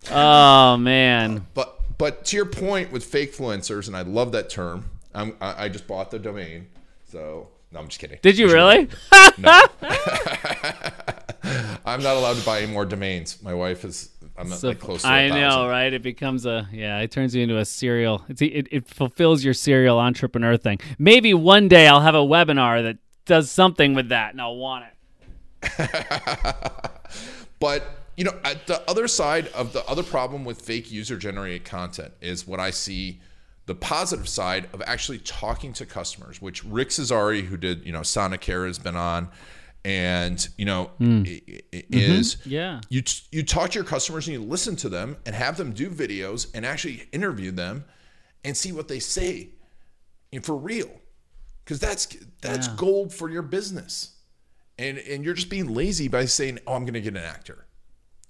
oh 0.10 0.76
man. 0.76 1.46
But 1.54 1.80
but 1.98 2.24
to 2.26 2.36
your 2.36 2.46
point 2.46 2.92
with 2.92 3.04
fake 3.04 3.36
influencers, 3.36 3.86
and 3.86 3.96
I 3.96 4.02
love 4.02 4.32
that 4.32 4.48
term. 4.50 4.90
I'm, 5.14 5.36
I, 5.40 5.64
I 5.64 5.68
just 5.68 5.86
bought 5.86 6.10
the 6.10 6.18
domain, 6.18 6.68
so 7.04 7.48
no, 7.72 7.80
I'm 7.80 7.88
just 7.88 8.00
kidding. 8.00 8.18
Did 8.22 8.38
you 8.38 8.50
really? 8.50 8.88
No. 9.38 9.66
I'm 11.84 12.02
not 12.02 12.16
allowed 12.16 12.36
to 12.36 12.44
buy 12.44 12.60
any 12.60 12.72
more 12.72 12.84
domains. 12.84 13.42
My 13.42 13.54
wife 13.54 13.84
is. 13.84 14.10
I'm 14.36 14.48
not 14.48 14.58
So- 14.58 14.68
like 14.68 14.78
close 14.78 15.02
to. 15.02 15.08
I 15.08 15.28
know, 15.28 15.68
right? 15.68 15.92
It 15.92 16.02
becomes 16.02 16.46
a 16.46 16.68
yeah. 16.72 16.98
It 17.00 17.10
turns 17.10 17.34
you 17.34 17.42
into 17.42 17.58
a 17.58 17.64
serial. 17.64 18.24
It's 18.28 18.40
it, 18.42 18.68
it 18.70 18.86
fulfills 18.88 19.44
your 19.44 19.54
serial 19.54 19.98
entrepreneur 19.98 20.56
thing. 20.56 20.78
Maybe 20.98 21.34
one 21.34 21.68
day 21.68 21.88
I'll 21.88 22.00
have 22.00 22.14
a 22.14 22.18
webinar 22.18 22.82
that 22.82 22.98
does 23.26 23.50
something 23.50 23.94
with 23.94 24.08
that, 24.10 24.32
and 24.32 24.40
I'll 24.40 24.56
want 24.56 24.84
it. 25.62 25.90
But 27.58 27.84
you 28.16 28.24
know, 28.24 28.32
at 28.42 28.66
the 28.66 28.82
other 28.90 29.06
side 29.06 29.48
of 29.48 29.72
the 29.74 29.84
other 29.86 30.02
problem 30.02 30.44
with 30.46 30.62
fake 30.62 30.90
user-generated 30.90 31.64
content 31.66 32.12
is 32.22 32.46
what 32.46 32.58
I 32.58 32.70
see. 32.70 33.20
The 33.66 33.74
positive 33.74 34.28
side 34.28 34.68
of 34.72 34.82
actually 34.86 35.18
talking 35.18 35.72
to 35.74 35.86
customers, 35.86 36.42
which 36.42 36.64
Rick 36.64 36.88
Cesari, 36.88 37.42
who 37.44 37.56
did 37.56 37.84
you 37.86 37.92
know 37.92 38.00
Sonicare, 38.00 38.66
has 38.66 38.78
been 38.78 38.96
on, 38.96 39.28
and 39.84 40.48
you 40.58 40.64
know 40.64 40.90
hmm. 40.98 41.22
i- 41.26 41.42
i- 41.48 41.76
mm-hmm. 41.76 41.94
is 41.98 42.36
Yeah. 42.44 42.80
you 42.88 43.02
you 43.30 43.42
talk 43.44 43.70
to 43.70 43.74
your 43.76 43.84
customers 43.84 44.26
and 44.26 44.34
you 44.34 44.42
listen 44.42 44.76
to 44.76 44.88
them 44.88 45.16
and 45.24 45.34
have 45.34 45.56
them 45.56 45.72
do 45.72 45.88
videos 45.90 46.48
and 46.52 46.66
actually 46.66 47.08
interview 47.12 47.50
them 47.52 47.84
and 48.44 48.56
see 48.56 48.72
what 48.72 48.88
they 48.88 48.98
say. 48.98 49.50
And 50.32 50.44
for 50.44 50.56
real. 50.56 50.90
Because 51.64 51.78
that's 51.78 52.06
that's 52.40 52.66
Yeah. 52.68 52.74
gold 52.76 53.14
for 53.14 53.30
your 53.30 53.42
business. 53.42 54.16
And 54.78 54.98
and 54.98 55.24
you're 55.24 55.34
just 55.34 55.50
being 55.50 55.72
lazy 55.74 56.08
by 56.08 56.24
saying 56.24 56.58
oh 56.66 56.74
i'm 56.74 56.82
going 56.84 56.94
to 56.94 57.00
get 57.00 57.14
an 57.16 57.22
actor. 57.22 57.66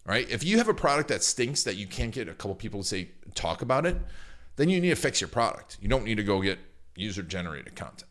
Right? 0.05 0.29
If 0.29 0.45
you 0.45 0.59
have 0.59 0.69
a 0.69 0.75
product 0.75 1.09
that 1.09 1.23
stinks 1.23 1.63
that 1.65 1.77
you 1.77 1.87
can't 1.87 2.13
get 2.13 2.29
a 2.29 2.35
couple 2.35 2.55
people 2.57 2.83
to 2.83 2.87
say 2.89 3.11
talk 3.35 3.63
about 3.63 3.87
it 3.87 3.97
then 4.61 4.69
you 4.69 4.81
need 4.81 4.91
to 4.91 4.95
fix 4.97 5.21
your 5.21 5.29
product 5.29 5.79
you 5.81 5.89
don't 5.89 6.05
need 6.05 6.17
to 6.17 6.23
go 6.25 6.41
get 6.41 6.59
user 6.97 7.23
generated 7.23 7.75
content 7.75 8.05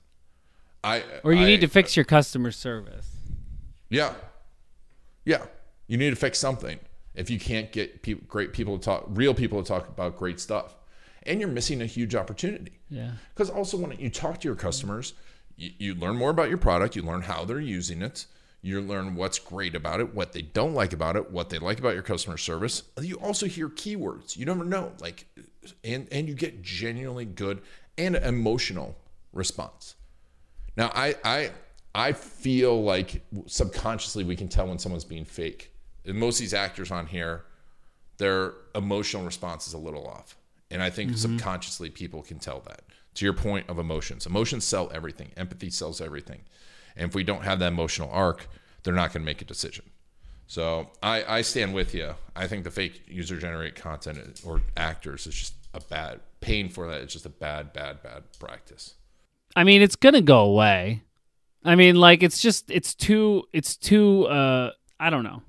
i 0.84 1.04
Or 1.24 1.34
you 1.34 1.44
I- 1.44 1.46
need 1.46 1.62
to 1.62 1.68
fix 1.68 1.96
your 1.96 2.06
customer 2.06 2.52
service. 2.52 3.08
yeah. 3.90 4.14
Yeah. 5.26 5.46
You 5.88 5.98
need 5.98 6.12
to 6.12 6.16
fix 6.16 6.40
something 6.40 6.80
if 7.16 7.30
you 7.30 7.40
can't 7.40 7.72
get 7.72 8.02
great 8.28 8.54
people 8.54 8.78
to 8.80 8.84
talk, 8.84 9.06
real 9.10 9.34
people 9.34 9.62
to 9.62 9.68
talk 9.68 9.88
about 9.90 10.18
great 10.18 10.40
stuff. 10.40 10.76
And 11.24 11.40
you're 11.40 11.50
missing 11.50 11.82
a 11.82 11.86
huge 11.86 12.16
opportunity. 12.16 12.80
Yeah. 12.90 13.12
Because 13.34 13.50
also, 13.50 13.76
when 13.78 13.92
you 14.00 14.10
talk 14.10 14.40
to 14.42 14.48
your 14.48 14.56
customers, 14.56 15.14
you, 15.58 15.72
you 15.78 15.96
learn 15.96 16.16
more 16.16 16.30
about 16.30 16.48
your 16.50 16.58
product, 16.58 16.96
you 16.96 17.02
learn 17.02 17.24
how 17.24 17.44
they're 17.46 17.60
using 17.60 18.02
it, 18.02 18.26
you 18.62 18.80
learn 18.82 19.16
what's 19.16 19.38
great 19.38 19.76
about 19.76 20.00
it, 20.00 20.14
what 20.16 20.32
they 20.34 20.42
don't 20.42 20.74
like 20.74 20.94
about 20.94 21.16
it, 21.18 21.30
what 21.32 21.50
they 21.50 21.60
like 21.60 21.80
about 21.80 21.94
your 21.94 22.04
customer 22.04 22.38
service. 22.38 22.84
You 23.02 23.16
also 23.18 23.46
hear 23.48 23.68
keywords. 23.70 24.38
You 24.38 24.46
never 24.46 24.64
know. 24.64 24.94
Like, 25.02 25.26
and, 25.84 26.08
and 26.12 26.28
you 26.28 26.34
get 26.34 26.62
genuinely 26.62 27.26
good 27.26 27.62
and 27.98 28.16
emotional 28.16 28.98
response. 29.34 29.96
Now, 30.76 30.92
I, 30.94 31.16
I, 31.24 31.52
I 31.94 32.14
feel 32.14 32.82
like 32.82 33.22
subconsciously 33.48 34.24
we 34.24 34.36
can 34.36 34.48
tell 34.48 34.68
when 34.68 34.80
someone's 34.80 35.04
being 35.06 35.26
fake. 35.26 35.74
And 36.06 36.18
most 36.18 36.36
of 36.36 36.40
these 36.40 36.54
actors 36.54 36.92
on 36.92 37.08
here, 37.08 37.44
their 38.18 38.54
emotional 38.76 39.24
response 39.24 39.68
is 39.68 39.74
a 39.74 39.78
little 39.78 40.08
off. 40.08 40.38
And 40.72 40.82
I 40.82 40.90
think 40.90 41.12
mm-hmm. 41.12 41.18
subconsciously 41.18 41.90
people 41.90 42.22
can 42.22 42.40
tell 42.40 42.62
that. 42.68 42.82
To 43.16 43.26
your 43.26 43.34
point 43.34 43.68
of 43.70 43.80
emotions, 43.80 44.26
emotions 44.26 44.64
sell 44.64 44.90
everything. 44.94 45.32
Empathy 45.36 45.70
sells 45.70 46.00
everything. 46.00 46.42
And 46.96 47.10
if 47.10 47.16
we 47.16 47.24
don't 47.24 47.44
have 47.44 47.60
that 47.60 47.68
emotional 47.68 48.10
arc, 48.12 48.48
they're 48.84 48.94
not 48.94 49.12
going 49.12 49.22
to 49.22 49.26
make 49.26 49.42
a 49.42 49.46
decision. 49.46 49.86
So 50.50 50.90
I, 51.04 51.24
I 51.38 51.42
stand 51.44 51.76
with 51.76 51.94
you. 51.94 52.16
I 52.36 52.48
think 52.48 52.64
the 52.64 52.72
fake 52.72 53.04
user 53.08 53.38
generate 53.38 53.76
content 53.76 54.42
or 54.44 54.64
actors 54.76 55.28
is 55.28 55.36
just 55.36 55.54
a 55.76 55.80
bad 55.80 56.22
paying 56.42 56.70
for 56.70 56.88
that. 56.90 57.02
It's 57.02 57.14
just 57.14 57.28
a 57.28 57.30
bad, 57.30 57.72
bad, 57.72 58.02
bad 58.02 58.24
practice. 58.40 58.96
I 59.56 59.64
mean, 59.64 59.84
it's 59.84 59.96
gonna 59.96 60.24
go 60.24 60.40
away. 60.40 61.04
I 61.64 61.76
mean, 61.76 61.98
like 61.98 62.24
it's 62.24 62.42
just 62.42 62.72
it's 62.72 62.96
too 62.96 63.44
it's 63.54 63.78
too 63.78 64.26
uh 64.26 64.72
I 65.00 65.12
don't 65.12 65.24
know. 65.24 65.44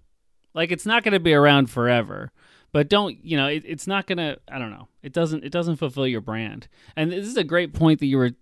Like 0.53 0.71
it's 0.71 0.85
not 0.85 1.03
gonna 1.03 1.19
be 1.19 1.33
around 1.33 1.71
forever. 1.71 2.31
But 2.71 2.91
don't 2.91 3.25
you 3.25 3.39
know? 3.39 3.47
It, 3.47 3.65
it's 3.67 3.87
not 3.87 4.07
gonna. 4.07 4.37
I 4.49 4.59
don't 4.59 4.71
know. 4.71 4.89
It 5.03 5.15
doesn't. 5.15 5.45
It 5.45 5.51
doesn't 5.51 5.77
fulfill 5.77 6.07
your 6.07 6.21
brand. 6.21 6.69
And 6.95 7.11
this 7.11 7.27
is 7.27 7.39
a 7.39 7.43
great 7.43 7.73
point 7.73 8.01
that 8.01 8.07
you 8.07 8.19
were 8.19 8.33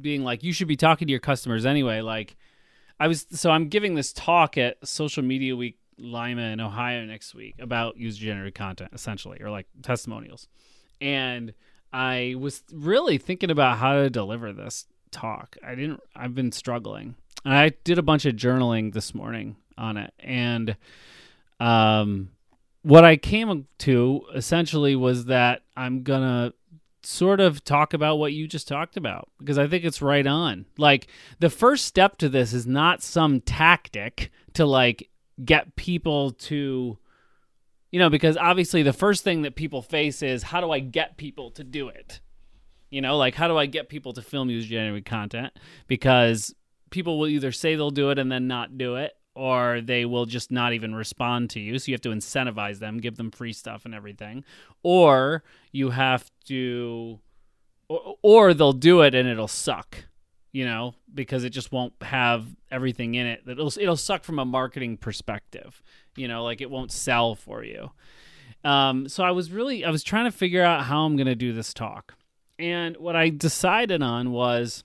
being 0.00 0.24
like. 0.24 0.42
You 0.42 0.54
should 0.54 0.66
be 0.66 0.76
talking 0.76 1.06
to 1.06 1.12
your 1.12 1.20
customers 1.20 1.66
anyway. 1.66 2.00
Like, 2.00 2.36
I 2.98 3.06
was. 3.06 3.26
So 3.32 3.50
I'm 3.50 3.68
giving 3.68 3.94
this 3.94 4.12
talk 4.14 4.58
at 4.58 4.84
Social 4.84 5.22
Media 5.22 5.54
Week 5.54 5.78
Lima 5.98 6.42
in 6.42 6.60
Ohio 6.60 7.04
next 7.04 7.34
week 7.34 7.54
about 7.58 7.96
user 7.96 8.24
generated 8.24 8.54
content, 8.54 8.90
essentially, 8.92 9.40
or 9.40 9.50
like 9.50 9.66
testimonials. 9.82 10.48
And 11.00 11.54
I 11.92 12.34
was 12.38 12.62
really 12.72 13.18
thinking 13.18 13.50
about 13.50 13.78
how 13.78 13.94
to 13.94 14.10
deliver 14.10 14.52
this 14.52 14.86
talk. 15.10 15.56
I 15.64 15.74
didn't. 15.74 16.00
I've 16.14 16.34
been 16.34 16.52
struggling, 16.52 17.14
and 17.44 17.54
I 17.54 17.70
did 17.84 17.98
a 17.98 18.02
bunch 18.02 18.26
of 18.26 18.34
journaling 18.36 18.92
this 18.92 19.14
morning 19.14 19.56
on 19.78 19.96
it, 19.96 20.12
and 20.18 20.76
um, 21.60 22.30
what 22.82 23.04
I 23.04 23.16
came 23.16 23.66
to 23.78 24.22
essentially 24.34 24.94
was 24.94 25.26
that 25.26 25.62
I'm 25.76 26.02
gonna 26.02 26.52
sort 27.02 27.40
of 27.40 27.62
talk 27.62 27.94
about 27.94 28.16
what 28.16 28.32
you 28.32 28.48
just 28.48 28.66
talked 28.66 28.96
about 28.96 29.28
because 29.38 29.58
I 29.58 29.68
think 29.68 29.84
it's 29.84 30.02
right 30.02 30.26
on. 30.26 30.66
Like 30.76 31.06
the 31.38 31.50
first 31.50 31.84
step 31.84 32.18
to 32.18 32.28
this 32.28 32.52
is 32.52 32.66
not 32.66 33.02
some 33.02 33.40
tactic 33.40 34.30
to 34.54 34.66
like 34.66 35.08
get 35.44 35.76
people 35.76 36.32
to 36.32 36.98
you 37.90 37.98
know 37.98 38.10
because 38.10 38.36
obviously 38.36 38.82
the 38.82 38.92
first 38.92 39.24
thing 39.24 39.42
that 39.42 39.54
people 39.54 39.82
face 39.82 40.22
is 40.22 40.42
how 40.42 40.60
do 40.60 40.70
I 40.70 40.80
get 40.80 41.16
people 41.16 41.50
to 41.52 41.64
do 41.64 41.88
it? 41.88 42.20
You 42.90 43.00
know, 43.00 43.16
like 43.16 43.34
how 43.34 43.48
do 43.48 43.56
I 43.56 43.66
get 43.66 43.88
people 43.88 44.12
to 44.14 44.22
film 44.22 44.48
user 44.48 44.68
generated 44.68 45.04
content 45.04 45.52
because 45.86 46.54
people 46.90 47.18
will 47.18 47.28
either 47.28 47.52
say 47.52 47.74
they'll 47.74 47.90
do 47.90 48.10
it 48.10 48.18
and 48.18 48.30
then 48.30 48.46
not 48.46 48.78
do 48.78 48.96
it 48.96 49.12
or 49.36 49.82
they 49.82 50.06
will 50.06 50.24
just 50.24 50.50
not 50.50 50.72
even 50.72 50.94
respond 50.94 51.50
to 51.50 51.60
you. 51.60 51.78
So 51.78 51.90
you 51.90 51.94
have 51.94 52.00
to 52.02 52.08
incentivize 52.08 52.78
them, 52.78 52.96
give 52.98 53.16
them 53.16 53.30
free 53.30 53.52
stuff 53.52 53.84
and 53.84 53.94
everything. 53.94 54.44
Or 54.82 55.44
you 55.72 55.90
have 55.90 56.30
to, 56.46 57.20
or, 57.88 58.16
or 58.22 58.54
they'll 58.54 58.72
do 58.72 59.02
it 59.02 59.14
and 59.14 59.28
it'll 59.28 59.46
suck, 59.46 60.06
you 60.56 60.64
know, 60.64 60.94
because 61.12 61.44
it 61.44 61.50
just 61.50 61.70
won't 61.70 61.92
have 62.00 62.46
everything 62.70 63.14
in 63.14 63.26
it. 63.26 63.42
It'll, 63.46 63.70
it'll 63.78 63.94
suck 63.94 64.24
from 64.24 64.38
a 64.38 64.44
marketing 64.46 64.96
perspective, 64.96 65.82
you 66.16 66.28
know, 66.28 66.44
like 66.44 66.62
it 66.62 66.70
won't 66.70 66.90
sell 66.90 67.34
for 67.34 67.62
you. 67.62 67.90
Um, 68.64 69.06
so 69.06 69.22
I 69.22 69.32
was 69.32 69.52
really, 69.52 69.84
I 69.84 69.90
was 69.90 70.02
trying 70.02 70.24
to 70.24 70.30
figure 70.30 70.62
out 70.62 70.84
how 70.84 71.04
I'm 71.04 71.14
going 71.14 71.26
to 71.26 71.34
do 71.34 71.52
this 71.52 71.74
talk. 71.74 72.14
And 72.58 72.96
what 72.96 73.14
I 73.14 73.28
decided 73.28 74.00
on 74.02 74.32
was, 74.32 74.82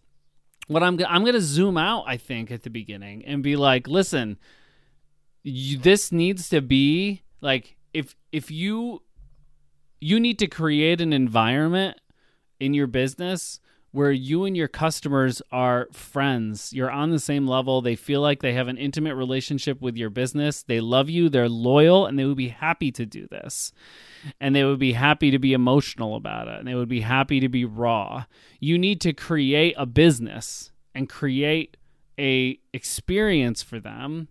what 0.68 0.84
I'm 0.84 1.00
I'm 1.08 1.22
going 1.22 1.36
to 1.36 1.42
zoom 1.42 1.78
out 1.78 2.04
I 2.06 2.18
think 2.18 2.52
at 2.52 2.64
the 2.64 2.70
beginning 2.70 3.24
and 3.26 3.42
be 3.42 3.56
like, 3.56 3.88
"Listen, 3.88 4.38
you, 5.42 5.78
this 5.78 6.12
needs 6.12 6.50
to 6.50 6.62
be 6.62 7.24
like 7.40 7.78
if 7.94 8.16
if 8.32 8.52
you 8.52 9.04
you 10.02 10.20
need 10.20 10.38
to 10.40 10.48
create 10.48 11.00
an 11.02 11.14
environment 11.14 11.98
in 12.60 12.74
your 12.74 12.88
business 12.88 13.62
where 13.92 14.12
you 14.12 14.46
and 14.46 14.56
your 14.56 14.68
customers 14.68 15.42
are 15.52 15.88
friends. 15.92 16.72
You're 16.72 16.92
on 16.92 17.12
the 17.12 17.20
same 17.20 17.46
level. 17.46 17.82
They 17.82 17.96
feel 17.96 18.22
like 18.22 18.42
they 18.42 18.54
have 18.54 18.70
an 18.70 18.78
intimate 18.78 19.16
relationship 19.16 19.82
with 19.82 19.98
your 19.98 20.10
business. 20.10 20.64
They 20.64 20.80
love 20.80 21.10
you, 21.10 21.28
they're 21.30 21.50
loyal, 21.50 22.06
and 22.06 22.18
they 22.18 22.26
would 22.26 22.38
be 22.38 22.50
happy 22.50 22.92
to 22.94 23.06
do 23.06 23.28
this. 23.28 23.74
And 24.40 24.56
they 24.56 24.64
would 24.64 24.80
be 24.80 24.94
happy 24.94 25.32
to 25.32 25.40
be 25.40 25.54
emotional 25.54 26.16
about 26.16 26.48
it. 26.48 26.60
And 26.60 26.68
they 26.68 26.76
would 26.76 26.90
be 26.90 27.02
happy 27.02 27.40
to 27.42 27.50
be 27.50 27.66
raw. 27.66 28.26
You 28.60 28.78
need 28.78 29.02
to 29.02 29.14
create 29.14 29.76
a 29.78 29.86
business 29.86 30.72
and 30.96 31.10
create 31.10 31.76
a 32.18 32.60
experience 32.74 33.62
for 33.62 33.80
them 33.80 34.30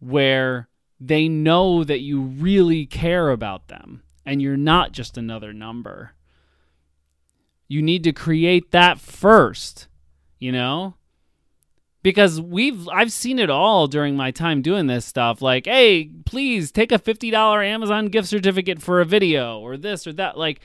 where 0.00 0.68
they 0.98 1.28
know 1.28 1.84
that 1.84 2.00
you 2.00 2.20
really 2.20 2.86
care 2.86 3.30
about 3.30 3.68
them 3.68 4.02
and 4.26 4.42
you're 4.42 4.56
not 4.56 4.92
just 4.92 5.16
another 5.16 5.52
number. 5.52 6.12
You 7.70 7.82
need 7.82 8.02
to 8.02 8.12
create 8.12 8.72
that 8.72 8.98
first, 8.98 9.86
you 10.40 10.50
know? 10.50 10.96
Because 12.02 12.40
we've 12.40 12.88
I've 12.88 13.12
seen 13.12 13.38
it 13.38 13.48
all 13.48 13.86
during 13.86 14.16
my 14.16 14.32
time 14.32 14.60
doing 14.60 14.88
this 14.88 15.04
stuff 15.04 15.40
like, 15.40 15.66
"Hey, 15.66 16.10
please 16.26 16.72
take 16.72 16.90
a 16.90 16.98
$50 16.98 17.64
Amazon 17.64 18.06
gift 18.06 18.26
certificate 18.26 18.82
for 18.82 19.00
a 19.00 19.04
video 19.04 19.60
or 19.60 19.76
this 19.76 20.04
or 20.04 20.12
that." 20.14 20.36
Like 20.36 20.62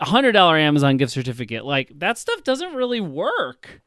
a 0.00 0.06
$100 0.06 0.58
Amazon 0.58 0.96
gift 0.96 1.12
certificate. 1.12 1.64
Like 1.64 1.92
that 2.00 2.18
stuff 2.18 2.42
doesn't 2.42 2.74
really 2.74 3.00
work. 3.00 3.80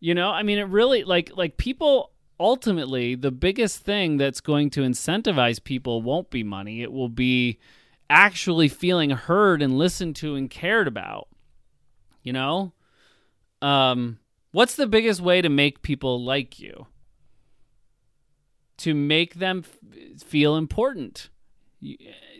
You 0.00 0.16
know? 0.16 0.30
I 0.30 0.42
mean, 0.42 0.58
it 0.58 0.66
really 0.66 1.04
like 1.04 1.30
like 1.36 1.58
people 1.58 2.10
ultimately 2.40 3.14
the 3.14 3.30
biggest 3.30 3.84
thing 3.84 4.16
that's 4.16 4.40
going 4.40 4.70
to 4.70 4.80
incentivize 4.80 5.62
people 5.62 6.02
won't 6.02 6.30
be 6.30 6.42
money. 6.42 6.82
It 6.82 6.90
will 6.90 7.08
be 7.08 7.60
actually 8.10 8.66
feeling 8.66 9.10
heard 9.10 9.62
and 9.62 9.78
listened 9.78 10.16
to 10.16 10.34
and 10.34 10.50
cared 10.50 10.88
about. 10.88 11.28
You 12.28 12.34
know? 12.34 12.72
Um, 13.62 14.18
what's 14.50 14.76
the 14.76 14.86
biggest 14.86 15.22
way 15.22 15.40
to 15.40 15.48
make 15.48 15.80
people 15.80 16.22
like 16.22 16.60
you? 16.60 16.86
To 18.84 18.92
make 18.92 19.36
them 19.36 19.64
f- 19.64 20.20
feel 20.20 20.54
important. 20.54 21.30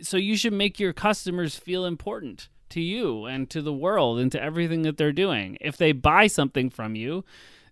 So 0.02 0.18
you 0.18 0.36
should 0.36 0.52
make 0.52 0.78
your 0.78 0.92
customers 0.92 1.56
feel 1.56 1.86
important 1.86 2.50
to 2.68 2.82
you 2.82 3.24
and 3.24 3.48
to 3.48 3.62
the 3.62 3.72
world 3.72 4.18
and 4.18 4.30
to 4.32 4.42
everything 4.42 4.82
that 4.82 4.98
they're 4.98 5.10
doing. 5.10 5.56
If 5.62 5.78
they 5.78 5.92
buy 5.92 6.26
something 6.26 6.68
from 6.68 6.94
you, 6.94 7.24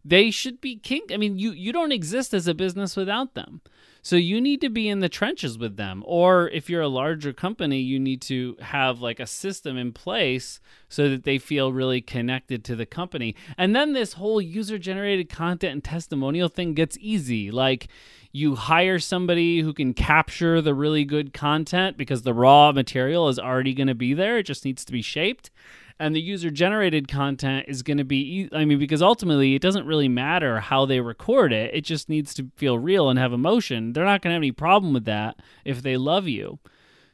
they 0.02 0.30
should 0.30 0.62
be 0.62 0.76
king. 0.76 1.02
I 1.12 1.18
mean, 1.18 1.38
you 1.38 1.50
you 1.52 1.70
don't 1.70 1.92
exist 1.92 2.32
as 2.32 2.48
a 2.48 2.54
business 2.54 2.96
without 2.96 3.34
them. 3.34 3.60
So 4.06 4.14
you 4.14 4.40
need 4.40 4.60
to 4.60 4.68
be 4.68 4.88
in 4.88 5.00
the 5.00 5.08
trenches 5.08 5.58
with 5.58 5.76
them. 5.76 6.04
Or 6.06 6.48
if 6.50 6.70
you're 6.70 6.80
a 6.80 6.86
larger 6.86 7.32
company, 7.32 7.80
you 7.80 7.98
need 7.98 8.22
to 8.22 8.56
have 8.60 9.00
like 9.00 9.18
a 9.18 9.26
system 9.26 9.76
in 9.76 9.92
place 9.92 10.60
so 10.88 11.08
that 11.08 11.24
they 11.24 11.38
feel 11.38 11.72
really 11.72 12.00
connected 12.00 12.62
to 12.66 12.76
the 12.76 12.86
company. 12.86 13.34
And 13.58 13.74
then 13.74 13.94
this 13.94 14.12
whole 14.12 14.40
user 14.40 14.78
generated 14.78 15.28
content 15.28 15.72
and 15.72 15.82
testimonial 15.82 16.48
thing 16.48 16.72
gets 16.74 16.96
easy. 17.00 17.50
Like 17.50 17.88
you 18.30 18.54
hire 18.54 19.00
somebody 19.00 19.62
who 19.62 19.72
can 19.72 19.92
capture 19.92 20.60
the 20.60 20.72
really 20.72 21.04
good 21.04 21.32
content 21.32 21.96
because 21.96 22.22
the 22.22 22.32
raw 22.32 22.70
material 22.70 23.28
is 23.28 23.40
already 23.40 23.74
going 23.74 23.88
to 23.88 23.94
be 23.96 24.14
there. 24.14 24.38
It 24.38 24.44
just 24.44 24.64
needs 24.64 24.84
to 24.84 24.92
be 24.92 25.02
shaped 25.02 25.50
and 25.98 26.14
the 26.14 26.20
user 26.20 26.50
generated 26.50 27.08
content 27.08 27.64
is 27.68 27.82
going 27.82 27.96
to 27.96 28.04
be 28.04 28.48
i 28.52 28.64
mean 28.64 28.78
because 28.78 29.02
ultimately 29.02 29.54
it 29.54 29.62
doesn't 29.62 29.86
really 29.86 30.08
matter 30.08 30.60
how 30.60 30.84
they 30.84 31.00
record 31.00 31.52
it 31.52 31.74
it 31.74 31.82
just 31.82 32.08
needs 32.08 32.34
to 32.34 32.50
feel 32.56 32.78
real 32.78 33.10
and 33.10 33.18
have 33.18 33.32
emotion. 33.32 33.92
They're 33.92 34.04
not 34.04 34.22
going 34.22 34.30
to 34.30 34.34
have 34.34 34.40
any 34.40 34.52
problem 34.52 34.92
with 34.92 35.04
that 35.04 35.40
if 35.64 35.82
they 35.82 35.96
love 35.96 36.26
you. 36.26 36.58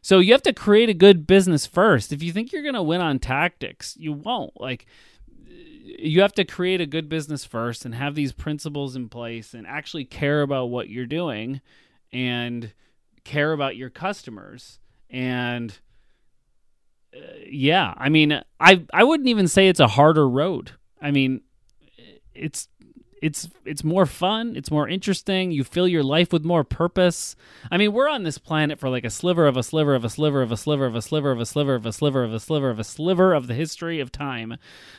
So 0.00 0.18
you 0.18 0.32
have 0.32 0.42
to 0.42 0.52
create 0.52 0.88
a 0.88 0.94
good 0.94 1.26
business 1.26 1.66
first. 1.66 2.12
If 2.12 2.22
you 2.22 2.32
think 2.32 2.52
you're 2.52 2.62
going 2.62 2.74
to 2.74 2.82
win 2.82 3.00
on 3.00 3.18
tactics 3.18 3.96
you 3.98 4.12
won't. 4.12 4.60
Like 4.60 4.86
you 5.84 6.22
have 6.22 6.32
to 6.34 6.44
create 6.44 6.80
a 6.80 6.86
good 6.86 7.08
business 7.08 7.44
first 7.44 7.84
and 7.84 7.94
have 7.94 8.14
these 8.14 8.32
principles 8.32 8.96
in 8.96 9.08
place 9.08 9.54
and 9.54 9.66
actually 9.66 10.04
care 10.04 10.42
about 10.42 10.66
what 10.66 10.88
you're 10.88 11.06
doing 11.06 11.60
and 12.12 12.72
care 13.24 13.52
about 13.52 13.76
your 13.76 13.90
customers 13.90 14.78
and 15.10 15.78
yeah, 17.46 17.94
I 17.96 18.08
mean, 18.08 18.40
I 18.58 18.84
I 18.92 19.04
wouldn't 19.04 19.28
even 19.28 19.48
say 19.48 19.68
it's 19.68 19.80
a 19.80 19.88
harder 19.88 20.28
road. 20.28 20.72
I 21.00 21.10
mean, 21.10 21.42
it's 22.34 22.68
it's 23.22 23.48
it's 23.64 23.84
more 23.84 24.04
fun, 24.04 24.56
it's 24.56 24.70
more 24.70 24.88
interesting. 24.88 25.52
You 25.52 25.62
fill 25.62 25.86
your 25.86 26.02
life 26.02 26.32
with 26.32 26.44
more 26.44 26.64
purpose. 26.64 27.36
I 27.70 27.76
mean, 27.76 27.92
we're 27.92 28.08
on 28.08 28.24
this 28.24 28.38
planet 28.38 28.80
for 28.80 28.88
like 28.88 29.04
a 29.04 29.10
sliver 29.10 29.46
of 29.46 29.56
a 29.56 29.62
sliver 29.62 29.94
of 29.94 30.04
a 30.04 30.10
sliver 30.10 30.42
of 30.42 30.50
a 30.50 30.58
sliver 30.58 30.86
of 30.86 30.96
a 30.96 31.00
sliver 31.00 31.30
of 31.30 31.40
a 31.40 31.46
sliver 31.46 31.74
of 31.74 31.86
a 31.86 31.92
sliver 31.92 32.24
of 32.24 32.34
a 32.34 32.40
sliver 32.40 32.70
of 32.70 32.78
a 32.80 32.84
sliver 32.84 33.32
of 33.34 33.46
the 33.46 33.54
history 33.54 34.00
of 34.00 34.10
time. 34.10 34.56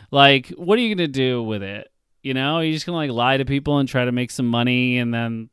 Like, 0.09 0.47
what 0.49 0.79
are 0.79 0.81
you 0.81 0.95
going 0.95 1.05
to 1.05 1.11
do 1.11 1.43
with 1.43 1.63
it? 1.63 1.91
You 2.21 2.33
know, 2.33 2.59
you're 2.61 2.73
just 2.73 2.85
going 2.85 3.07
to 3.07 3.13
like 3.13 3.17
lie 3.17 3.37
to 3.37 3.45
people 3.45 3.79
and 3.79 3.89
try 3.89 4.05
to 4.05 4.11
make 4.13 4.31
some 4.31 4.47
money 4.47 4.99
and 4.99 5.13
then 5.13 5.49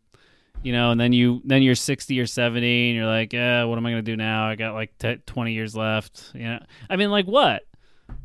you 0.63 0.73
know, 0.73 0.91
and 0.91 1.01
then 1.01 1.13
you 1.13 1.41
then 1.45 1.63
you're 1.63 1.75
60 1.75 2.21
or 2.21 2.27
70 2.27 2.91
and 2.91 2.97
you're 2.97 3.07
like, 3.07 3.33
yeah, 3.33 3.65
what 3.65 3.79
am 3.79 3.87
I 3.87 3.91
going 3.91 4.05
to 4.05 4.11
do 4.11 4.17
now? 4.17 4.49
I 4.49 4.57
got 4.57 4.75
like 4.75 4.97
t- 4.99 5.17
20 5.27 5.53
years 5.53 5.75
left. 5.75 6.31
You 6.35 6.45
know, 6.45 6.59
I 6.89 6.97
mean, 6.97 7.11
like 7.11 7.27
what? 7.27 7.65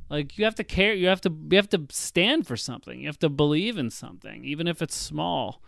Like 0.09 0.37
you 0.37 0.45
have 0.45 0.55
to 0.55 0.63
care. 0.63 0.93
You 0.93 1.07
have 1.07 1.21
to 1.21 1.33
you 1.49 1.57
have 1.57 1.69
to 1.69 1.85
stand 1.89 2.45
for 2.47 2.57
something. 2.57 2.99
You 2.99 3.07
have 3.07 3.19
to 3.19 3.29
believe 3.29 3.77
in 3.77 3.89
something, 3.89 4.43
even 4.45 4.67
if 4.67 4.81
it's 4.81 4.95
small. 4.95 5.61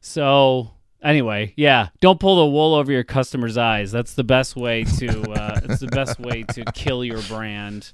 So 0.00 0.70
anyway, 1.02 1.52
yeah, 1.56 1.88
don't 2.00 2.20
pull 2.20 2.36
the 2.36 2.46
wool 2.46 2.74
over 2.74 2.92
your 2.92 3.04
customers' 3.04 3.56
eyes. 3.56 3.90
That's 3.90 4.14
the 4.14 4.24
best 4.24 4.56
way 4.56 4.84
to. 4.84 5.22
Uh, 5.32 5.60
it's 5.64 5.80
the 5.80 5.88
best 5.88 6.20
way 6.20 6.42
to 6.44 6.64
kill 6.74 7.04
your 7.04 7.22
brand. 7.22 7.92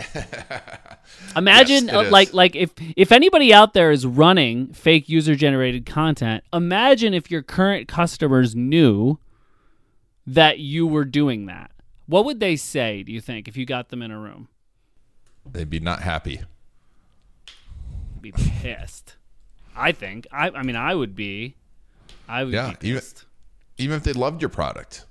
imagine 1.36 1.86
Yes, 1.86 1.94
uh, 2.06 2.10
like 2.10 2.32
like 2.34 2.56
if 2.56 2.70
if 2.96 3.12
anybody 3.12 3.52
out 3.54 3.74
there 3.74 3.90
is 3.90 4.04
running 4.06 4.72
fake 4.72 5.08
user 5.08 5.34
generated 5.36 5.86
content 5.86 6.42
imagine 6.52 7.14
if 7.14 7.30
your 7.30 7.42
current 7.42 7.86
customers 7.88 8.54
knew 8.56 9.18
that 10.26 10.58
you 10.58 10.86
were 10.86 11.04
doing 11.04 11.46
that. 11.46 11.70
What 12.06 12.24
would 12.24 12.40
they 12.40 12.56
say 12.56 13.02
do 13.02 13.12
you 13.12 13.20
think 13.20 13.46
if 13.46 13.56
you 13.56 13.66
got 13.66 13.90
them 13.90 14.02
in 14.02 14.10
a 14.10 14.18
room? 14.18 14.48
They'd 15.50 15.68
be 15.70 15.80
not 15.80 16.00
happy. 16.00 16.40
be 18.20 18.32
pissed. 18.32 19.16
I 19.76 19.92
think. 19.92 20.26
I 20.32 20.50
i 20.50 20.62
mean 20.62 20.76
i 20.76 20.94
would 20.94 21.14
be. 21.14 21.54
I 22.28 22.44
would 22.44 22.52
Yeah, 22.54 22.74
be 22.80 22.88
even- 22.88 23.00
pissed. 23.00 23.24
Even 23.76 23.96
if 23.96 24.04
they 24.04 24.12
loved 24.12 24.40
your 24.40 24.48
product, 24.48 25.04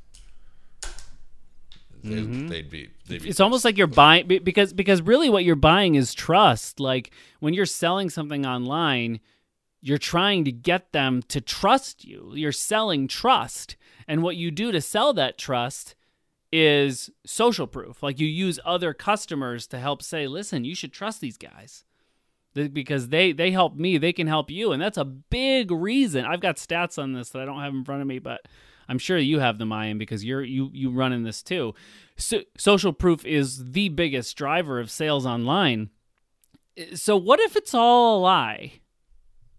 they, 2.03 2.15
mm-hmm. 2.15 2.47
they'd 2.47 2.69
be. 2.69 2.89
They'd 3.07 3.23
be 3.23 3.29
it's 3.29 3.39
almost 3.39 3.63
like 3.65 3.77
you're 3.77 3.87
buying 3.87 4.27
because 4.27 4.73
because 4.73 5.01
really 5.01 5.29
what 5.29 5.43
you're 5.43 5.55
buying 5.55 5.95
is 5.95 6.13
trust. 6.13 6.79
Like 6.79 7.11
when 7.39 7.53
you're 7.53 7.65
selling 7.65 8.09
something 8.09 8.45
online 8.45 9.19
you're 9.85 9.97
trying 9.97 10.45
to 10.45 10.51
get 10.51 10.93
them 10.93 11.21
to 11.23 11.41
trust 11.41 12.05
you. 12.05 12.31
You're 12.35 12.53
selling 12.53 13.05
trust. 13.09 13.75
And 14.07 14.23
what 14.23 14.37
you 14.37 14.49
do 14.49 14.71
to 14.71 14.79
sell 14.79 15.13
that 15.13 15.37
trust 15.37 15.95
is 16.53 17.09
social 17.25 17.67
proof. 17.67 18.01
Like 18.01 18.17
you 18.17 18.25
use 18.25 18.61
other 18.63 18.93
customers 18.93 19.67
to 19.67 19.79
help 19.79 20.01
say 20.01 20.25
listen 20.25 20.63
you 20.63 20.73
should 20.73 20.93
trust 20.93 21.19
these 21.19 21.37
guys. 21.37 21.83
Because 22.53 23.09
they 23.09 23.33
they 23.33 23.51
help 23.51 23.75
me. 23.75 23.97
They 23.97 24.13
can 24.13 24.27
help 24.27 24.49
you. 24.49 24.71
And 24.71 24.81
that's 24.81 24.97
a 24.97 25.03
big 25.03 25.69
reason. 25.69 26.23
I've 26.23 26.39
got 26.39 26.55
stats 26.55 26.97
on 26.97 27.11
this 27.11 27.31
that 27.31 27.41
i 27.41 27.45
don't 27.45 27.59
have 27.59 27.73
in 27.73 27.83
front 27.83 28.01
of 28.01 28.07
me 28.07 28.19
but 28.19 28.47
i'm 28.88 28.97
sure 28.97 29.17
you 29.17 29.39
have 29.39 29.57
them 29.57 29.71
ian 29.71 29.97
because 29.97 30.23
you're 30.23 30.43
you 30.43 30.69
you 30.73 30.91
run 30.91 31.13
in 31.13 31.23
this 31.23 31.41
too. 31.41 31.73
So, 32.15 32.41
social 32.57 32.93
proof 32.93 33.25
is 33.25 33.71
the 33.71 33.89
biggest 33.89 34.38
driver 34.38 34.79
of 34.79 34.91
sales 34.91 35.25
online. 35.25 35.89
So 36.95 37.17
what 37.17 37.39
if 37.39 37.55
it's 37.55 37.73
all 37.73 38.17
a 38.17 38.19
lie? 38.19 38.73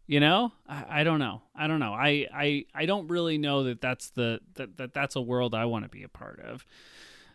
You 0.06 0.20
know? 0.20 0.52
I, 0.68 1.00
I 1.00 1.04
don't 1.04 1.18
know. 1.18 1.42
I 1.54 1.66
don't 1.66 1.80
know. 1.80 1.94
I, 1.94 2.26
I 2.32 2.64
i 2.74 2.86
don't 2.86 3.08
really 3.08 3.38
know 3.38 3.64
that 3.64 3.80
that's 3.80 4.10
the 4.10 4.40
that, 4.54 4.76
that 4.76 4.94
that's 4.94 5.16
a 5.16 5.20
world 5.20 5.54
i 5.54 5.64
want 5.64 5.84
to 5.84 5.88
be 5.88 6.02
a 6.02 6.08
part 6.08 6.40
of. 6.40 6.64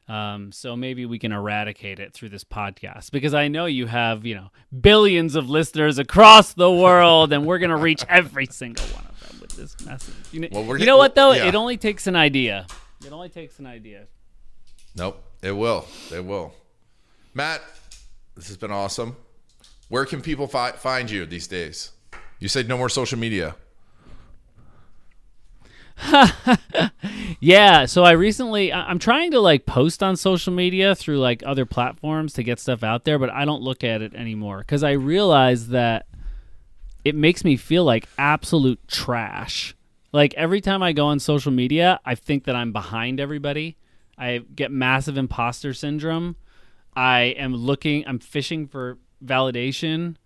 Um, 0.08 0.52
so 0.52 0.76
maybe 0.76 1.06
we 1.06 1.20
can 1.20 1.32
eradicate 1.32 2.00
it 2.00 2.14
through 2.14 2.30
this 2.30 2.44
podcast 2.44 3.12
because 3.12 3.36
I 3.36 3.48
know 3.48 3.68
you 3.68 3.86
have, 3.86 4.26
you 4.26 4.34
know, 4.34 4.50
billions 4.82 5.36
of 5.36 5.52
listeners 5.52 6.00
across 6.00 6.54
the 6.54 6.72
world, 6.72 7.32
and 7.32 7.46
we're 7.46 7.60
gonna 7.60 7.78
reach 7.78 8.04
every 8.10 8.48
single 8.48 8.86
one 8.86 9.09
this 9.60 9.76
message. 9.86 10.14
You 10.32 10.40
know, 10.42 10.48
Well, 10.52 10.78
you 10.78 10.86
know 10.86 10.98
what 10.98 11.16
though? 11.16 11.34
yeah. 11.34 11.48
It 11.48 11.56
only 11.56 11.78
takes 11.78 12.08
an 12.08 12.16
idea. 12.16 12.66
It 13.06 13.12
only 13.12 13.30
takes 13.30 13.60
an 13.60 13.66
idea. 13.68 14.06
Nope. 14.96 15.24
It 15.42 15.52
will. 15.52 15.86
It 16.14 16.26
will. 16.26 16.54
Matt, 17.34 17.62
this 18.36 18.48
has 18.48 18.58
been 18.58 18.72
awesome. 18.72 19.16
Where 19.88 20.06
can 20.06 20.22
people 20.22 20.48
fi- 20.48 20.72
find 20.74 21.10
you 21.10 21.26
these 21.26 21.48
days? 21.48 21.92
You 22.40 22.48
said 22.48 22.68
no 22.68 22.78
more 22.78 22.90
social 22.90 23.18
media. 23.20 23.56
Yeah, 27.42 27.86
so 27.86 28.04
I 28.04 28.12
recently 28.12 28.72
I- 28.74 28.90
I'm 28.90 29.00
trying 29.00 29.32
to 29.32 29.40
like 29.40 29.66
post 29.66 30.04
on 30.04 30.16
social 30.18 30.52
media 30.52 30.94
through 30.96 31.20
like 31.20 31.42
other 31.46 31.66
platforms 31.66 32.34
to 32.34 32.44
get 32.44 32.60
stuff 32.60 32.84
out 32.84 33.06
there, 33.06 33.18
but 33.18 33.30
I 33.30 33.46
don't 33.46 33.62
look 33.62 33.84
at 33.84 34.02
it 34.02 34.14
anymore 34.14 34.64
cuz 34.66 34.84
I 34.84 34.92
realize 34.92 35.70
that 35.70 36.06
it 37.10 37.16
makes 37.16 37.44
me 37.44 37.58
feel 37.58 37.84
like 37.84 38.08
absolute 38.18 38.80
trash. 38.88 39.76
Like 40.12 40.34
every 40.36 40.62
time 40.62 40.84
I 40.84 40.94
go 40.94 41.08
on 41.08 41.20
social 41.20 41.52
media, 41.52 42.00
I 42.06 42.14
think 42.16 42.46
that 42.46 42.56
I'm 42.56 42.72
behind 42.72 43.20
everybody. 43.20 43.78
I 44.18 44.42
get 44.56 44.72
massive 44.72 45.18
imposter 45.18 45.74
syndrome. 45.74 46.36
I 46.96 47.36
am 47.38 47.56
looking, 47.56 48.06
I'm 48.08 48.20
fishing 48.20 48.68
for 48.68 49.00
validation. 49.26 50.18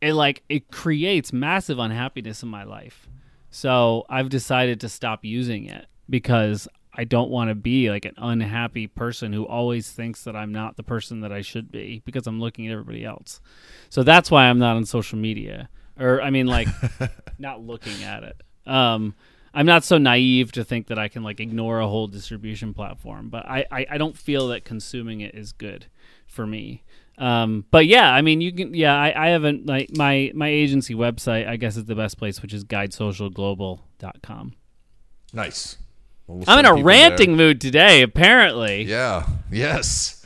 It 0.00 0.14
like 0.14 0.42
it 0.48 0.70
creates 0.70 1.32
massive 1.32 1.78
unhappiness 1.78 2.42
in 2.42 2.48
my 2.48 2.64
life. 2.64 3.08
So 3.50 4.06
I've 4.08 4.30
decided 4.30 4.80
to 4.80 4.88
stop 4.88 5.22
using 5.22 5.66
it 5.66 5.86
because 6.08 6.66
I 6.94 7.04
don't 7.04 7.30
want 7.30 7.50
to 7.50 7.54
be 7.54 7.90
like 7.90 8.06
an 8.06 8.14
unhappy 8.16 8.86
person 8.86 9.32
who 9.34 9.46
always 9.46 9.90
thinks 9.90 10.24
that 10.24 10.34
I'm 10.34 10.52
not 10.52 10.76
the 10.76 10.82
person 10.82 11.20
that 11.20 11.32
I 11.32 11.42
should 11.42 11.70
be 11.70 12.00
because 12.06 12.26
I'm 12.26 12.40
looking 12.40 12.66
at 12.66 12.72
everybody 12.72 13.04
else. 13.04 13.40
So 13.90 14.02
that's 14.02 14.30
why 14.30 14.44
I'm 14.44 14.58
not 14.58 14.76
on 14.76 14.86
social 14.86 15.18
media. 15.18 15.68
Or 15.98 16.20
I 16.22 16.30
mean 16.30 16.46
like 16.46 16.68
not 17.38 17.60
looking 17.60 18.02
at 18.04 18.24
it. 18.24 18.40
Um 18.66 19.14
I'm 19.54 19.66
not 19.66 19.84
so 19.84 19.98
naive 19.98 20.52
to 20.52 20.64
think 20.64 20.86
that 20.86 20.98
I 20.98 21.08
can 21.08 21.22
like 21.22 21.40
ignore 21.40 21.80
a 21.80 21.88
whole 21.88 22.06
distribution 22.06 22.72
platform, 22.72 23.28
but 23.28 23.46
I, 23.46 23.66
I, 23.70 23.86
I 23.90 23.98
don't 23.98 24.16
feel 24.16 24.48
that 24.48 24.64
consuming 24.64 25.20
it 25.20 25.34
is 25.34 25.52
good 25.52 25.86
for 26.26 26.46
me. 26.46 26.82
Um, 27.18 27.66
but 27.70 27.86
yeah, 27.86 28.10
I 28.10 28.22
mean, 28.22 28.40
you 28.40 28.52
can, 28.52 28.72
yeah, 28.72 28.94
I, 28.96 29.26
I 29.26 29.28
haven't 29.28 29.66
like 29.66 29.94
my, 29.94 30.32
my 30.34 30.48
agency 30.48 30.94
website, 30.94 31.46
I 31.46 31.56
guess 31.56 31.76
is 31.76 31.84
the 31.84 31.94
best 31.94 32.16
place, 32.16 32.40
which 32.40 32.54
is 32.54 32.64
guidesocialglobal.com. 32.64 34.54
Nice. 35.34 35.76
Well, 36.26 36.44
I'm 36.46 36.60
in 36.60 36.66
a 36.66 36.82
ranting 36.82 37.36
there. 37.36 37.48
mood 37.48 37.60
today, 37.60 38.00
apparently. 38.00 38.84
Yeah. 38.84 39.26
Yes. 39.50 40.24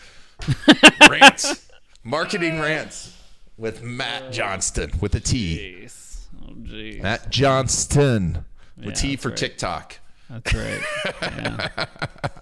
rants. 1.10 1.68
Marketing 2.04 2.60
rants 2.60 3.15
with 3.56 3.82
Matt 3.82 4.32
Johnston 4.32 4.92
with 5.00 5.14
a 5.14 5.20
T. 5.20 5.82
Jeez. 5.86 6.26
Oh, 6.42 6.52
jeez. 6.52 7.00
Matt 7.02 7.30
Johnston 7.30 8.44
with 8.76 8.86
Yeah, 8.86 8.92
T 8.94 9.08
that's 9.10 9.22
for 9.22 9.28
right. 9.30 9.36
TikTok. 9.38 9.98
That's 10.30 10.54
right. 10.54 10.80
Yeah. 11.22 11.86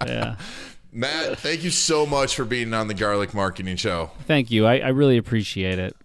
yeah. 0.05 0.35
Matt, 0.91 1.39
thank 1.39 1.63
you 1.63 1.69
so 1.71 2.05
much 2.05 2.35
for 2.35 2.45
being 2.45 2.73
on 2.73 2.87
the 2.87 2.93
Garlic 2.93 3.33
Marketing 3.33 3.75
Show. 3.75 4.11
Thank 4.27 4.49
you. 4.49 4.65
I, 4.65 4.77
I 4.77 4.87
really 4.89 5.17
appreciate 5.17 5.77
it. 5.77 5.95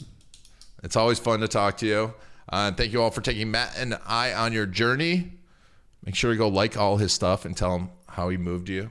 It's 0.82 0.96
always 0.96 1.18
fun 1.20 1.40
to 1.40 1.48
talk 1.48 1.76
to 1.78 1.86
you. 1.86 2.14
Uh, 2.52 2.66
and 2.68 2.76
thank 2.76 2.92
you 2.92 3.00
all 3.00 3.10
for 3.12 3.20
taking 3.20 3.50
Matt 3.52 3.74
and 3.76 3.96
I 4.04 4.32
on 4.34 4.52
your 4.52 4.66
journey. 4.66 5.32
Make 6.04 6.16
sure 6.16 6.32
to 6.32 6.36
go 6.36 6.48
like 6.48 6.76
all 6.76 6.96
his 6.96 7.12
stuff 7.12 7.44
and 7.44 7.56
tell 7.56 7.76
him 7.76 7.90
how 8.08 8.30
he 8.30 8.36
moved 8.36 8.68
you. 8.68 8.90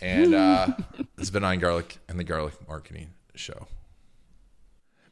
And 0.00 0.34
uh, 0.34 0.68
this 0.98 1.06
has 1.18 1.30
been 1.30 1.42
on 1.42 1.58
Garlic 1.58 1.98
and 2.08 2.18
the 2.18 2.24
Garlic 2.24 2.54
Marketing 2.68 3.10
Show. 3.34 3.66